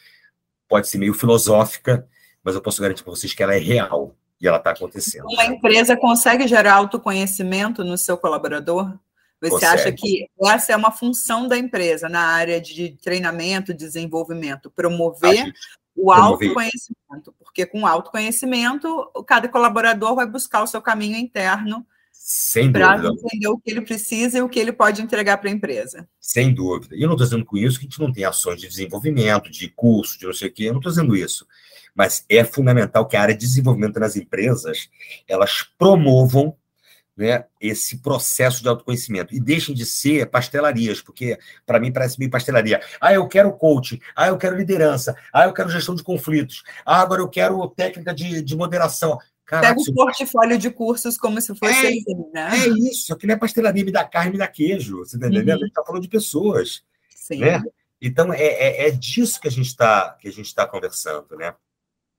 Pode 0.69 0.89
ser 0.89 0.99
meio 0.99 1.15
filosófica, 1.15 2.09
mas 2.43 2.55
eu 2.55 2.61
posso 2.61 2.81
garantir 2.81 3.03
para 3.03 3.13
vocês 3.13 3.35
que 3.35 3.43
ela 3.43 3.55
é 3.55 3.59
real 3.59 4.17
e 4.41 4.49
ela 4.49 4.59
está 4.59 4.71
acontecendo. 4.71 5.27
Uma 5.27 5.45
empresa 5.47 5.97
consegue 5.97 6.47
gerar 6.47 6.75
autoconhecimento 6.75 7.85
no 7.85 7.97
seu 7.99 8.17
colaborador? 8.17 8.99
Você 9.45 9.51
Consegue. 9.51 9.75
acha 9.75 9.93
que 9.93 10.27
essa 10.43 10.73
é 10.73 10.77
uma 10.77 10.91
função 10.91 11.47
da 11.47 11.59
empresa 11.59 12.09
na 12.09 12.21
área 12.21 12.61
de 12.61 12.97
treinamento, 13.03 13.75
desenvolvimento, 13.75 14.71
promover 14.71 15.53
o 15.95 16.11
autoconhecimento, 16.11 17.35
porque 17.39 17.67
com 17.67 17.87
autoconhecimento, 17.87 18.89
cada 19.27 19.49
colaborador 19.49 20.15
vai 20.15 20.27
buscar 20.27 20.63
o 20.63 20.67
seu 20.67 20.83
caminho 20.83 21.17
interno 21.17 21.87
para 22.73 22.97
entender 22.97 23.49
o 23.49 23.59
que 23.59 23.71
ele 23.71 23.83
precisa 23.83 24.39
e 24.39 24.43
o 24.43 24.49
que 24.49 24.59
ele 24.59 24.73
pode 24.73 25.03
entregar 25.03 25.37
para 25.37 25.51
a 25.51 25.53
empresa. 25.53 26.09
Sem 26.19 26.55
dúvida. 26.55 26.97
E 26.97 27.03
eu 27.03 27.07
não 27.07 27.15
estou 27.15 27.27
dizendo 27.27 27.45
com 27.45 27.57
isso 27.57 27.79
que 27.79 27.87
a 27.87 27.89
gente 27.89 28.01
não 28.01 28.13
tem 28.13 28.25
ações 28.25 28.61
de 28.61 28.67
desenvolvimento, 28.67 29.51
de 29.51 29.69
curso, 29.69 30.19
de 30.19 30.27
não 30.27 30.33
sei 30.33 30.49
o 30.49 30.53
quê, 30.53 30.65
eu 30.65 30.73
não 30.73 30.81
estou 30.81 30.91
dizendo 30.91 31.15
isso. 31.15 31.47
Mas 31.95 32.25
é 32.29 32.43
fundamental 32.43 33.07
que 33.07 33.17
a 33.17 33.23
área 33.23 33.35
de 33.35 33.41
desenvolvimento 33.41 34.01
nas 34.01 34.17
empresas, 34.17 34.89
elas 35.29 35.63
promovam 35.79 36.57
né, 37.17 37.45
esse 37.61 37.99
processo 37.99 38.63
de 38.63 38.69
autoconhecimento 38.69 39.35
e 39.35 39.41
deixem 39.41 39.75
de 39.75 39.87
ser 39.87 40.29
pastelarias, 40.29 41.01
porque 41.01 41.39
para 41.65 41.79
mim 41.79 41.93
parece 41.93 42.19
meio 42.19 42.31
pastelaria. 42.31 42.81
Ah, 43.01 43.13
eu 43.13 43.27
quero 43.29 43.53
coaching, 43.53 44.01
ah, 44.17 44.29
eu 44.29 44.37
quero 44.37 44.57
liderança, 44.57 45.17
ah, 45.33 45.45
eu 45.45 45.53
quero 45.53 45.71
gestão 45.71 45.95
de 45.95 46.03
conflitos, 46.03 46.63
ah, 46.85 47.01
agora 47.01 47.21
eu 47.21 47.29
quero 47.29 47.69
técnica 47.69 48.13
de, 48.13 48.43
de 48.43 48.57
moderação. 48.57 49.19
Caraca, 49.45 49.75
Pega 49.75 49.91
um 49.91 49.95
portfólio 49.95 50.59
de 50.59 50.71
cursos 50.71 51.19
como 51.19 51.41
se 51.41 51.55
fosse 51.55 51.87
é, 51.87 51.89
assim, 51.89 52.31
né? 52.33 52.51
É 52.65 52.69
isso, 52.91 53.13
aquilo 53.13 53.33
é 53.33 53.37
pastelaria, 53.37 53.85
me 53.85 53.93
dá 53.93 54.03
carne, 54.03 54.33
me 54.33 54.39
dá 54.39 54.49
queijo, 54.49 54.99
você 54.99 55.19
tá 55.19 55.27
entendendo? 55.27 55.49
Uhum. 55.49 55.55
A 55.55 55.59
gente 55.59 55.69
está 55.69 55.85
falando 55.85 56.03
de 56.03 56.09
pessoas. 56.09 56.83
Sim. 57.11 57.41
Né? 57.41 57.63
Então, 58.01 58.33
é, 58.33 58.43
é, 58.43 58.89
é 58.89 58.91
disso 58.91 59.41
que 59.41 59.49
a 59.49 59.51
gente 59.51 59.67
está 59.67 60.17
tá 60.55 60.67
conversando, 60.67 61.37
né? 61.37 61.55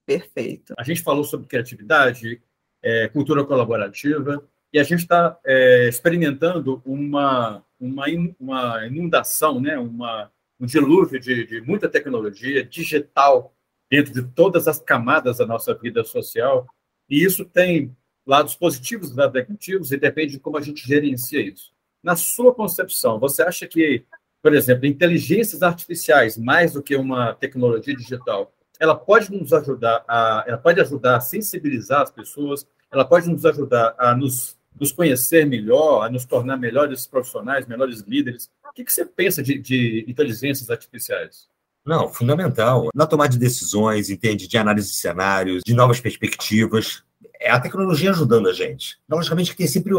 Perfeito. 0.06 0.74
A 0.78 0.84
gente 0.84 1.02
falou 1.02 1.24
sobre 1.24 1.48
criatividade, 1.48 2.42
é, 2.82 3.08
cultura 3.08 3.44
colaborativa, 3.44 4.44
e 4.76 4.80
a 4.80 4.84
gente 4.84 5.04
está 5.04 5.40
é, 5.46 5.88
experimentando 5.88 6.82
uma, 6.86 7.64
uma, 7.80 8.06
uma 8.38 8.86
inundação, 8.86 9.62
né? 9.62 9.78
uma, 9.78 10.30
um 10.60 10.66
dilúvio 10.66 11.18
de, 11.18 11.46
de 11.46 11.62
muita 11.62 11.88
tecnologia 11.88 12.62
digital 12.62 13.56
dentro 13.90 14.14
de 14.14 14.22
todas 14.22 14.68
as 14.68 14.78
camadas 14.78 15.38
da 15.38 15.46
nossa 15.46 15.74
vida 15.74 16.04
social, 16.04 16.68
e 17.10 17.24
isso 17.24 17.46
tem 17.46 17.96
lados 18.28 18.54
positivos 18.54 19.12
e 19.12 19.16
lados 19.16 19.34
negativos, 19.36 19.94
e 19.94 19.98
depende 19.98 20.34
de 20.34 20.40
como 20.42 20.58
a 20.58 20.62
gente 20.62 20.86
gerencia 20.86 21.40
isso. 21.40 21.72
Na 22.04 22.18
sua 22.18 22.54
concepção, 22.54 23.18
você 23.18 23.44
acha 23.44 23.66
que, 23.66 24.04
por 24.42 24.54
exemplo, 24.54 24.86
inteligências 24.86 25.64
artificiais, 25.64 26.38
mais 26.38 26.74
do 26.74 26.84
que 26.84 26.98
uma 26.98 27.34
tecnologia 27.34 27.96
digital, 27.96 28.54
ela 28.78 28.94
pode 28.94 29.32
nos 29.32 29.54
ajudar 29.54 30.04
a, 30.06 30.44
ela 30.46 30.58
pode 30.58 30.82
ajudar 30.82 31.16
a 31.16 31.22
sensibilizar 31.22 32.02
as 32.02 32.12
pessoas, 32.12 32.68
ela 32.92 33.06
pode 33.06 33.30
nos 33.30 33.46
ajudar 33.46 33.96
a 33.98 34.14
nos, 34.14 34.58
nos 34.80 34.92
conhecer 34.92 35.46
melhor, 35.46 36.04
a 36.04 36.10
nos 36.10 36.26
tornar 36.26 36.58
melhores 36.58 37.08
profissionais, 37.08 37.66
melhores 37.66 38.02
líderes. 38.02 38.50
O 38.70 38.74
que, 38.74 38.84
que 38.84 38.92
você 38.92 39.06
pensa 39.06 39.42
de, 39.42 39.58
de 39.58 40.06
inteligências 40.08 40.70
artificiais? 40.70 41.48
Não, 41.86 42.10
fundamental. 42.12 42.90
Na 42.96 43.06
tomada 43.06 43.30
de 43.30 43.38
decisões, 43.38 44.10
entende, 44.10 44.48
de 44.48 44.58
análise 44.58 44.90
de 44.90 44.96
cenários, 44.96 45.62
de 45.64 45.74
novas 45.74 46.00
perspectivas. 46.00 47.04
É 47.40 47.52
a 47.52 47.60
tecnologia 47.60 48.10
ajudando 48.10 48.50
a 48.50 48.54
gente. 48.54 48.98
Logicamente 49.08 49.56
tem 49.56 49.68
sempre 49.68 49.94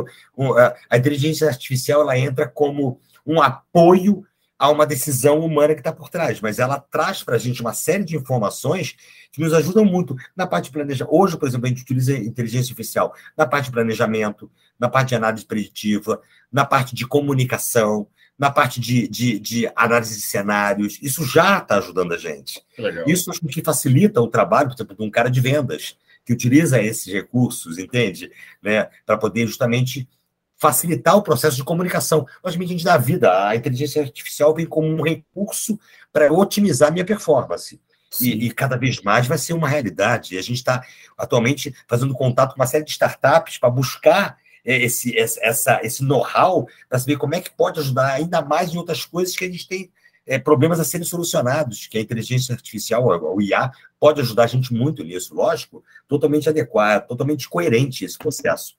a 0.90 0.96
inteligência 0.98 1.48
artificial 1.48 2.02
ela 2.02 2.18
entra 2.18 2.48
como 2.48 3.00
um 3.24 3.40
apoio 3.40 4.26
a 4.58 4.70
uma 4.70 4.86
decisão 4.86 5.40
humana 5.40 5.74
que 5.74 5.80
está 5.80 5.92
por 5.92 6.08
trás, 6.08 6.40
mas 6.40 6.58
ela 6.58 6.78
traz 6.78 7.22
para 7.22 7.36
a 7.36 7.38
gente 7.38 7.60
uma 7.60 7.74
série 7.74 8.04
de 8.04 8.16
informações 8.16 8.96
que 9.30 9.40
nos 9.40 9.52
ajudam 9.52 9.84
muito 9.84 10.16
na 10.34 10.46
parte 10.46 10.66
de 10.66 10.72
planejamento. 10.72 11.14
Hoje, 11.14 11.36
por 11.36 11.46
exemplo, 11.46 11.66
a 11.66 11.68
gente 11.68 11.82
utiliza 11.82 12.16
inteligência 12.16 12.72
artificial 12.72 13.14
na 13.36 13.46
parte 13.46 13.66
de 13.66 13.72
planejamento, 13.72 14.50
na 14.78 14.88
parte 14.88 15.10
de 15.10 15.14
análise 15.14 15.44
preditiva, 15.44 16.20
na 16.50 16.64
parte 16.64 16.94
de 16.94 17.06
comunicação, 17.06 18.06
na 18.38 18.50
parte 18.50 18.80
de, 18.80 19.06
de, 19.08 19.38
de 19.38 19.70
análise 19.76 20.16
de 20.16 20.22
cenários. 20.22 20.98
Isso 21.02 21.24
já 21.24 21.58
está 21.58 21.76
ajudando 21.78 22.12
a 22.12 22.18
gente. 22.18 22.62
Legal. 22.78 23.04
Isso 23.06 23.30
acho 23.30 23.40
que 23.40 23.62
facilita 23.62 24.20
o 24.20 24.28
trabalho, 24.28 24.68
por 24.68 24.76
exemplo, 24.76 24.96
de 24.96 25.02
um 25.02 25.10
cara 25.10 25.30
de 25.30 25.40
vendas 25.40 25.96
que 26.24 26.32
utiliza 26.32 26.82
esses 26.82 27.12
recursos, 27.12 27.78
entende? 27.78 28.30
Né, 28.62 28.88
para 29.04 29.16
poder 29.16 29.46
justamente 29.46 30.08
facilitar 30.56 31.16
o 31.16 31.22
processo 31.22 31.56
de 31.56 31.64
comunicação. 31.64 32.26
Logicamente, 32.42 32.70
a 32.70 32.76
gente 32.76 32.84
dá 32.84 32.96
vida. 32.96 33.48
A 33.48 33.54
inteligência 33.54 34.02
artificial 34.02 34.54
vem 34.54 34.66
como 34.66 34.88
um 34.88 35.02
recurso 35.02 35.78
para 36.12 36.32
otimizar 36.32 36.88
a 36.88 36.92
minha 36.92 37.04
performance. 37.04 37.80
E, 38.20 38.46
e, 38.46 38.50
cada 38.50 38.76
vez 38.76 39.02
mais 39.02 39.26
vai 39.26 39.36
ser 39.36 39.52
uma 39.52 39.68
realidade. 39.68 40.34
E 40.34 40.38
a 40.38 40.42
gente 40.42 40.56
está 40.56 40.82
atualmente 41.18 41.74
fazendo 41.86 42.14
contato 42.14 42.54
com 42.54 42.60
uma 42.60 42.66
série 42.66 42.84
de 42.84 42.92
startups 42.92 43.58
para 43.58 43.68
buscar 43.68 44.38
é, 44.64 44.82
esse, 44.82 45.16
essa, 45.18 45.80
esse 45.82 46.02
know-how 46.02 46.66
para 46.88 46.98
saber 46.98 47.16
como 47.16 47.34
é 47.34 47.40
que 47.40 47.50
pode 47.50 47.78
ajudar 47.78 48.12
ainda 48.14 48.40
mais 48.40 48.72
em 48.72 48.78
outras 48.78 49.04
coisas 49.04 49.36
que 49.36 49.44
a 49.44 49.50
gente 49.50 49.68
tem 49.68 49.90
é, 50.26 50.38
problemas 50.38 50.80
a 50.80 50.84
serem 50.84 51.06
solucionados, 51.06 51.86
que 51.86 51.98
a 51.98 52.00
inteligência 52.00 52.54
artificial, 52.54 53.04
o 53.06 53.40
IA, 53.40 53.70
pode 54.00 54.20
ajudar 54.20 54.44
a 54.44 54.48
gente 54.48 54.72
muito 54.72 55.04
nisso, 55.04 55.34
lógico, 55.34 55.84
totalmente 56.08 56.48
adequado, 56.48 57.06
totalmente 57.06 57.48
coerente 57.48 58.04
esse 58.04 58.18
processo. 58.18 58.74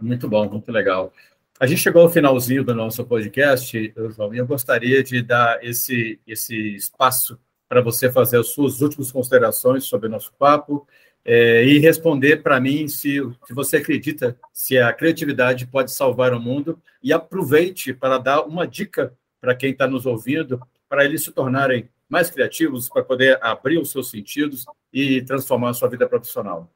Muito 0.00 0.28
bom, 0.28 0.48
muito 0.48 0.70
legal. 0.70 1.12
A 1.58 1.66
gente 1.66 1.80
chegou 1.80 2.02
ao 2.02 2.10
finalzinho 2.10 2.62
do 2.62 2.72
nosso 2.72 3.04
podcast, 3.04 3.92
João, 4.14 4.32
e 4.32 4.38
eu 4.38 4.46
gostaria 4.46 5.02
de 5.02 5.20
dar 5.22 5.62
esse, 5.64 6.20
esse 6.24 6.76
espaço 6.76 7.38
para 7.68 7.80
você 7.80 8.10
fazer 8.10 8.38
as 8.38 8.48
suas 8.48 8.80
últimas 8.80 9.10
considerações 9.10 9.84
sobre 9.84 10.06
o 10.06 10.10
nosso 10.10 10.32
papo 10.38 10.86
é, 11.24 11.64
e 11.64 11.78
responder 11.80 12.42
para 12.44 12.60
mim 12.60 12.86
se, 12.86 13.20
se 13.44 13.52
você 13.52 13.78
acredita 13.78 14.38
se 14.52 14.78
a 14.78 14.92
criatividade 14.92 15.66
pode 15.66 15.90
salvar 15.90 16.32
o 16.32 16.40
mundo 16.40 16.80
e 17.02 17.12
aproveite 17.12 17.92
para 17.92 18.18
dar 18.18 18.42
uma 18.42 18.66
dica 18.66 19.12
para 19.40 19.54
quem 19.54 19.72
está 19.72 19.88
nos 19.88 20.06
ouvindo, 20.06 20.60
para 20.88 21.04
eles 21.04 21.24
se 21.24 21.32
tornarem 21.32 21.88
mais 22.08 22.30
criativos, 22.30 22.88
para 22.88 23.02
poder 23.02 23.38
abrir 23.42 23.78
os 23.78 23.90
seus 23.90 24.10
sentidos 24.10 24.64
e 24.92 25.22
transformar 25.22 25.70
a 25.70 25.74
sua 25.74 25.88
vida 25.88 26.08
profissional. 26.08 26.70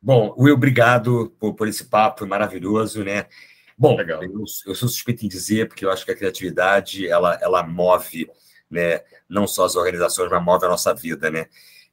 Bom, 0.00 0.32
Will, 0.38 0.54
obrigado 0.54 1.34
por, 1.40 1.54
por 1.54 1.66
esse 1.66 1.84
papo, 1.84 2.26
maravilhoso, 2.26 3.02
né? 3.02 3.26
Bom, 3.76 4.00
eu, 4.00 4.44
eu, 4.66 4.74
sou 4.74 4.88
suspeito 4.88 5.24
em 5.24 5.28
dizer, 5.28 5.68
porque 5.68 5.84
eu 5.84 5.90
acho 5.90 6.04
que 6.04 6.10
a 6.10 6.16
criatividade, 6.16 7.06
ela, 7.06 7.38
ela 7.40 7.62
move, 7.64 8.28
né, 8.70 9.02
não 9.28 9.46
só 9.46 9.64
as 9.64 9.76
organizações, 9.76 10.30
mas 10.30 10.44
move 10.44 10.64
a 10.64 10.68
nossa 10.68 10.94
vida, 10.94 11.30
né? 11.30 11.46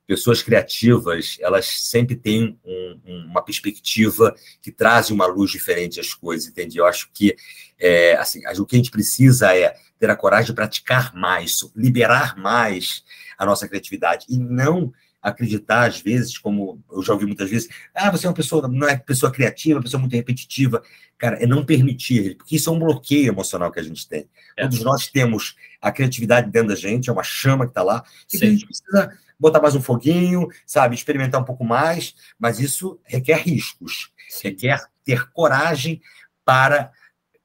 Pessoas 0.08 0.43
criativas, 0.43 1.38
elas 1.39 1.66
sempre 1.66 2.16
têm 2.16 2.60
um, 2.64 3.26
uma 3.28 3.43
perspectiva 3.43 4.36
que 4.62 4.72
traz 4.72 5.10
uma 5.10 5.26
luz 5.26 5.49
diferente 5.49 5.99
às 5.99 6.14
coisas, 6.14 6.47
entende? 6.47 6.78
Eu 6.78 6.86
acho 6.86 7.10
que, 7.12 7.36
é, 7.80 8.16
assim, 8.18 8.41
o 8.60 8.66
que 8.66 8.76
a 8.76 8.80
gente 8.80 8.91
precisa 8.91 9.56
é 9.56 9.76
ter 9.99 10.10
a 10.10 10.16
coragem 10.16 10.47
de 10.47 10.53
praticar 10.53 11.14
mais, 11.16 11.60
liberar 11.76 12.38
mais 12.38 13.03
a 13.38 13.45
nossa 13.45 13.68
criatividade 13.68 14.26
e 14.30 14.38
não 14.38 14.93
acreditar, 15.26 15.88
às 15.88 15.99
vezes, 15.99 16.38
como 16.38 16.80
eu 16.91 17.01
já 17.01 17.11
ouvi 17.11 17.26
muitas 17.26 17.49
vezes, 17.49 17.67
ah, 17.95 18.11
você 18.11 18.28
é 18.28 18.30
uma 18.30 18.36
pessoa, 18.36 18.67
não 18.67 18.88
é 18.88 18.95
pessoa 18.95 19.32
criativa, 19.32 19.82
pessoa 19.82 19.99
muito 19.99 20.15
repetitiva. 20.15 20.84
Cara, 21.17 21.41
é 21.41 21.47
não 21.47 21.65
permitir, 21.65 22.36
porque 22.36 22.57
isso 22.57 22.69
é 22.69 22.73
um 22.73 22.78
bloqueio 22.78 23.30
emocional 23.30 23.71
que 23.71 23.80
a 23.80 23.84
gente 23.84 24.07
tem. 24.07 24.30
É. 24.55 24.63
Todos 24.63 24.84
nós 24.84 25.07
temos 25.07 25.55
a 25.82 25.91
criatividade 25.91 26.51
dentro 26.51 26.69
da 26.69 26.76
gente, 26.76 27.09
é 27.09 27.13
uma 27.13 27.23
chama 27.23 27.65
que 27.65 27.71
está 27.71 27.82
lá, 27.82 28.03
e 28.32 28.38
que 28.38 28.45
a 28.45 28.49
gente 28.49 28.67
precisa 28.67 29.17
botar 29.39 29.59
mais 29.59 29.76
um 29.76 29.82
foguinho, 29.82 30.47
sabe, 30.65 30.93
experimentar 30.93 31.41
um 31.41 31.45
pouco 31.45 31.65
mais, 31.65 32.13
mas 32.38 32.59
isso 32.59 32.99
requer 33.03 33.39
riscos, 33.39 34.11
Sim. 34.30 34.49
requer 34.49 34.80
ter 35.03 35.28
coragem 35.32 36.01
para 36.43 36.91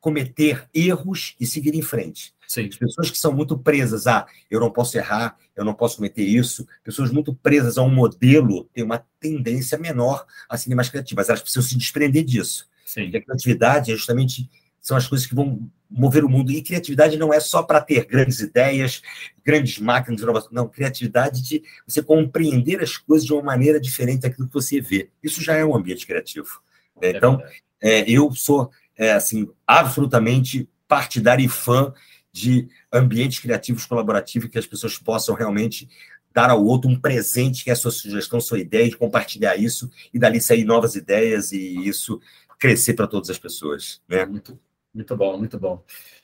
cometer 0.01 0.69
erros 0.75 1.35
e 1.41 1.47
seguir 1.47 1.75
em 1.75 1.83
frente. 1.83 2.35
Sim. 2.51 2.67
As 2.67 2.77
pessoas 2.77 3.11
que 3.13 3.17
são 3.17 3.33
muito 3.33 3.57
presas 3.57 4.09
a 4.09 4.27
eu 4.51 4.59
não 4.59 4.73
posso 4.73 4.99
errar, 4.99 5.37
eu 5.55 5.65
não 5.65 5.73
posso 5.73 5.99
cometer 5.99 6.25
isso, 6.25 6.67
pessoas 6.83 7.13
muito 7.13 7.33
presas 7.33 7.79
a 7.79 7.83
um 7.83 7.95
modelo 7.95 8.69
têm 8.75 8.83
uma 8.83 9.07
tendência 9.21 9.79
menor 9.79 10.27
a 10.49 10.57
serem 10.57 10.75
mais 10.75 10.89
criativas. 10.89 11.29
Elas 11.29 11.43
precisam 11.43 11.63
se 11.63 11.79
desprender 11.79 12.25
disso. 12.25 12.69
Sim. 12.85 13.09
E 13.09 13.17
a 13.17 13.23
criatividade 13.23 13.93
é 13.93 13.95
justamente 13.95 14.51
são 14.81 14.97
as 14.97 15.07
coisas 15.07 15.29
que 15.29 15.35
vão 15.35 15.71
mover 15.89 16.25
o 16.25 16.29
mundo. 16.29 16.51
E 16.51 16.61
criatividade 16.61 17.17
não 17.17 17.33
é 17.33 17.39
só 17.39 17.63
para 17.63 17.81
ter 17.81 18.05
grandes 18.05 18.41
ideias, 18.41 19.01
grandes 19.45 19.79
máquinas 19.79 20.17
de 20.17 20.25
inovação. 20.25 20.51
Não, 20.51 20.69
criatividade 20.69 21.43
de 21.43 21.63
você 21.87 22.03
compreender 22.03 22.83
as 22.83 22.97
coisas 22.97 23.25
de 23.25 23.33
uma 23.33 23.45
maneira 23.45 23.81
diferente 23.81 24.23
daquilo 24.23 24.49
que 24.49 24.55
você 24.55 24.81
vê. 24.81 25.09
Isso 25.23 25.41
já 25.41 25.55
é 25.55 25.65
um 25.65 25.77
ambiente 25.77 26.05
criativo. 26.05 26.61
Né? 27.01 27.11
Então, 27.11 27.41
é, 27.81 28.11
eu 28.11 28.33
sou 28.33 28.73
é, 28.99 29.13
assim 29.13 29.49
absolutamente 29.65 30.69
partidário 30.89 31.45
e 31.45 31.49
fã 31.49 31.95
de 32.33 32.69
ambientes 32.93 33.41
criativos 33.41 33.87
colaborativos 33.87 34.51
que 34.51 34.59
as 34.59 34.67
pessoas 34.67 34.97
possam 34.99 35.35
realmente 35.35 35.89
dar 36.33 36.51
ao 36.51 36.65
outro 36.65 36.89
um 36.89 36.99
presente 36.99 37.65
que 37.65 37.71
é 37.71 37.73
a 37.73 37.77
sua 37.77 37.91
sugestão, 37.91 38.41
sua 38.41 38.61
ideia, 38.61 38.89
de 38.89 38.97
compartilhar 38.97 39.57
isso 39.57 39.91
e 40.15 40.19
dali 40.19 40.41
sair 40.41 40.65
novas 40.65 40.95
ideias 40.95 41.53
e 41.53 41.89
isso 41.89 42.21
crescer 42.59 42.95
para 42.95 43.07
todas 43.07 43.31
as 43.31 43.39
pessoas. 43.39 44.01
Né? 44.09 44.25
Muito, 44.25 44.59
muito 44.95 45.17
bom, 45.17 45.37
muito 45.37 45.59
bom. 45.59 45.83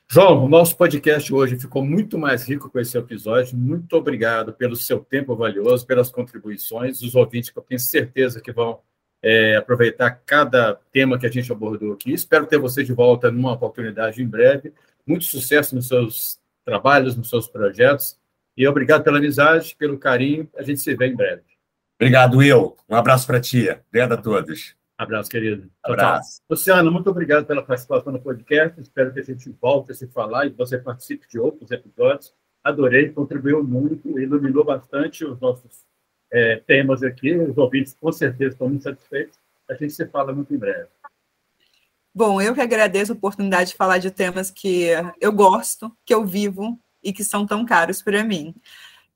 João, 0.09 0.44
o 0.44 0.48
nosso 0.48 0.76
podcast 0.76 1.34
hoje 1.34 1.59
ficou 1.59 1.84
muito 1.84 2.16
mais 2.16 2.44
rico 2.44 2.70
com 2.70 2.78
esse 2.78 2.96
episódio. 2.96 3.59
Muito 3.59 3.92
obrigado 3.96 4.52
pelo 4.52 4.76
seu 4.76 5.00
tempo 5.00 5.34
valioso, 5.34 5.84
pelas 5.84 6.11
contribuições, 6.11 7.02
os 7.02 7.16
ouvintes 7.16 7.50
que 7.50 7.59
eu 7.59 7.62
tenho 7.62 7.80
certeza 7.80 8.40
que 8.40 8.52
vão 8.52 8.78
é, 9.20 9.57
aproveitar 9.57 10.11
cada 10.24 10.78
tema 10.92 11.18
que 11.18 11.26
a 11.26 11.30
gente 11.30 11.50
abordou 11.50 11.92
aqui. 11.92 12.12
Espero 12.12 12.46
ter 12.46 12.59
você 12.59 12.84
de 12.84 12.92
volta 12.92 13.32
numa 13.32 13.52
oportunidade 13.52 14.22
em 14.22 14.28
breve. 14.28 14.72
Muito 15.07 15.24
sucesso 15.24 15.74
nos 15.74 15.88
seus 15.88 16.38
trabalhos, 16.64 17.16
nos 17.16 17.30
seus 17.30 17.46
projetos. 17.46 18.18
E 18.57 18.66
obrigado 18.66 19.04
pela 19.04 19.18
amizade, 19.18 19.76
pelo 19.78 19.98
carinho. 19.98 20.48
A 20.57 20.62
gente 20.62 20.80
se 20.80 20.94
vê 20.94 21.07
em 21.07 21.14
breve. 21.14 21.42
Obrigado, 21.98 22.38
Will. 22.38 22.76
Um 22.88 22.96
abraço 22.96 23.26
para 23.26 23.40
ti. 23.40 23.68
Obrigado 23.88 24.12
a 24.12 24.16
todos. 24.16 24.74
Abraço, 24.98 25.30
querido. 25.30 25.70
Abraço. 25.82 26.38
Tchau, 26.38 26.46
Luciano, 26.50 26.90
muito 26.90 27.11
obrigado 27.11 27.44
pela 27.44 27.62
participação 27.62 28.12
no 28.12 28.20
podcast. 28.20 28.80
Espero 28.80 29.12
que 29.12 29.20
a 29.20 29.22
gente 29.22 29.54
volte 29.61 29.92
a 29.92 29.94
se 29.94 30.07
falar 30.07 30.46
e 30.46 30.50
você 30.50 30.78
participe 30.78 31.28
de 31.28 31.38
outros 31.38 31.70
episódios. 31.70 32.34
Adorei, 32.64 33.11
contribuiu 33.11 33.62
muito, 33.62 34.18
iluminou 34.18 34.64
bastante 34.64 35.24
os 35.24 35.38
nossos 35.38 35.84
é, 36.32 36.57
temas 36.66 37.02
aqui. 37.02 37.36
Os 37.36 37.57
ouvintes, 37.59 37.94
com 38.00 38.11
certeza, 38.11 38.52
estão 38.52 38.68
muito 38.68 38.82
satisfeitos. 38.82 39.38
A 39.68 39.74
gente 39.74 39.92
se 39.92 40.07
fala 40.07 40.32
muito 40.32 40.54
em 40.54 40.59
breve. 40.59 40.88
Bom, 42.16 42.40
eu 42.40 42.54
que 42.54 42.62
agradeço 42.62 43.12
a 43.12 43.14
oportunidade 43.14 43.72
de 43.72 43.76
falar 43.76 43.98
de 43.98 44.10
temas 44.10 44.50
que 44.50 44.86
eu 45.20 45.30
gosto, 45.30 45.94
que 46.02 46.14
eu 46.14 46.24
vivo 46.24 46.80
e 47.04 47.12
que 47.12 47.22
são 47.22 47.44
tão 47.44 47.62
caros 47.66 48.00
para 48.00 48.24
mim. 48.24 48.54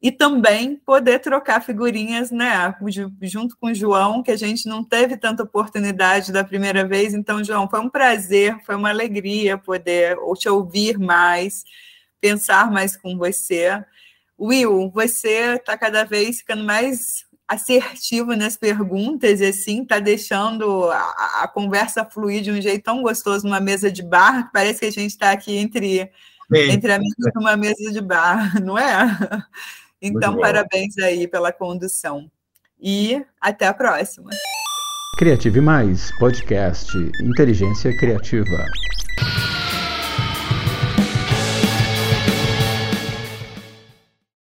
E 0.03 0.13
também 0.13 0.77
poder 0.77 1.19
trocar 1.19 1.63
figurinhas, 1.63 2.31
né, 2.31 2.75
junto 3.23 3.57
com 3.57 3.69
o 3.69 3.75
João, 3.75 4.23
que 4.23 4.31
a 4.31 4.37
gente 4.37 4.69
não 4.69 4.85
teve 4.85 5.17
tanta 5.17 5.45
oportunidade 5.45 6.31
da 6.31 6.45
primeira 6.45 6.87
vez. 6.87 7.15
Então, 7.15 7.43
João, 7.43 7.67
foi 7.71 7.81
um 7.81 7.89
prazer, 7.89 8.63
foi 8.67 8.77
uma 8.77 8.91
alegria 8.91 9.57
poder 9.57 10.19
te 10.37 10.51
ouvir 10.51 10.99
mais, 10.99 11.65
pensar 12.21 12.71
mais 12.71 12.99
com 12.99 13.17
você. 13.17 13.83
Will, 14.39 14.91
você 14.91 15.55
está 15.55 15.75
cada 15.79 16.05
vez 16.05 16.41
ficando 16.41 16.65
mais 16.65 17.25
assertivo 17.51 18.37
nas 18.37 18.57
perguntas, 18.57 19.41
e 19.41 19.47
assim, 19.47 19.85
tá 19.85 19.99
deixando 19.99 20.89
a, 20.89 21.43
a, 21.43 21.49
conversa 21.49 22.05
fluir 22.05 22.43
de 22.43 22.53
um 22.53 22.63
jeito 22.63 22.85
tão 22.85 23.03
gostoso 23.03 23.45
numa 23.45 23.59
mesa 23.59 23.91
de 23.91 24.05
bar, 24.05 24.47
que 24.47 24.53
parece 24.53 24.79
que 24.79 24.87
a 24.87 24.93
gente 24.93 25.11
está 25.11 25.33
aqui 25.33 25.57
entre, 25.57 26.09
Bem, 26.49 26.71
entre 26.71 26.93
amigos 26.93 27.27
numa 27.35 27.57
mesa 27.57 27.91
de 27.91 28.01
bar, 28.01 28.55
não 28.63 28.79
é? 28.79 29.19
Então, 30.01 30.37
parabéns 30.39 30.97
aí 30.99 31.27
pela 31.27 31.53
condução. 31.53 32.31
E 32.81 33.21
até 33.41 33.67
a 33.67 33.75
próxima. 33.75 34.31
Criative 35.19 35.61
Mais, 35.61 36.17
podcast 36.19 36.97
Inteligência 37.21 37.95
Criativa. 37.99 38.65